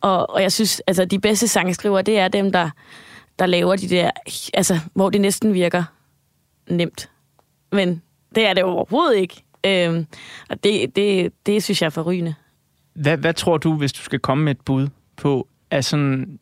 Og, 0.00 0.30
og 0.30 0.42
jeg 0.42 0.52
synes, 0.52 0.82
altså 0.86 1.04
de 1.04 1.18
bedste 1.18 1.48
sangskrivere, 1.48 2.02
det 2.02 2.18
er 2.18 2.28
dem, 2.28 2.52
der, 2.52 2.70
der 3.38 3.46
laver 3.46 3.76
de 3.76 3.88
der, 3.88 4.10
altså 4.54 4.78
hvor 4.94 5.10
det 5.10 5.20
næsten 5.20 5.54
virker 5.54 5.84
nemt. 6.70 7.10
Men 7.72 8.02
det 8.34 8.46
er 8.46 8.54
det 8.54 8.64
overhovedet 8.64 9.16
ikke. 9.16 9.44
Øhm, 9.66 10.06
og 10.48 10.64
det, 10.64 10.96
det, 10.96 11.32
det 11.46 11.62
synes 11.62 11.82
jeg 11.82 11.86
er 11.86 11.90
forrygende. 11.90 12.34
Hvad, 12.94 13.16
hvad 13.16 13.34
tror 13.34 13.58
du, 13.58 13.74
hvis 13.74 13.92
du 13.92 14.02
skal 14.02 14.18
komme 14.18 14.44
med 14.44 14.52
et 14.52 14.60
bud 14.60 14.88
på, 15.16 15.48
at 15.72 15.84
sådan 15.84 16.38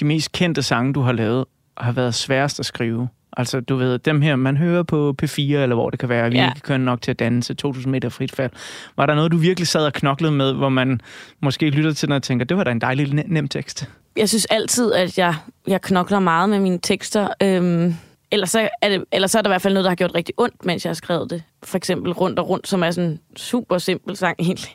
de 0.00 0.04
mest 0.04 0.32
kendte 0.32 0.62
sange, 0.62 0.92
du 0.92 1.00
har 1.00 1.12
lavet, 1.12 1.44
har 1.76 1.92
været 1.92 2.14
sværest 2.14 2.60
at 2.60 2.66
skrive? 2.66 3.08
Altså, 3.36 3.60
du 3.60 3.76
ved, 3.76 3.98
dem 3.98 4.20
her, 4.20 4.36
man 4.36 4.56
hører 4.56 4.82
på 4.82 5.14
P4, 5.22 5.40
eller 5.40 5.74
hvor 5.74 5.90
det 5.90 5.98
kan 5.98 6.08
være, 6.08 6.30
vi 6.30 6.36
Ja. 6.36 6.48
ikke 6.48 6.60
kører 6.60 6.78
nok 6.78 7.02
til 7.02 7.10
at 7.10 7.18
danse, 7.18 7.54
2000 7.54 7.90
meter 7.92 8.08
frit 8.08 8.32
fald. 8.32 8.50
Var 8.96 9.06
der 9.06 9.14
noget, 9.14 9.32
du 9.32 9.36
virkelig 9.36 9.68
sad 9.68 9.84
og 9.86 9.92
knoklede 9.92 10.32
med, 10.32 10.52
hvor 10.52 10.68
man 10.68 11.00
måske 11.40 11.70
lytter 11.70 11.92
til 11.92 12.08
den 12.08 12.12
og 12.16 12.22
tænker, 12.22 12.44
det 12.46 12.56
var 12.56 12.64
da 12.64 12.70
en 12.70 12.80
dejlig 12.80 13.06
ne- 13.06 13.24
nem 13.32 13.48
tekst? 13.48 13.88
Jeg 14.16 14.28
synes 14.28 14.44
altid, 14.44 14.92
at 14.92 15.18
jeg, 15.18 15.34
jeg 15.66 15.80
knokler 15.82 16.18
meget 16.20 16.48
med 16.48 16.58
mine 16.60 16.78
tekster. 16.82 17.28
Øhm, 17.42 17.94
ellers, 18.30 18.50
så 18.50 18.68
er 18.82 18.88
det, 18.88 19.04
ellers 19.12 19.30
så 19.30 19.38
er 19.38 19.42
der 19.42 19.50
i 19.50 19.52
hvert 19.52 19.62
fald 19.62 19.74
noget, 19.74 19.84
der 19.84 19.90
har 19.90 19.96
gjort 19.96 20.14
rigtig 20.14 20.34
ondt, 20.38 20.64
mens 20.64 20.84
jeg 20.84 20.90
har 20.90 20.94
skrevet 20.94 21.30
det. 21.30 21.42
For 21.62 21.76
eksempel 21.76 22.12
Rundt 22.12 22.38
og 22.38 22.48
Rundt, 22.48 22.68
som 22.68 22.82
er 22.82 22.90
sådan 22.90 23.10
en 23.10 23.20
super 23.36 23.78
simpel 23.78 24.16
sang 24.16 24.36
egentlig. 24.44 24.70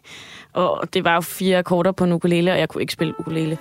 Og 0.53 0.89
det 0.93 1.03
var 1.03 1.13
jo 1.13 1.21
fire 1.21 1.57
akkorder 1.57 1.91
på 1.91 2.03
en 2.03 2.11
ukulele, 2.11 2.51
og 2.51 2.59
jeg 2.59 2.69
kunne 2.69 2.81
ikke 2.81 2.93
spille 2.93 3.19
ukulele 3.19 3.57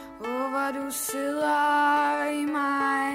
du 0.72 0.86
sidder 0.90 2.30
i 2.30 2.44
mig 2.44 3.12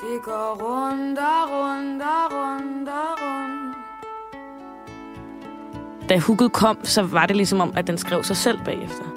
Det 0.00 0.22
går 0.24 0.54
rundt 0.62 1.18
og 1.18 1.50
rundt 1.50 2.02
og 2.02 2.32
rundt 2.32 2.88
og 2.88 3.18
rundt 3.20 3.76
Da 6.08 6.18
hooket 6.18 6.52
kom, 6.52 6.78
så 6.84 7.02
var 7.02 7.26
det 7.26 7.36
ligesom 7.36 7.60
om, 7.60 7.72
at 7.76 7.86
den 7.86 7.98
skrev 7.98 8.24
sig 8.24 8.36
selv 8.36 8.58
bagefter. 8.64 9.09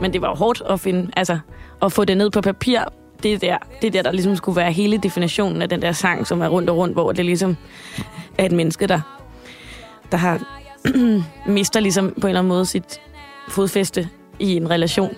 Men 0.00 0.12
det 0.12 0.22
var 0.22 0.28
jo 0.28 0.34
hårdt 0.34 0.62
at 0.70 0.80
finde, 0.80 1.10
altså 1.16 1.38
at 1.82 1.92
få 1.92 2.04
det 2.04 2.16
ned 2.16 2.30
på 2.30 2.40
papir. 2.40 2.80
Det 3.22 3.32
er 3.32 3.38
der, 3.38 3.56
det 3.82 3.86
er 3.86 3.90
der, 3.90 4.02
der 4.02 4.12
ligesom 4.12 4.36
skulle 4.36 4.56
være 4.56 4.72
hele 4.72 4.98
definitionen 4.98 5.62
af 5.62 5.68
den 5.68 5.82
der 5.82 5.92
sang, 5.92 6.26
som 6.26 6.40
er 6.40 6.48
rundt 6.48 6.70
og 6.70 6.76
rundt, 6.76 6.94
hvor 6.94 7.12
det 7.12 7.24
ligesom 7.24 7.56
er 8.38 8.46
et 8.46 8.52
menneske, 8.52 8.86
der, 8.86 9.00
der 10.10 10.16
har 10.18 10.40
mister 11.46 11.80
ligesom 11.80 12.14
på 12.20 12.26
en 12.26 12.28
eller 12.28 12.40
anden 12.40 12.48
måde 12.48 12.66
sit 12.66 13.00
fodfæste 13.48 14.08
i 14.38 14.56
en 14.56 14.70
relation. 14.70 15.16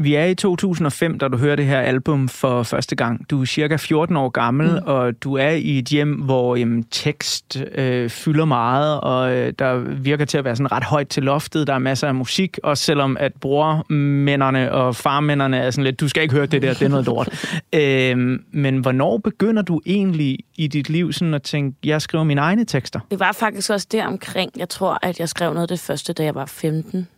Vi 0.00 0.14
er 0.14 0.24
i 0.24 0.34
2005, 0.34 1.18
da 1.18 1.28
du 1.28 1.36
hører 1.36 1.56
det 1.56 1.66
her 1.66 1.80
album 1.80 2.28
for 2.28 2.62
første 2.62 2.96
gang. 2.96 3.30
Du 3.30 3.40
er 3.40 3.44
cirka 3.44 3.76
14 3.76 4.16
år 4.16 4.28
gammel, 4.28 4.70
mm. 4.70 4.86
og 4.86 5.22
du 5.22 5.34
er 5.34 5.50
i 5.50 5.78
et 5.78 5.84
hjem, 5.84 6.14
hvor 6.14 6.56
jamen, 6.56 6.84
tekst 6.90 7.62
øh, 7.74 8.10
fylder 8.10 8.44
meget, 8.44 9.00
og 9.00 9.32
øh, 9.32 9.52
der 9.58 9.78
virker 9.78 10.24
til 10.24 10.38
at 10.38 10.44
være 10.44 10.56
sådan 10.56 10.72
ret 10.72 10.84
højt 10.84 11.08
til 11.08 11.22
loftet. 11.22 11.66
Der 11.66 11.74
er 11.74 11.78
masser 11.78 12.08
af 12.08 12.14
musik, 12.14 12.58
også 12.62 12.84
selvom 12.84 13.16
at 13.20 13.32
brormændene 13.40 14.72
og 14.72 14.96
farmændene 14.96 15.58
er 15.58 15.70
sådan 15.70 15.84
lidt, 15.84 16.00
du 16.00 16.08
skal 16.08 16.22
ikke 16.22 16.34
høre 16.34 16.46
det 16.46 16.62
der, 16.62 16.74
det 16.74 16.82
er 16.82 16.88
noget 16.88 17.06
lort. 17.06 17.28
øh, 17.72 18.38
men 18.50 18.78
hvornår 18.78 19.18
begynder 19.18 19.62
du 19.62 19.80
egentlig 19.86 20.38
i 20.56 20.66
dit 20.66 20.88
liv 20.88 21.12
sådan 21.12 21.34
at 21.34 21.42
tænke, 21.42 21.78
jeg 21.84 22.02
skriver 22.02 22.24
mine 22.24 22.40
egne 22.40 22.64
tekster? 22.64 23.00
Det 23.10 23.20
var 23.20 23.32
faktisk 23.32 23.70
også 23.70 23.86
der 23.92 24.06
omkring, 24.06 24.50
jeg 24.56 24.68
tror, 24.68 24.98
at 25.02 25.20
jeg 25.20 25.28
skrev 25.28 25.52
noget 25.52 25.62
af 25.62 25.68
det 25.68 25.80
første, 25.80 26.12
da 26.12 26.24
jeg 26.24 26.34
var 26.34 26.46
15. 26.46 27.08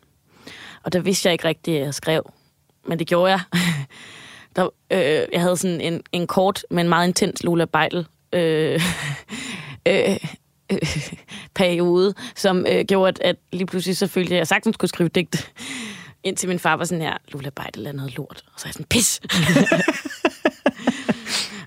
Og 0.83 0.93
der 0.93 1.01
vidste 1.01 1.27
jeg 1.27 1.33
ikke 1.33 1.49
rigtigt, 1.49 1.77
at 1.77 1.85
jeg 1.85 1.95
skrev. 1.95 2.33
Men 2.87 2.99
det 2.99 3.07
gjorde 3.07 3.31
jeg. 3.31 3.41
Der, 4.57 4.69
øh, 4.91 5.29
jeg 5.33 5.41
havde 5.41 5.57
sådan 5.57 5.81
en, 5.81 6.03
en 6.13 6.27
kort, 6.27 6.65
men 6.71 6.89
meget 6.89 7.09
intens 7.09 7.45
Lola 7.45 7.65
Beidel 7.65 8.07
øh, 8.33 8.81
øh, 9.89 10.17
øh, 10.73 10.79
periode, 11.55 12.15
som 12.37 12.67
øh, 12.69 12.85
gjorde, 12.85 13.09
at, 13.09 13.21
at 13.21 13.37
lige 13.53 13.67
pludselig 13.67 13.97
så 13.97 14.07
følte 14.07 14.31
jeg, 14.31 14.37
at 14.37 14.39
jeg 14.39 14.47
sagtens 14.47 14.77
kunne 14.77 14.89
skrive 14.89 15.09
digt. 15.09 15.53
Indtil 16.25 16.49
min 16.49 16.59
far 16.59 16.77
var 16.77 16.85
sådan 16.85 17.03
her, 17.03 17.17
Lola 17.29 17.51
Beidel 17.51 17.87
er 17.87 17.93
noget 17.93 18.17
lort. 18.17 18.45
Og 18.55 18.61
så 18.61 18.65
er 18.65 18.69
jeg 18.69 18.75
sådan, 18.75 18.87
pis! 18.87 19.21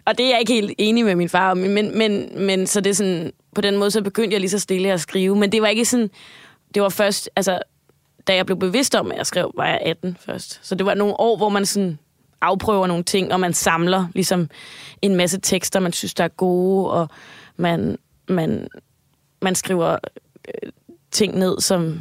og 0.05 0.17
det 0.17 0.25
er 0.25 0.29
jeg 0.29 0.39
ikke 0.39 0.53
helt 0.53 0.73
enig 0.77 1.05
med 1.05 1.15
min 1.15 1.29
far 1.29 1.51
om, 1.51 1.57
men, 1.57 1.97
men, 1.97 2.29
men 2.45 2.67
så 2.67 2.81
det 2.81 2.89
er 2.89 2.93
sådan, 2.93 3.31
på 3.55 3.61
den 3.61 3.77
måde, 3.77 3.91
så 3.91 4.01
begyndte 4.01 4.33
jeg 4.33 4.39
lige 4.39 4.49
så 4.49 4.59
stille 4.59 4.91
at 4.91 5.01
skrive. 5.01 5.35
Men 5.35 5.51
det 5.51 5.61
var 5.61 5.67
ikke 5.67 5.85
sådan, 5.85 6.09
det 6.73 6.81
var 6.83 6.89
først, 6.89 7.29
altså, 7.35 7.59
da 8.27 8.35
jeg 8.35 8.45
blev 8.45 8.59
bevidst 8.59 8.95
om, 8.95 9.11
at 9.11 9.17
jeg 9.17 9.25
skrev, 9.25 9.51
var 9.57 9.65
jeg 9.67 9.79
18 9.85 10.17
først. 10.25 10.59
Så 10.63 10.75
det 10.75 10.85
var 10.85 10.93
nogle 10.93 11.19
år, 11.19 11.37
hvor 11.37 11.49
man 11.49 11.65
sådan 11.65 11.97
afprøver 12.41 12.87
nogle 12.87 13.03
ting, 13.03 13.33
og 13.33 13.39
man 13.39 13.53
samler 13.53 14.05
ligesom 14.15 14.49
en 15.01 15.15
masse 15.15 15.39
tekster, 15.39 15.79
man 15.79 15.93
synes, 15.93 16.13
der 16.13 16.23
er 16.23 16.27
gode, 16.27 16.91
og 16.91 17.09
man, 17.57 17.97
man, 18.29 18.67
man 19.41 19.55
skriver 19.55 19.97
øh, 20.47 20.71
ting 21.11 21.37
ned, 21.39 21.59
som 21.59 21.99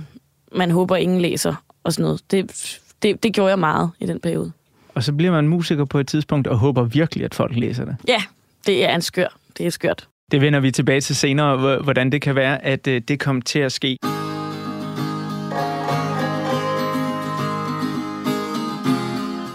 man 0.54 0.70
håber, 0.70 0.96
ingen 0.96 1.20
læser, 1.20 1.54
og 1.84 1.92
sådan 1.92 2.02
noget. 2.02 2.20
Det, 2.30 2.78
det, 3.02 3.22
det 3.22 3.32
gjorde 3.32 3.50
jeg 3.50 3.58
meget 3.58 3.90
i 4.00 4.06
den 4.06 4.20
periode. 4.20 4.52
Og 4.94 5.02
så 5.02 5.12
bliver 5.12 5.32
man 5.32 5.48
musiker 5.48 5.84
på 5.84 5.98
et 5.98 6.08
tidspunkt 6.08 6.46
og 6.46 6.58
håber 6.58 6.82
virkelig, 6.82 7.24
at 7.24 7.34
folk 7.34 7.56
læser 7.56 7.84
det. 7.84 7.96
Ja, 8.08 8.22
det 8.66 8.84
er 8.84 8.94
en 8.94 9.02
skør. 9.02 9.36
Det 9.58 9.66
er 9.66 9.70
skørt. 9.70 10.08
Det 10.30 10.40
vender 10.40 10.60
vi 10.60 10.70
tilbage 10.70 11.00
til 11.00 11.16
senere, 11.16 11.56
hvor- 11.56 11.82
hvordan 11.82 12.12
det 12.12 12.22
kan 12.22 12.34
være, 12.34 12.64
at 12.64 12.86
øh, 12.86 13.00
det 13.08 13.20
kom 13.20 13.42
til 13.42 13.58
at 13.58 13.72
ske. 13.72 13.98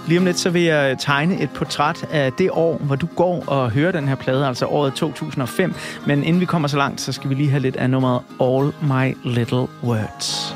Lige 0.07 0.19
om 0.19 0.25
lidt, 0.25 0.39
så 0.39 0.49
vil 0.49 0.61
jeg 0.61 0.97
tegne 0.99 1.41
et 1.41 1.49
portræt 1.49 2.07
af 2.11 2.33
det 2.33 2.49
år, 2.51 2.77
hvor 2.77 2.95
du 2.95 3.07
går 3.15 3.43
og 3.47 3.71
hører 3.71 3.91
den 3.91 4.07
her 4.07 4.15
plade, 4.15 4.47
altså 4.47 4.65
året 4.65 4.93
2005. 4.93 5.73
Men 6.05 6.23
inden 6.23 6.39
vi 6.39 6.45
kommer 6.45 6.67
så 6.67 6.77
langt, 6.77 7.01
så 7.01 7.11
skal 7.11 7.29
vi 7.29 7.35
lige 7.35 7.49
have 7.49 7.59
lidt 7.59 7.75
af 7.75 7.89
nummeret 7.89 8.21
All 8.41 8.71
My 8.81 9.17
Little 9.23 9.67
Words. 9.83 10.55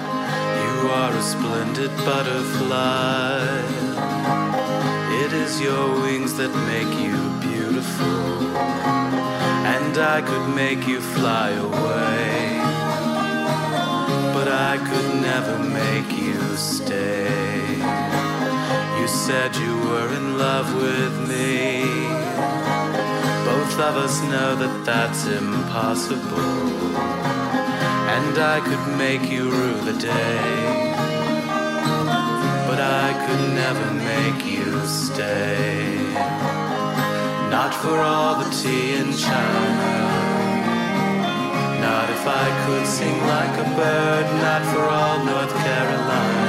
You 0.82 0.90
are 0.90 1.12
a 1.18 1.22
splendid 1.22 1.90
butterfly. 2.08 3.32
It 5.24 5.32
is 5.34 5.60
your 5.68 5.86
wings 6.04 6.34
that 6.34 6.52
make 6.74 6.92
you 7.08 7.18
beautiful. 7.42 8.22
And 9.76 9.98
I 9.98 10.22
could 10.28 10.48
make 10.56 10.82
you 10.92 11.02
fly 11.02 11.50
away. 11.68 12.60
But 14.36 14.48
I 14.48 14.78
could 14.88 15.10
never 15.30 15.58
make 15.80 16.10
you 16.26 16.56
stay. 16.56 17.11
Said 19.12 19.56
you 19.56 19.78
were 19.88 20.10
in 20.20 20.38
love 20.38 20.70
with 20.76 21.16
me. 21.30 21.84
Both 23.46 23.76
of 23.80 23.94
us 24.06 24.22
know 24.24 24.56
that 24.56 24.86
that's 24.86 25.26
impossible 25.28 27.22
and 28.32 28.38
I 28.38 28.60
could 28.68 28.86
make 28.98 29.24
you 29.32 29.44
rue 29.50 29.80
the 29.90 29.98
day. 29.98 30.94
But 32.68 32.80
I 33.04 33.10
could 33.24 33.44
never 33.64 33.88
make 34.12 34.42
you 34.46 34.70
stay. 34.86 35.98
Not 37.56 37.72
for 37.82 37.98
all 38.00 38.34
the 38.44 38.50
tea 38.60 38.96
in 39.02 39.10
China. 39.28 40.02
Not 41.88 42.08
if 42.18 42.24
I 42.44 42.48
could 42.64 42.86
sing 42.98 43.18
like 43.36 43.56
a 43.66 43.68
bird. 43.82 44.26
Not 44.46 44.64
for 44.74 44.84
all 44.98 45.18
North 45.32 45.54
Carolina. 45.66 46.41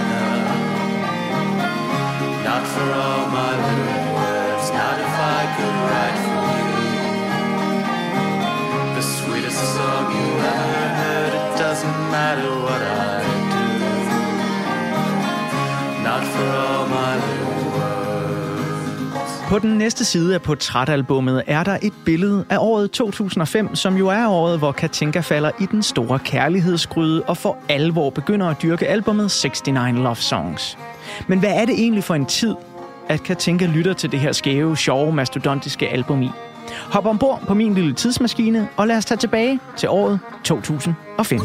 Not 2.63 2.71
for 2.71 2.93
all 2.93 3.27
my 3.27 3.53
little 3.67 4.15
words. 4.15 4.71
Not 4.71 4.97
if 5.01 5.15
I 5.37 5.43
could 5.57 5.77
write 5.91 6.19
for 6.29 6.55
you. 6.71 6.95
The 8.95 9.03
sweetest 9.03 9.63
song 9.75 10.05
you 10.15 10.29
ever 10.55 10.85
heard. 11.01 11.33
It 11.41 11.59
doesn't 11.59 12.01
matter 12.15 12.51
what 12.67 12.83
I 12.83 13.23
do. 13.51 13.65
Not 16.05 16.23
for 16.25 16.47
all. 16.57 16.72
På 19.53 19.59
den 19.59 19.79
næste 19.79 20.05
side 20.05 20.35
af 20.35 20.43
portrætalbummet 20.43 21.43
er 21.47 21.65
der 21.65 21.79
et 21.83 21.93
billede 22.05 22.45
af 22.51 22.57
året 22.61 22.91
2005, 22.91 23.75
som 23.75 23.97
jo 23.97 24.09
er 24.09 24.29
året, 24.29 24.59
hvor 24.59 24.73
Katinka 24.73 25.21
falder 25.21 25.51
i 25.61 25.67
den 25.67 25.83
store 25.83 26.19
kærlighedsgryde 26.19 27.23
og 27.23 27.37
for 27.37 27.59
alvor 27.69 28.11
begynder 28.11 28.47
at 28.49 28.63
dyrke 28.63 28.89
albumet 28.89 29.43
69 29.45 29.99
Love 29.99 30.17
Songs. 30.17 30.79
Men 31.29 31.39
hvad 31.39 31.51
er 31.51 31.65
det 31.65 31.75
egentlig 31.75 32.05
for 32.05 32.15
en 32.15 32.27
tid, 32.27 32.55
at 33.09 33.23
Katinka 33.23 33.67
lytter 33.67 33.93
til 33.93 34.13
det 34.13 34.21
her 34.21 34.33
skæve, 34.33 34.77
sjove, 34.77 35.13
mastodontiske 35.13 35.89
album 35.89 36.23
i? 36.23 36.31
Hop 36.93 37.07
ombord 37.07 37.43
på 37.47 37.55
min 37.55 37.75
lille 37.75 37.95
tidsmaskine, 37.95 38.69
og 38.77 38.87
lad 38.87 38.97
os 38.97 39.05
tage 39.05 39.19
tilbage 39.19 39.61
til 39.77 39.89
året 39.89 40.21
2005. 40.45 41.41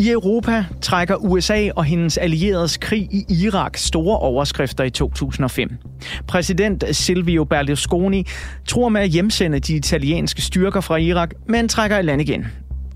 I 0.00 0.10
Europa 0.10 0.64
trækker 0.82 1.16
USA 1.16 1.70
og 1.76 1.84
hendes 1.84 2.18
allieredes 2.18 2.76
krig 2.76 3.08
i 3.10 3.24
Irak 3.28 3.76
store 3.76 4.18
overskrifter 4.18 4.84
i 4.84 4.90
2005. 4.90 5.70
Præsident 6.26 6.84
Silvio 6.96 7.44
Berlusconi 7.44 8.26
tror 8.68 8.88
med 8.88 9.00
at 9.00 9.08
hjemsende 9.08 9.60
de 9.60 9.74
italienske 9.74 10.42
styrker 10.42 10.80
fra 10.80 10.96
Irak, 10.96 11.30
men 11.46 11.68
trækker 11.68 11.98
i 11.98 12.02
land 12.02 12.20
igen. 12.20 12.46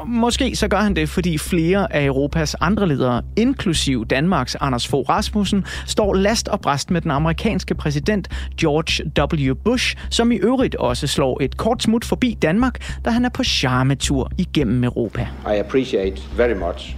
Måske 0.06 0.56
så 0.56 0.68
gør 0.68 0.76
han 0.76 0.96
det, 0.96 1.08
fordi 1.08 1.38
flere 1.38 1.92
af 1.92 2.04
Europas 2.04 2.54
andre 2.60 2.88
ledere, 2.88 3.22
inklusiv 3.36 4.06
Danmarks 4.06 4.54
Anders 4.60 4.88
Fogh 4.88 5.08
Rasmussen, 5.08 5.64
står 5.86 6.14
last 6.14 6.48
og 6.48 6.60
bræst 6.60 6.90
med 6.90 7.00
den 7.00 7.10
amerikanske 7.10 7.74
præsident 7.74 8.28
George 8.60 9.10
W. 9.50 9.54
Bush, 9.64 9.96
som 10.10 10.32
i 10.32 10.36
øvrigt 10.36 10.74
også 10.74 11.06
slår 11.06 11.38
et 11.42 11.56
kort 11.56 11.82
smut 11.82 12.04
forbi 12.04 12.38
Danmark, 12.42 12.98
da 13.04 13.10
han 13.10 13.24
er 13.24 13.28
på 13.28 13.44
charmetur 13.44 14.30
igennem 14.38 14.84
Europa. 14.84 15.28
I 15.54 15.58
appreciate 15.58 16.22
very 16.36 16.54
much 16.54 16.96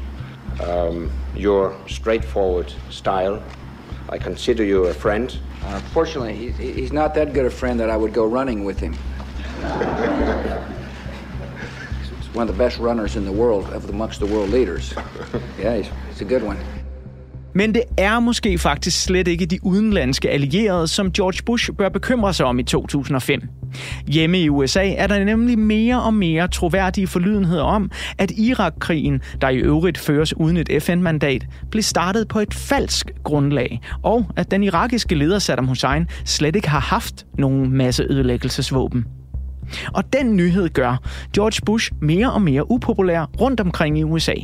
um, 0.88 1.10
your 1.44 1.72
straightforward 1.86 2.76
style. 2.90 3.36
I 4.14 4.18
consider 4.18 4.64
you 4.72 4.86
a 4.88 4.92
friend. 4.92 5.28
Uh, 5.62 5.80
fortunately, 5.92 6.34
he, 6.34 6.50
he- 6.62 6.72
he's 6.86 6.92
not 6.92 7.10
that 7.14 7.28
good 7.34 7.46
a 7.46 7.50
friend 7.50 7.80
that 7.80 7.90
I 7.90 7.96
would 7.96 8.14
go 8.14 8.38
running 8.40 8.66
with 8.66 8.80
him. 8.80 8.94
one 12.36 12.50
of 12.50 12.54
the 12.54 12.64
best 12.64 12.78
runners 12.78 13.16
in 13.16 13.22
the 13.22 13.32
world, 13.32 13.64
of 13.76 13.90
amongst 13.90 14.20
the 14.20 14.34
world 14.34 14.50
leaders. 14.50 14.94
Yeah, 15.58 15.76
he's, 15.76 15.90
he's 16.10 16.20
a 16.20 16.24
good 16.24 16.42
one. 16.42 16.56
Men 17.54 17.74
det 17.74 17.82
er 17.98 18.20
måske 18.20 18.58
faktisk 18.58 19.02
slet 19.02 19.28
ikke 19.28 19.46
de 19.46 19.58
udenlandske 19.62 20.30
allierede, 20.30 20.88
som 20.88 21.12
George 21.12 21.42
Bush 21.46 21.70
bør 21.78 21.88
bekymre 21.88 22.34
sig 22.34 22.46
om 22.46 22.58
i 22.58 22.62
2005. 22.62 23.42
Hjemme 24.06 24.40
i 24.40 24.48
USA 24.48 24.92
er 24.92 25.06
der 25.06 25.24
nemlig 25.24 25.58
mere 25.58 26.02
og 26.02 26.14
mere 26.14 26.48
troværdige 26.48 27.06
forlydenheder 27.06 27.62
om, 27.62 27.90
at 28.18 28.30
Irak-krigen, 28.30 29.20
der 29.40 29.48
i 29.48 29.56
øvrigt 29.56 29.98
føres 29.98 30.36
uden 30.36 30.56
et 30.56 30.82
FN-mandat, 30.82 31.46
blev 31.70 31.82
startet 31.82 32.28
på 32.28 32.38
et 32.38 32.54
falsk 32.54 33.10
grundlag, 33.24 33.80
og 34.02 34.26
at 34.36 34.50
den 34.50 34.62
irakiske 34.62 35.14
leder 35.14 35.38
Saddam 35.38 35.66
Hussein 35.66 36.06
slet 36.24 36.56
ikke 36.56 36.68
har 36.68 36.80
haft 36.80 37.26
nogen 37.38 37.72
masseødelæggelsesvåben. 37.72 39.04
Og 39.92 40.12
den 40.12 40.36
nyhed 40.36 40.68
gør 40.68 40.96
George 41.34 41.60
Bush 41.66 41.92
mere 42.00 42.32
og 42.32 42.42
mere 42.42 42.70
upopulær 42.70 43.24
rundt 43.40 43.60
omkring 43.60 43.98
i 43.98 44.04
USA. 44.04 44.34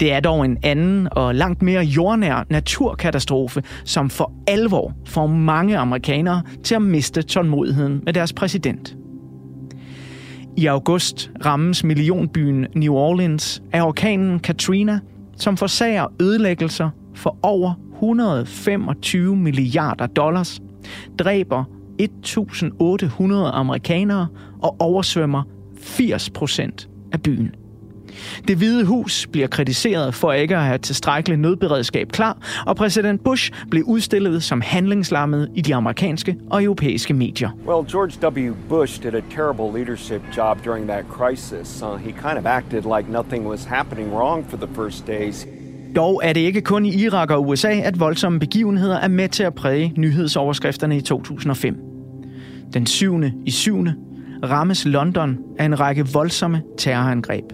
Det 0.00 0.12
er 0.12 0.20
dog 0.20 0.44
en 0.44 0.58
anden 0.62 1.08
og 1.12 1.34
langt 1.34 1.62
mere 1.62 1.82
jordnær 1.82 2.46
naturkatastrofe, 2.50 3.62
som 3.84 4.10
for 4.10 4.32
alvor 4.46 4.92
får 5.06 5.26
mange 5.26 5.78
amerikanere 5.78 6.42
til 6.64 6.74
at 6.74 6.82
miste 6.82 7.22
tålmodigheden 7.22 8.00
med 8.04 8.12
deres 8.12 8.32
præsident. 8.32 8.96
I 10.56 10.66
august 10.66 11.30
rammes 11.44 11.84
millionbyen 11.84 12.66
New 12.74 12.94
Orleans 12.94 13.62
af 13.72 13.82
orkanen 13.82 14.40
Katrina, 14.40 15.00
som 15.36 15.56
forsager 15.56 16.06
ødelæggelser 16.20 16.90
for 17.14 17.38
over 17.42 17.74
125 17.94 19.36
milliarder 19.36 20.06
dollars, 20.06 20.60
dræber 21.18 21.64
1.800 22.02 23.34
amerikanere 23.52 24.26
og 24.62 24.76
oversvømmer 24.78 25.42
80 25.76 26.30
procent 26.30 26.88
af 27.12 27.22
byen. 27.22 27.54
Det 28.48 28.56
hvide 28.56 28.84
hus 28.84 29.26
bliver 29.32 29.46
kritiseret 29.46 30.14
for 30.14 30.32
ikke 30.32 30.56
at 30.56 30.62
have 30.62 30.78
tilstrækkeligt 30.78 31.40
nødberedskab 31.40 32.08
klar, 32.12 32.62
og 32.66 32.76
præsident 32.76 33.24
Bush 33.24 33.52
blev 33.70 33.84
udstillet 33.84 34.42
som 34.42 34.60
handlingslammet 34.60 35.50
i 35.54 35.60
de 35.60 35.74
amerikanske 35.74 36.36
og 36.50 36.62
europæiske 36.62 37.14
medier. 37.14 37.50
Well, 37.66 37.90
George 37.90 38.48
W. 38.50 38.54
Bush 38.68 39.02
did 39.02 39.14
a 39.14 39.22
terrible 39.30 39.78
leadership 39.78 40.22
job 40.36 40.64
during 40.64 40.88
that 40.88 41.04
crisis. 41.08 41.82
Uh, 41.82 42.00
he 42.00 42.12
kind 42.12 42.38
of 42.38 42.46
acted 42.46 42.82
like 42.96 43.12
nothing 43.12 43.48
was 43.48 43.64
happening 43.64 44.14
wrong 44.14 44.50
for 44.50 44.56
the 44.56 44.74
first 44.74 45.06
days. 45.06 45.46
Dog 45.96 46.20
er 46.24 46.32
det 46.32 46.40
ikke 46.40 46.60
kun 46.60 46.86
i 46.86 47.04
Irak 47.04 47.30
og 47.30 47.48
USA, 47.48 47.72
at 47.72 48.00
voldsomme 48.00 48.38
begivenheder 48.38 48.96
er 48.98 49.08
med 49.08 49.28
til 49.28 49.42
at 49.42 49.54
præge 49.54 49.92
nyhedsoverskrifterne 49.96 50.96
i 50.96 51.00
2005. 51.00 51.76
Den 52.72 52.86
7. 52.86 53.20
i 53.46 53.50
7. 53.50 53.86
rammes 54.44 54.84
London 54.84 55.38
af 55.58 55.64
en 55.64 55.80
række 55.80 56.06
voldsomme 56.12 56.62
terrorangreb. 56.78 57.44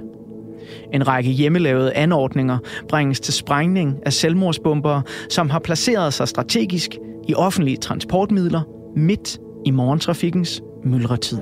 En 0.93 1.09
række 1.09 1.31
hjemmelavede 1.31 1.95
anordninger 1.95 2.59
bringes 2.89 3.21
til 3.21 3.35
sprængning 3.35 3.99
af 4.07 4.13
selvmordsbombere, 4.13 5.03
som 5.31 5.51
har 5.51 5.59
placeret 5.59 6.15
sig 6.15 6.29
strategisk 6.29 6.91
i 7.29 7.35
offentlige 7.35 7.77
transportmidler 7.77 8.63
midt 8.97 9.39
i 9.65 9.71
morgentrafikkens 9.71 10.63
myldretid. 10.85 11.39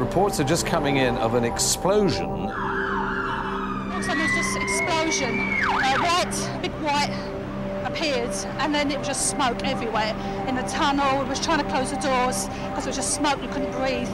Reports 0.00 0.40
are 0.40 0.50
just 0.50 0.68
coming 0.68 0.98
in 0.98 1.14
of 1.22 1.34
an 1.34 1.44
explosion 1.44 2.50
explosion. 5.06 5.38
White, 5.68 6.60
big 6.62 6.72
white 6.82 7.10
appeared, 7.84 8.30
and 8.58 8.74
then 8.74 8.90
it 8.90 8.98
was 8.98 9.06
just 9.06 9.30
smoke 9.30 9.64
everywhere. 9.64 10.14
In 10.48 10.56
the 10.56 10.62
tunnel, 10.62 11.22
we 11.22 11.28
was 11.28 11.40
trying 11.40 11.58
to 11.58 11.70
close 11.70 11.90
the 11.90 11.96
doors 11.98 12.48
because 12.48 12.84
it 12.84 12.88
was 12.88 12.96
just 12.96 13.14
smoke, 13.14 13.40
we 13.40 13.46
couldn't 13.48 13.70
breathe. 13.72 14.08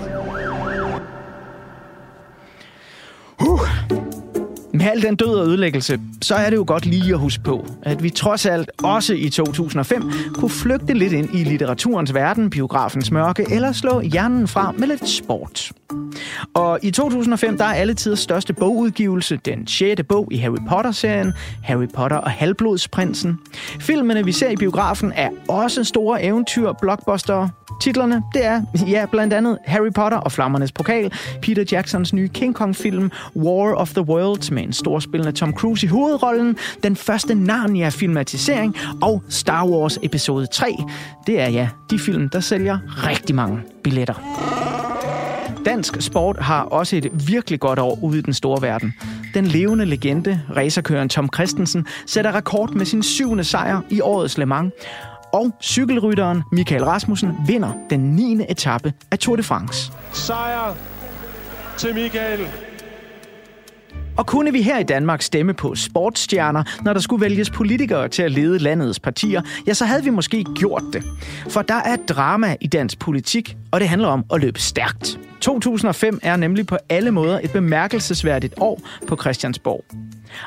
Med 4.83 4.91
al 4.91 5.03
den 5.03 5.16
død 5.16 5.35
og 5.35 5.47
ødelæggelse, 5.47 6.01
så 6.22 6.35
er 6.35 6.51
det 6.51 6.57
jo 6.57 6.64
godt 6.66 6.87
lige 6.87 7.12
at 7.12 7.18
huske 7.18 7.43
på, 7.43 7.66
at 7.83 8.03
vi 8.03 8.11
trods 8.11 8.47
alt 8.47 8.70
også 8.85 9.14
i 9.14 9.28
2005 9.28 10.12
kunne 10.35 10.51
flygte 10.51 10.95
lidt 10.95 11.12
ind 11.12 11.28
i 11.35 11.45
litteraturens 11.45 12.14
verden, 12.14 12.51
biografens 12.51 13.11
mørke, 13.11 13.47
eller 13.51 13.72
slå 13.72 14.01
hjernen 14.01 14.49
fra 14.49 14.72
med 14.78 14.87
lidt 14.87 15.09
sport. 15.09 15.72
Og 16.55 16.78
i 16.83 16.91
2005, 16.91 17.59
der 17.59 17.64
er 17.64 17.72
alle 17.72 17.95
tiders 17.95 18.18
største 18.18 18.53
bogudgivelse, 18.53 19.37
den 19.37 19.66
sjette 19.66 20.03
bog 20.03 20.28
i 20.30 20.37
Harry 20.37 20.66
Potter-serien, 20.68 21.33
Harry 21.62 21.89
Potter 21.95 22.16
og 22.16 22.30
Halvblodsprinsen. 22.30 23.39
Filmene, 23.80 24.24
vi 24.24 24.33
ser 24.33 24.51
i 24.51 24.57
biografen, 24.57 25.12
er 25.16 25.30
også 25.49 25.85
store 25.85 26.22
eventyr, 26.22 26.72
blockbuster. 26.80 27.49
Titlerne, 27.83 28.22
det 28.35 28.45
er 28.45 28.62
ja, 28.89 29.07
blandt 29.07 29.35
andet 29.35 29.59
Harry 29.64 29.93
Potter 29.95 30.18
og 30.18 30.33
Flammernes 30.33 30.72
Pokal, 30.72 31.12
Peter 31.43 31.64
Jacksons 31.72 32.12
nye 32.12 32.28
King 32.28 32.55
Kong-film 32.55 33.11
War 33.37 33.74
of 33.74 33.91
the 33.91 34.03
Worlds 34.03 34.51
med 34.51 34.62
en 34.62 34.71
storspillende 34.72 35.32
Tom 35.32 35.52
Cruise 35.52 35.86
i 35.86 35.88
hovedrollen, 35.88 36.56
den 36.82 36.96
første 36.96 37.34
Narnia-filmatisering 37.34 38.76
og 39.02 39.22
Star 39.28 39.66
Wars 39.66 39.98
episode 40.02 40.46
3. 40.46 40.76
Det 41.26 41.40
er 41.40 41.48
ja, 41.48 41.68
de 41.90 41.98
film, 41.98 42.28
der 42.28 42.40
sælger 42.40 42.78
rigtig 43.08 43.34
mange 43.34 43.60
billetter. 43.84 44.14
Dansk 45.64 46.02
sport 46.02 46.36
har 46.40 46.62
også 46.62 46.96
et 46.96 47.28
virkelig 47.28 47.60
godt 47.60 47.78
år 47.78 47.98
ude 48.02 48.18
i 48.18 48.22
den 48.22 48.34
store 48.34 48.62
verden. 48.62 48.94
Den 49.34 49.46
levende 49.46 49.84
legende, 49.84 50.40
racerkøren 50.56 51.08
Tom 51.08 51.28
Christensen, 51.34 51.86
sætter 52.06 52.34
rekord 52.34 52.74
med 52.74 52.86
sin 52.86 53.02
syvende 53.02 53.44
sejr 53.44 53.80
i 53.90 54.00
årets 54.00 54.38
Le 54.38 54.46
Mans. 54.46 54.72
Og 55.32 55.56
cykelrytteren 55.62 56.42
Michael 56.52 56.84
Rasmussen 56.84 57.30
vinder 57.46 57.72
den 57.90 58.00
9. 58.00 58.38
etape 58.48 58.92
af 59.10 59.18
Tour 59.18 59.36
de 59.36 59.42
France. 59.42 59.92
Sejr 60.12 60.76
til 61.78 61.94
Michael. 61.94 62.71
Og 64.16 64.26
kunne 64.26 64.52
vi 64.52 64.62
her 64.62 64.78
i 64.78 64.82
Danmark 64.82 65.22
stemme 65.22 65.54
på 65.54 65.74
sportsstjerner, 65.74 66.64
når 66.82 66.92
der 66.92 67.00
skulle 67.00 67.20
vælges 67.20 67.50
politikere 67.50 68.08
til 68.08 68.22
at 68.22 68.30
lede 68.30 68.58
landets 68.58 69.00
partier, 69.00 69.42
ja, 69.66 69.74
så 69.74 69.84
havde 69.84 70.04
vi 70.04 70.10
måske 70.10 70.44
gjort 70.44 70.82
det. 70.92 71.04
For 71.48 71.62
der 71.62 71.74
er 71.84 71.96
drama 72.08 72.56
i 72.60 72.66
dansk 72.66 72.98
politik, 72.98 73.56
og 73.70 73.80
det 73.80 73.88
handler 73.88 74.08
om 74.08 74.24
at 74.32 74.40
løbe 74.40 74.60
stærkt. 74.60 75.18
2005 75.40 76.18
er 76.22 76.36
nemlig 76.36 76.66
på 76.66 76.76
alle 76.88 77.10
måder 77.10 77.40
et 77.42 77.50
bemærkelsesværdigt 77.52 78.54
år 78.60 78.80
på 79.08 79.16
Christiansborg. 79.16 79.84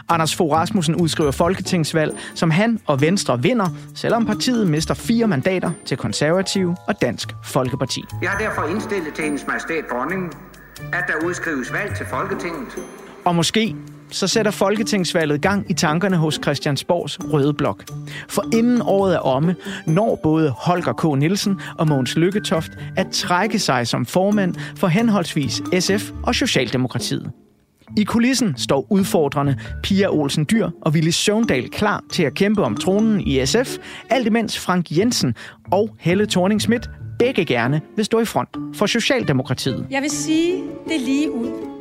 Anders 0.09 0.35
Fogh 0.35 0.53
Rasmussen 0.53 0.95
udskriver 0.95 1.31
folketingsvalg, 1.31 2.17
som 2.35 2.51
han 2.51 2.79
og 2.85 3.01
Venstre 3.01 3.41
vinder, 3.41 3.67
selvom 3.95 4.25
partiet 4.25 4.67
mister 4.67 4.93
fire 4.93 5.27
mandater 5.27 5.71
til 5.85 5.97
konservative 5.97 6.75
og 6.87 7.01
Dansk 7.01 7.29
Folkeparti. 7.43 8.03
Jeg 8.21 8.29
har 8.29 8.39
derfor 8.39 8.67
indstillet 8.67 9.13
til 9.13 9.23
hendes 9.23 9.47
majestæt 9.47 9.83
dronningen, 9.91 10.31
at 10.93 11.03
der 11.07 11.27
udskrives 11.27 11.73
valg 11.73 11.95
til 11.97 12.05
Folketinget. 12.05 12.67
Og 13.25 13.35
måske 13.35 13.75
så 14.09 14.27
sætter 14.27 14.51
folketingsvalget 14.51 15.41
gang 15.41 15.71
i 15.71 15.73
tankerne 15.73 16.17
hos 16.17 16.39
Christiansborgs 16.43 17.19
Røde 17.33 17.53
Blok. 17.53 17.83
For 18.29 18.43
inden 18.53 18.81
året 18.81 19.15
er 19.15 19.19
omme, 19.19 19.55
når 19.87 20.19
både 20.23 20.49
Holger 20.49 20.93
K. 20.93 21.19
Nielsen 21.19 21.59
og 21.77 21.87
Mogens 21.87 22.15
Lykketoft 22.15 22.71
at 22.97 23.07
trække 23.11 23.59
sig 23.59 23.87
som 23.87 24.05
formand 24.05 24.55
for 24.75 24.87
henholdsvis 24.87 25.61
SF 25.79 26.11
og 26.23 26.35
Socialdemokratiet. 26.35 27.31
I 27.97 28.03
kulissen 28.03 28.57
står 28.57 28.87
udfordrende 28.89 29.57
Pia 29.83 30.07
Olsen 30.09 30.45
Dyr 30.51 30.69
og 30.81 30.93
Ville 30.93 31.11
Søvndal 31.11 31.69
klar 31.69 32.03
til 32.11 32.23
at 32.23 32.33
kæmpe 32.33 32.63
om 32.63 32.77
tronen 32.77 33.21
i 33.21 33.45
SF, 33.45 33.77
alt 34.09 34.27
imens 34.27 34.59
Frank 34.59 34.97
Jensen 34.97 35.35
og 35.71 35.95
Helle 35.99 36.25
thorning 36.25 36.61
Schmidt 36.61 36.89
begge 37.19 37.45
gerne 37.45 37.81
vil 37.95 38.05
stå 38.05 38.19
i 38.19 38.25
front 38.25 38.57
for 38.73 38.85
Socialdemokratiet. 38.85 39.87
Jeg 39.91 40.01
vil 40.01 40.11
sige 40.11 40.63
det 40.87 41.01
lige 41.01 41.31
ud. 41.31 41.74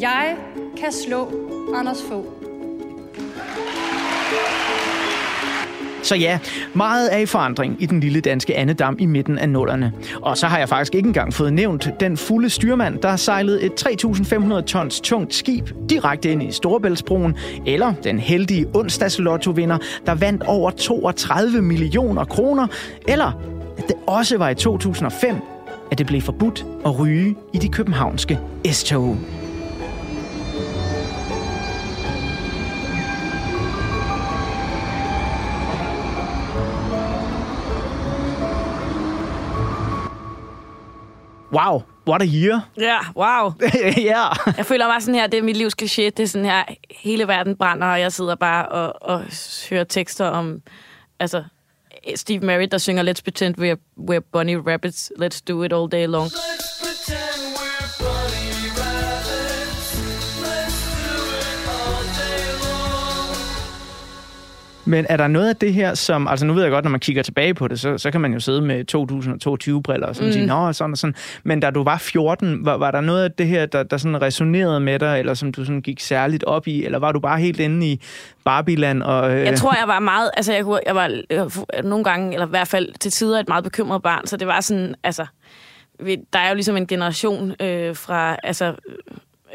Jeg 0.00 0.36
kan 0.80 0.92
slå 0.92 1.28
Anders 1.74 2.02
Fogh. 2.08 2.26
Så 6.02 6.16
ja, 6.16 6.38
meget 6.74 7.14
er 7.14 7.18
i 7.18 7.26
forandring 7.26 7.76
i 7.82 7.86
den 7.86 8.00
lille 8.00 8.20
danske 8.20 8.56
andedam 8.56 8.96
i 8.98 9.06
midten 9.06 9.38
af 9.38 9.48
nullerne. 9.48 9.92
Og 10.22 10.38
så 10.38 10.46
har 10.46 10.58
jeg 10.58 10.68
faktisk 10.68 10.94
ikke 10.94 11.06
engang 11.06 11.34
fået 11.34 11.52
nævnt 11.52 11.90
den 12.00 12.16
fulde 12.16 12.50
styrmand, 12.50 12.98
der 12.98 13.08
har 13.08 13.16
sejlet 13.16 13.64
et 13.64 13.86
3.500 13.86 14.60
tons 14.60 15.00
tungt 15.00 15.34
skib 15.34 15.68
direkte 15.90 16.32
ind 16.32 16.42
i 16.42 16.52
Storebæltsbroen, 16.52 17.36
eller 17.66 17.94
den 18.04 18.18
heldige 18.18 18.66
onsdagslottovinder, 18.74 19.78
der 20.06 20.14
vandt 20.14 20.42
over 20.42 20.70
32 20.70 21.62
millioner 21.62 22.24
kroner, 22.24 22.66
eller 23.08 23.32
at 23.78 23.88
det 23.88 23.96
også 24.06 24.38
var 24.38 24.48
i 24.48 24.54
2005, 24.54 25.36
at 25.90 25.98
det 25.98 26.06
blev 26.06 26.20
forbudt 26.20 26.66
at 26.86 26.98
ryge 26.98 27.36
i 27.52 27.58
de 27.58 27.68
københavnske 27.68 28.38
S-tog. 28.66 29.16
Wow, 41.52 41.82
what 42.06 42.22
a 42.22 42.26
year. 42.26 42.60
Ja, 42.76 42.98
wow. 43.16 43.52
ja. 44.12 44.24
Jeg 44.56 44.66
føler 44.66 44.86
mig 44.86 45.02
sådan 45.02 45.14
her, 45.14 45.26
det 45.26 45.38
er 45.38 45.42
mit 45.42 45.56
livs 45.56 45.74
kliché, 45.82 46.02
det 46.02 46.20
er 46.20 46.26
sådan 46.26 46.44
her, 46.44 46.64
hele 46.90 47.28
verden 47.28 47.56
brænder, 47.56 47.86
og 47.86 48.00
jeg 48.00 48.12
sidder 48.12 48.34
bare 48.34 48.68
og, 48.68 49.02
og 49.02 49.24
hører 49.70 49.84
tekster 49.84 50.26
om, 50.26 50.60
altså, 51.20 51.44
Steve 52.16 52.40
Merritt, 52.40 52.72
der 52.72 52.78
synger 52.78 53.02
Let's 53.02 53.22
Pretend 53.24 53.58
We're, 53.58 54.00
we're 54.10 54.30
Bunny 54.32 54.54
Rabbits, 54.54 55.12
Let's 55.22 55.42
Do 55.48 55.62
It 55.62 55.72
All 55.72 55.92
Day 55.92 56.06
Long. 56.06 56.30
Men 64.88 65.06
er 65.08 65.16
der 65.16 65.26
noget 65.28 65.48
af 65.48 65.56
det 65.56 65.74
her, 65.74 65.94
som... 65.94 66.28
Altså 66.28 66.46
nu 66.46 66.52
ved 66.52 66.62
jeg 66.62 66.70
godt, 66.70 66.84
når 66.84 66.90
man 66.90 67.00
kigger 67.00 67.22
tilbage 67.22 67.54
på 67.54 67.68
det, 67.68 67.80
så, 67.80 67.98
så 67.98 68.10
kan 68.10 68.20
man 68.20 68.32
jo 68.32 68.40
sidde 68.40 68.62
med 68.62 68.84
2022-briller 68.94 70.06
og 70.06 70.16
sådan 70.16 70.28
mm. 70.28 70.32
sige, 70.32 70.46
nå, 70.46 70.72
sådan 70.72 70.92
og 70.92 70.98
sådan. 70.98 71.14
Men 71.44 71.60
da 71.60 71.70
du 71.70 71.82
var 71.82 71.98
14, 71.98 72.64
var, 72.64 72.76
var 72.76 72.90
der 72.90 73.00
noget 73.00 73.24
af 73.24 73.32
det 73.32 73.46
her, 73.46 73.66
der, 73.66 73.82
der 73.82 73.96
sådan 73.96 74.22
resonerede 74.22 74.80
med 74.80 74.98
dig, 74.98 75.18
eller 75.18 75.34
som 75.34 75.52
du 75.52 75.64
sådan 75.64 75.80
gik 75.80 76.00
særligt 76.00 76.44
op 76.44 76.66
i, 76.66 76.84
eller 76.84 76.98
var 76.98 77.12
du 77.12 77.20
bare 77.20 77.40
helt 77.40 77.60
inde 77.60 77.86
i 77.86 78.00
Barbieland? 78.44 79.02
Og, 79.02 79.32
øh... 79.32 79.44
Jeg 79.44 79.56
tror, 79.58 79.74
jeg 79.78 79.88
var 79.88 79.98
meget... 80.00 80.30
Altså, 80.36 80.52
jeg, 80.52 80.64
kunne, 80.64 80.80
jeg 80.86 80.94
var 80.94 81.20
øh, 81.30 81.84
nogle 81.84 82.04
gange, 82.04 82.32
eller 82.32 82.46
i 82.46 82.50
hvert 82.50 82.68
fald 82.68 82.92
til 83.00 83.10
tider, 83.10 83.40
et 83.40 83.48
meget 83.48 83.64
bekymret 83.64 84.02
barn, 84.02 84.26
så 84.26 84.36
det 84.36 84.46
var 84.46 84.60
sådan... 84.60 84.94
Altså, 85.04 85.26
vi- 86.00 86.18
der 86.32 86.38
er 86.38 86.48
jo 86.48 86.54
ligesom 86.54 86.76
en 86.76 86.86
generation 86.86 87.54
øh, 87.60 87.96
fra... 87.96 88.36
Altså, 88.42 88.74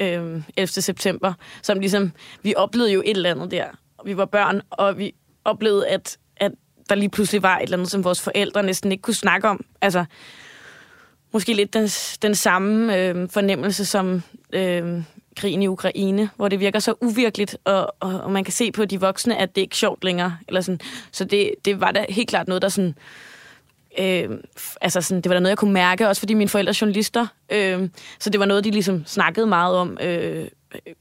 øh, 0.01 0.41
11. 0.57 0.67
september, 0.67 1.33
som 1.61 1.79
ligesom... 1.79 2.11
Vi 2.43 2.53
oplevede 2.57 2.93
jo 2.93 3.01
et 3.05 3.17
eller 3.17 3.31
andet 3.31 3.51
der. 3.51 3.65
Vi 4.05 4.17
var 4.17 4.25
børn, 4.25 4.61
og 4.69 4.97
vi 4.97 5.13
oplevede, 5.45 5.87
at, 5.87 6.17
at 6.37 6.51
der 6.89 6.95
lige 6.95 7.09
pludselig 7.09 7.43
var 7.43 7.57
et 7.57 7.63
eller 7.63 7.77
andet, 7.77 7.91
som 7.91 8.03
vores 8.03 8.21
forældre 8.21 8.63
næsten 8.63 8.91
ikke 8.91 9.01
kunne 9.01 9.13
snakke 9.13 9.47
om. 9.47 9.65
Altså, 9.81 10.05
måske 11.33 11.53
lidt 11.53 11.73
den, 11.73 11.87
den 12.21 12.35
samme 12.35 12.97
øh, 12.97 13.29
fornemmelse 13.29 13.85
som 13.85 14.23
øh, 14.53 15.03
krigen 15.35 15.61
i 15.61 15.67
Ukraine, 15.67 16.29
hvor 16.35 16.47
det 16.47 16.59
virker 16.59 16.79
så 16.79 16.93
uvirkeligt, 17.01 17.57
og, 17.63 17.95
og, 17.99 18.21
og 18.21 18.31
man 18.31 18.43
kan 18.43 18.53
se 18.53 18.71
på 18.71 18.85
de 18.85 18.99
voksne, 18.99 19.37
at 19.37 19.55
det 19.55 19.61
ikke 19.61 19.73
er 19.73 19.75
sjovt 19.75 20.03
længere. 20.03 20.37
Eller 20.47 20.61
sådan. 20.61 20.79
Så 21.11 21.25
det, 21.25 21.51
det 21.65 21.81
var 21.81 21.91
da 21.91 22.05
helt 22.09 22.29
klart 22.29 22.47
noget, 22.47 22.61
der 22.61 22.69
sådan... 22.69 22.95
Øh, 23.99 24.29
altså 24.81 25.01
sådan, 25.01 25.21
det 25.21 25.29
var 25.29 25.33
da 25.33 25.39
noget, 25.39 25.49
jeg 25.49 25.57
kunne 25.57 25.73
mærke, 25.73 26.07
også 26.07 26.19
fordi 26.19 26.33
mine 26.33 26.49
forældre 26.49 26.69
er 26.69 26.77
journalister. 26.81 27.27
Øh, 27.51 27.89
så 28.19 28.29
det 28.29 28.39
var 28.39 28.45
noget, 28.45 28.63
de 28.63 28.71
ligesom 28.71 29.05
snakkede 29.05 29.47
meget 29.47 29.75
om, 29.75 29.97
øh, 30.01 30.47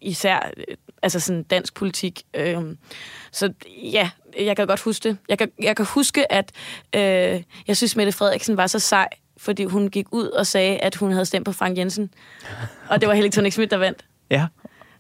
især 0.01 0.51
øh, 0.57 0.77
altså 1.03 1.21
sådan 1.21 1.43
dansk 1.43 1.75
politik. 1.75 2.23
Øh, 2.35 2.63
så 3.33 3.53
ja, 3.93 4.11
jeg 4.41 4.57
kan 4.57 4.67
godt 4.67 4.81
huske 4.81 5.09
det. 5.09 5.19
Jeg 5.29 5.39
kan, 5.39 5.51
jeg 5.63 5.77
kan 5.77 5.87
huske, 5.87 6.33
at 6.33 6.53
øh, 6.95 7.43
jeg 7.69 7.77
synes, 7.77 7.97
Mette 7.97 8.13
Frederiksen 8.13 8.57
var 8.57 8.67
så 8.67 8.79
sej, 8.79 9.09
fordi 9.37 9.65
hun 9.65 9.89
gik 9.89 10.07
ud 10.11 10.27
og 10.29 10.47
sagde, 10.47 10.79
at 10.79 10.95
hun 10.95 11.13
havde 11.13 11.25
stemt 11.25 11.45
på 11.45 11.53
Frank 11.53 11.79
Jensen. 11.79 12.11
Og 12.89 13.01
det 13.01 13.09
var 13.09 13.15
Helle 13.15 13.31
thorning 13.31 13.53
Schmidt, 13.53 13.71
der 13.71 13.77
vandt. 13.77 14.05
Ja. 14.31 14.47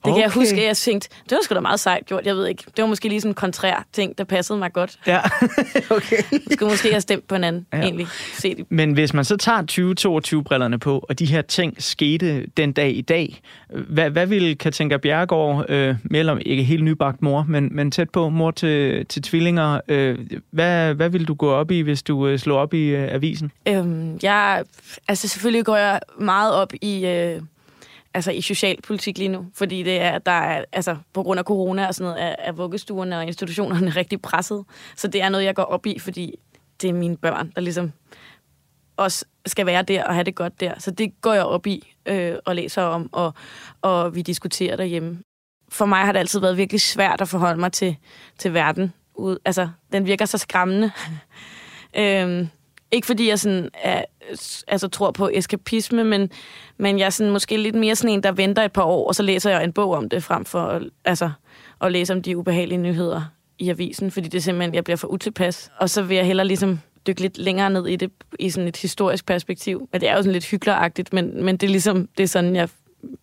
Det 0.04 0.12
kan 0.14 0.22
jeg 0.22 0.30
huske, 0.30 0.56
at 0.60 0.66
jeg 0.66 0.76
tænkte, 0.76 1.08
det 1.24 1.30
var 1.32 1.38
sgu 1.42 1.54
da 1.54 1.60
meget 1.60 1.80
sejt 1.80 2.06
gjort, 2.06 2.26
jeg 2.26 2.36
ved 2.36 2.46
ikke. 2.46 2.64
Det 2.76 2.82
var 2.82 2.88
måske 2.88 3.08
lige 3.08 3.20
sådan 3.20 3.30
en 3.30 3.34
kontrær 3.34 3.84
ting, 3.92 4.18
der 4.18 4.24
passede 4.24 4.58
mig 4.58 4.72
godt. 4.72 4.98
Ja, 5.06 5.20
okay. 5.90 6.16
Jeg 6.32 6.40
skulle 6.52 6.70
måske 6.72 6.90
have 6.90 7.00
stemt 7.00 7.28
på 7.28 7.34
en 7.34 7.44
anden, 7.44 7.66
Ja. 7.72 7.76
ja. 7.78 7.82
egentlig. 7.84 8.06
Se 8.38 8.54
det. 8.54 8.66
Men 8.68 8.92
hvis 8.92 9.14
man 9.14 9.24
så 9.24 9.36
tager 9.36 9.62
2022-brillerne 10.38 10.78
på, 10.78 11.04
og 11.08 11.18
de 11.18 11.26
her 11.26 11.42
ting 11.42 11.82
skete 11.82 12.46
den 12.56 12.72
dag 12.72 12.96
i 12.96 13.00
dag, 13.00 13.40
hvad, 13.88 14.10
hvad 14.10 14.26
ville 14.26 14.54
Katinka 14.54 14.96
Bjergård, 14.96 15.70
øh, 15.70 15.94
mellem 16.04 16.38
ikke 16.46 16.62
helt 16.62 16.84
nybagt 16.84 17.22
mor, 17.22 17.44
men, 17.48 17.68
men 17.72 17.90
tæt 17.90 18.10
på 18.10 18.28
mor 18.28 18.50
til, 18.50 19.06
til 19.06 19.22
tvillinger, 19.22 19.80
øh, 19.88 20.18
hvad, 20.50 20.94
hvad 20.94 21.08
ville 21.08 21.26
du 21.26 21.34
gå 21.34 21.50
op 21.50 21.70
i, 21.70 21.80
hvis 21.80 22.02
du 22.02 22.26
øh, 22.26 22.38
slog 22.38 22.58
op 22.58 22.74
i 22.74 22.86
øh, 22.88 23.08
avisen? 23.14 23.52
Øhm, 23.68 24.18
jeg, 24.22 24.62
altså 25.08 25.28
selvfølgelig 25.28 25.64
går 25.64 25.76
jeg 25.76 26.00
meget 26.20 26.54
op 26.54 26.72
i, 26.80 27.06
øh, 27.06 27.40
altså 28.14 28.30
i 28.30 28.40
socialpolitik 28.40 29.18
lige 29.18 29.28
nu, 29.28 29.46
fordi 29.54 29.82
det 29.82 30.00
er, 30.00 30.18
der 30.18 30.32
er, 30.32 30.64
altså 30.72 30.96
på 31.12 31.22
grund 31.22 31.38
af 31.38 31.44
corona 31.44 31.86
og 31.86 31.94
sådan 31.94 32.10
noget, 32.12 32.24
er, 32.24 32.36
er 32.38 32.52
vuggestuerne 32.52 33.16
og 33.16 33.24
institutionerne 33.24 33.90
rigtig 34.00 34.22
presset. 34.22 34.64
Så 34.96 35.08
det 35.08 35.22
er 35.22 35.28
noget, 35.28 35.44
jeg 35.44 35.54
går 35.54 35.62
op 35.62 35.86
i, 35.86 35.98
fordi 35.98 36.38
det 36.82 36.90
er 36.90 36.94
mine 36.94 37.16
børn, 37.16 37.52
der 37.54 37.60
ligesom 37.60 37.92
også 38.96 39.24
skal 39.46 39.66
være 39.66 39.82
der 39.82 40.04
og 40.04 40.14
have 40.14 40.24
det 40.24 40.34
godt 40.34 40.60
der. 40.60 40.78
Så 40.78 40.90
det 40.90 41.20
går 41.20 41.32
jeg 41.32 41.44
op 41.44 41.66
i 41.66 41.94
øh, 42.06 42.34
og 42.44 42.56
læser 42.56 42.82
om, 42.82 43.08
og, 43.12 43.34
og 43.82 44.14
vi 44.14 44.22
diskuterer 44.22 44.76
derhjemme. 44.76 45.22
For 45.68 45.86
mig 45.86 46.04
har 46.04 46.12
det 46.12 46.18
altid 46.18 46.40
været 46.40 46.56
virkelig 46.56 46.80
svært 46.80 47.20
at 47.20 47.28
forholde 47.28 47.60
mig 47.60 47.72
til, 47.72 47.96
til 48.38 48.54
verden. 48.54 48.92
Ud, 49.14 49.38
altså, 49.44 49.68
den 49.92 50.06
virker 50.06 50.24
så 50.24 50.38
skræmmende. 50.38 50.90
øhm, 51.98 52.48
ikke 52.90 53.06
fordi 53.06 53.28
jeg 53.28 53.38
sådan 53.38 53.70
er, 53.74 54.04
altså, 54.68 54.88
tror 54.88 55.10
på 55.10 55.30
eskapisme, 55.32 56.04
men, 56.04 56.30
men 56.78 56.98
jeg 56.98 57.06
er 57.06 57.10
sådan, 57.10 57.32
måske 57.32 57.56
lidt 57.56 57.74
mere 57.74 57.96
sådan 57.96 58.14
en, 58.14 58.22
der 58.22 58.32
venter 58.32 58.62
et 58.62 58.72
par 58.72 58.82
år, 58.82 59.08
og 59.08 59.14
så 59.14 59.22
læser 59.22 59.50
jeg 59.50 59.64
en 59.64 59.72
bog 59.72 59.94
om 59.94 60.08
det, 60.08 60.22
frem 60.22 60.44
for 60.44 60.60
at, 60.62 60.82
altså, 61.04 61.30
at 61.80 61.92
læse 61.92 62.12
om 62.12 62.22
de 62.22 62.36
ubehagelige 62.36 62.78
nyheder 62.78 63.22
i 63.58 63.68
avisen, 63.68 64.10
fordi 64.10 64.28
det 64.28 64.42
simpelthen, 64.42 64.74
jeg 64.74 64.84
bliver 64.84 64.96
for 64.96 65.08
utilpas. 65.08 65.70
Og 65.78 65.90
så 65.90 66.02
vil 66.02 66.16
jeg 66.16 66.26
hellere 66.26 66.46
ligesom 66.46 66.80
dykke 67.06 67.20
lidt 67.20 67.38
længere 67.38 67.70
ned 67.70 67.86
i 67.86 67.96
det, 67.96 68.10
i 68.38 68.50
sådan 68.50 68.68
et 68.68 68.76
historisk 68.76 69.26
perspektiv. 69.26 69.88
Men 69.92 70.00
det 70.00 70.08
er 70.08 70.12
jo 70.12 70.18
sådan 70.18 70.32
lidt 70.32 70.46
hyggeligagtigt, 70.46 71.12
men, 71.12 71.44
men 71.44 71.56
det 71.56 71.66
er 71.66 71.70
ligesom, 71.70 72.08
det 72.16 72.22
er 72.22 72.28
sådan, 72.28 72.56
jeg 72.56 72.68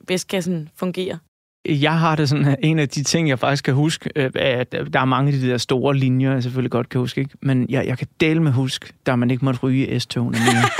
bedst 0.07 0.27
kan 0.27 0.41
sådan 0.41 0.69
fungere. 0.75 1.19
Jeg 1.65 1.99
har 1.99 2.15
det 2.15 2.29
sådan, 2.29 2.45
at 2.45 2.55
en 2.63 2.79
af 2.79 2.89
de 2.89 3.03
ting, 3.03 3.29
jeg 3.29 3.39
faktisk 3.39 3.63
kan 3.63 3.73
huske, 3.73 4.09
øh, 4.15 4.29
at 4.35 4.71
der 4.93 4.99
er 4.99 5.05
mange 5.05 5.33
af 5.33 5.39
de 5.39 5.49
der 5.49 5.57
store 5.57 5.95
linjer, 5.95 6.33
jeg 6.33 6.43
selvfølgelig 6.43 6.71
godt 6.71 6.89
kan 6.89 6.99
huske, 6.99 7.21
ikke? 7.21 7.33
men 7.41 7.65
jeg, 7.69 7.87
jeg 7.87 7.97
kan 7.97 8.07
dele 8.19 8.43
med 8.43 8.51
huske, 8.51 8.93
der 9.05 9.15
man 9.15 9.31
ikke 9.31 9.45
måtte 9.45 9.59
ryge 9.59 9.99
S-togene 9.99 10.37
mere. 10.39 10.63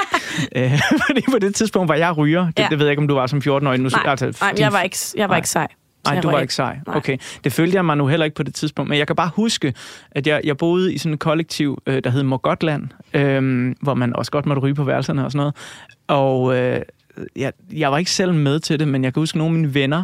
Øh, 0.55 0.79
Fordi 1.07 1.21
på 1.31 1.39
det 1.39 1.55
tidspunkt 1.55 1.89
var 1.89 1.95
jeg 1.95 2.17
ryger. 2.17 2.45
Det, 2.45 2.59
Ja. 2.59 2.67
det 2.69 2.79
ved 2.79 2.85
jeg 2.85 2.91
ikke, 2.91 3.01
om 3.01 3.07
du 3.07 3.13
var 3.13 3.27
som 3.27 3.39
14-årig. 3.39 3.61
Nu, 3.79 3.89
Nej, 3.89 4.03
altså, 4.05 4.37
nej, 4.41 4.53
jeg 4.57 4.73
var 4.73 4.81
ikke, 4.81 4.97
jeg 5.15 5.23
var 5.29 5.33
Nej. 5.33 5.37
ikke 5.37 5.49
sej. 5.49 5.67
Nej, 6.05 6.21
du 6.21 6.29
var 6.31 6.39
ikke 6.39 6.53
sej. 6.53 6.77
Nej. 6.87 6.97
Okay. 6.97 7.17
Det 7.43 7.53
følte 7.53 7.75
jeg 7.75 7.85
mig 7.85 7.97
nu 7.97 8.07
heller 8.07 8.23
ikke 8.25 8.35
på 8.35 8.43
det 8.43 8.55
tidspunkt, 8.55 8.89
men 8.89 8.99
jeg 8.99 9.07
kan 9.07 9.15
bare 9.15 9.29
huske, 9.35 9.73
at 10.11 10.27
jeg, 10.27 10.41
jeg 10.43 10.57
boede 10.57 10.93
i 10.93 10.97
sådan 10.97 11.13
et 11.13 11.19
kollektiv, 11.19 11.81
øh, 11.87 12.01
der 12.03 12.09
hed 12.09 12.23
Morgotland, 12.23 12.87
øh, 13.13 13.75
hvor 13.81 13.93
man 13.93 14.15
også 14.15 14.31
godt 14.31 14.45
måtte 14.45 14.61
ryge 14.61 14.75
på 14.75 14.83
værelserne 14.83 15.25
og 15.25 15.31
sådan 15.31 15.37
noget. 15.39 15.55
Og 16.07 16.57
øh, 16.57 16.81
jeg, 17.35 17.53
jeg 17.73 17.91
var 17.91 17.97
ikke 17.97 18.11
selv 18.11 18.33
med 18.33 18.59
til 18.59 18.79
det, 18.79 18.87
men 18.87 19.03
jeg 19.03 19.13
kan 19.13 19.21
huske, 19.21 19.35
at 19.35 19.37
nogle 19.37 19.55
af 19.55 19.61
mine 19.61 19.73
venner, 19.73 20.03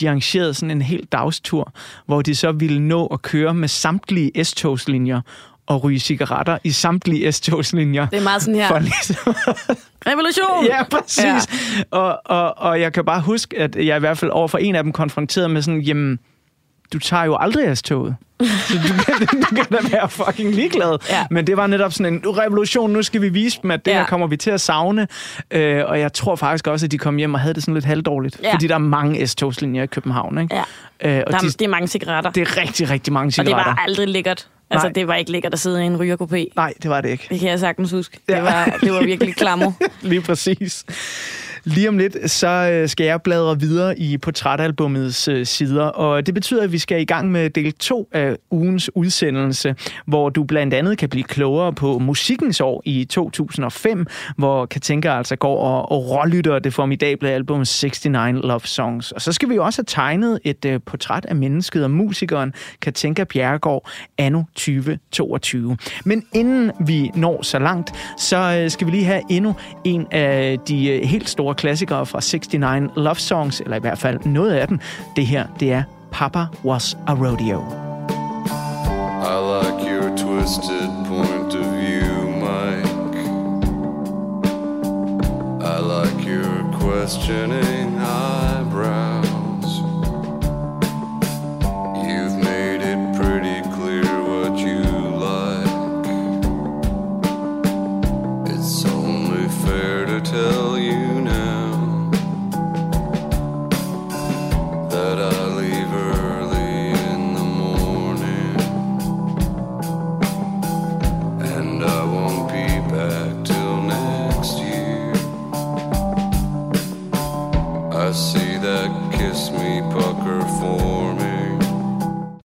de 0.00 0.08
arrangerede 0.08 0.54
sådan 0.54 0.70
en 0.70 0.82
hel 0.82 1.06
dagstur, 1.12 1.72
hvor 2.06 2.22
de 2.22 2.34
så 2.34 2.52
ville 2.52 2.80
nå 2.80 3.06
at 3.06 3.22
køre 3.22 3.54
med 3.54 3.68
samtlige 3.68 4.44
S-togslinjer 4.44 5.20
og 5.66 5.84
ryge 5.84 5.98
cigaretter 5.98 6.58
i 6.64 6.70
samtlige 6.70 7.32
S-togslinjer. 7.32 8.06
Det 8.06 8.18
er 8.18 8.22
meget 8.22 8.42
sådan 8.42 8.54
her. 8.54 8.68
For 8.68 8.78
ligesom 8.78 9.34
Revolution! 10.06 10.66
Ja, 10.66 10.82
præcis. 10.90 11.24
Ja. 11.24 11.82
Og, 11.90 12.20
og, 12.24 12.58
og 12.58 12.80
jeg 12.80 12.92
kan 12.92 13.04
bare 13.04 13.20
huske, 13.20 13.58
at 13.58 13.76
jeg 13.76 13.96
i 13.96 14.00
hvert 14.00 14.18
fald 14.18 14.30
over 14.30 14.48
for 14.48 14.58
en 14.58 14.74
af 14.74 14.82
dem 14.82 14.92
konfronteret 14.92 15.50
med 15.50 15.62
sådan, 15.62 15.80
jamen, 15.80 16.18
du 16.92 16.98
tager 16.98 17.24
jo 17.24 17.36
aldrig 17.40 17.78
S-toget. 17.78 18.16
Så 18.68 18.74
du 18.88 19.02
kan, 19.04 19.26
du 19.40 19.54
kan 19.56 19.64
da 19.70 19.88
være 19.96 20.08
fucking 20.08 20.54
ligeglad. 20.54 20.98
Ja. 21.10 21.26
Men 21.30 21.46
det 21.46 21.56
var 21.56 21.66
netop 21.66 21.92
sådan 21.92 22.12
en 22.14 22.20
"Nu 22.24 22.30
revolution, 22.30 22.90
nu 22.90 23.02
skal 23.02 23.22
vi 23.22 23.28
vise 23.28 23.58
dem, 23.62 23.70
at 23.70 23.84
det 23.86 23.90
Ja. 23.92 23.98
her 23.98 24.06
kommer 24.06 24.26
vi 24.26 24.36
til 24.36 24.50
at 24.50 24.60
savne. 24.60 25.08
Øh, 25.50 25.82
og 25.86 26.00
jeg 26.00 26.12
tror 26.12 26.36
faktisk 26.36 26.66
også, 26.66 26.86
at 26.86 26.90
de 26.92 26.98
kom 26.98 27.16
hjem 27.16 27.34
og 27.34 27.40
havde 27.40 27.54
det 27.54 27.62
sådan 27.62 27.74
lidt 27.74 27.84
halvdårligt. 27.84 28.40
Ja. 28.42 28.52
Fordi 28.54 28.66
der 28.66 28.74
er 28.74 28.78
mange 28.78 29.26
S-togslinjer 29.26 29.82
i 29.82 29.86
København, 29.86 30.38
ikke? 30.38 30.54
Ja. 31.02 31.16
Øh, 31.18 31.22
og 31.26 31.32
Der, 31.32 31.38
de, 31.38 31.46
det 31.46 31.62
er 31.62 31.68
mange 31.68 31.88
cigaretter. 31.88 32.30
det 32.30 32.40
er 32.40 32.56
rigtig, 32.60 32.90
rigtig 32.90 33.12
mange 33.12 33.26
og 33.26 33.26
det 33.26 33.34
cigaretter. 33.34 33.72
var 33.72 33.82
aldrig 33.86 34.08
lækkert. 34.08 34.48
Altså, 34.70 34.86
Nej. 34.86 34.92
det 34.92 35.08
var 35.08 35.14
ikke 35.14 35.32
lækkert 35.32 35.52
at 35.52 35.58
sidde 35.58 35.82
i 35.82 35.86
en 35.86 35.96
rygerkopé. 35.96 36.44
Nej, 36.56 36.72
det 36.82 36.90
var 36.90 37.00
det 37.00 37.08
ikke. 37.08 37.26
Det 37.30 37.40
kan 37.40 37.48
jeg 37.48 37.58
sagtens 37.60 37.90
huske. 37.90 38.18
Ja. 38.28 38.34
Det, 38.34 38.42
var, 38.42 38.64
det 38.80 38.92
var 38.92 39.02
virkelig 39.04 39.36
klammer. 39.36 39.72
Lige 40.02 40.20
præcis. 40.20 40.84
Lige 41.66 41.88
om 41.88 41.98
lidt, 41.98 42.30
så 42.30 42.48
øh, 42.48 42.88
skal 42.88 43.06
jeg 43.06 43.22
bladre 43.22 43.60
videre 43.60 43.98
i 43.98 44.18
portrætalbummets 44.18 45.28
øh, 45.28 45.46
sider, 45.46 45.84
og 45.84 46.26
det 46.26 46.34
betyder, 46.34 46.62
at 46.62 46.72
vi 46.72 46.78
skal 46.78 47.00
i 47.00 47.04
gang 47.04 47.30
med 47.30 47.50
del 47.50 47.72
2 47.72 48.08
af 48.12 48.36
ugens 48.50 48.90
udsendelse, 48.94 49.74
hvor 50.06 50.28
du 50.28 50.44
blandt 50.44 50.74
andet 50.74 50.98
kan 50.98 51.08
blive 51.08 51.24
klogere 51.24 51.72
på 51.72 51.98
musikkens 51.98 52.60
år 52.60 52.82
i 52.84 53.04
2005, 53.04 54.06
hvor 54.36 54.66
Katinka 54.66 55.10
altså 55.10 55.36
går 55.36 55.58
og, 55.58 55.92
og 55.92 56.10
rålytter 56.10 56.58
det 56.58 56.74
formidable 56.74 57.30
album 57.30 57.58
69 57.58 58.44
Love 58.44 58.60
Songs. 58.60 59.12
Og 59.12 59.20
så 59.22 59.32
skal 59.32 59.48
vi 59.48 59.54
jo 59.54 59.64
også 59.64 59.78
have 59.78 59.86
tegnet 59.88 60.38
et 60.44 60.64
øh, 60.64 60.80
portræt 60.86 61.24
af 61.24 61.36
mennesket 61.36 61.84
og 61.84 61.90
musikeren 61.90 62.52
Katinka 62.82 63.24
Bjerregaard 63.24 63.90
anno 64.18 64.42
2022. 64.54 65.76
Men 66.04 66.26
inden 66.34 66.70
vi 66.86 67.10
når 67.14 67.42
så 67.42 67.58
langt, 67.58 67.92
så 68.18 68.66
skal 68.68 68.86
vi 68.86 68.92
lige 68.92 69.04
have 69.04 69.22
endnu 69.30 69.54
en 69.84 70.06
af 70.10 70.58
de 70.68 71.00
helt 71.06 71.28
store 71.28 71.55
klassikere 71.56 72.06
fra 72.06 72.20
69 72.20 72.90
Love 72.96 73.14
Songs, 73.14 73.60
eller 73.60 73.76
i 73.76 73.80
hvert 73.80 73.98
fald 73.98 74.20
noget 74.24 74.52
af 74.52 74.68
dem. 74.68 74.80
Det 75.16 75.26
her, 75.26 75.46
det 75.60 75.72
er 75.72 75.82
Papa 76.12 76.46
Was 76.64 76.98
a 77.06 77.14
Rodeo. 77.14 77.62
I 79.22 79.36
like 79.54 79.80
your 79.90 80.16
twisted 80.16 80.90
point 81.08 81.54
of 81.54 81.66
view, 81.80 82.26
Mike. 82.44 82.92
I 85.74 85.78
like 85.80 86.20
your 86.28 86.78
questioning 86.80 87.85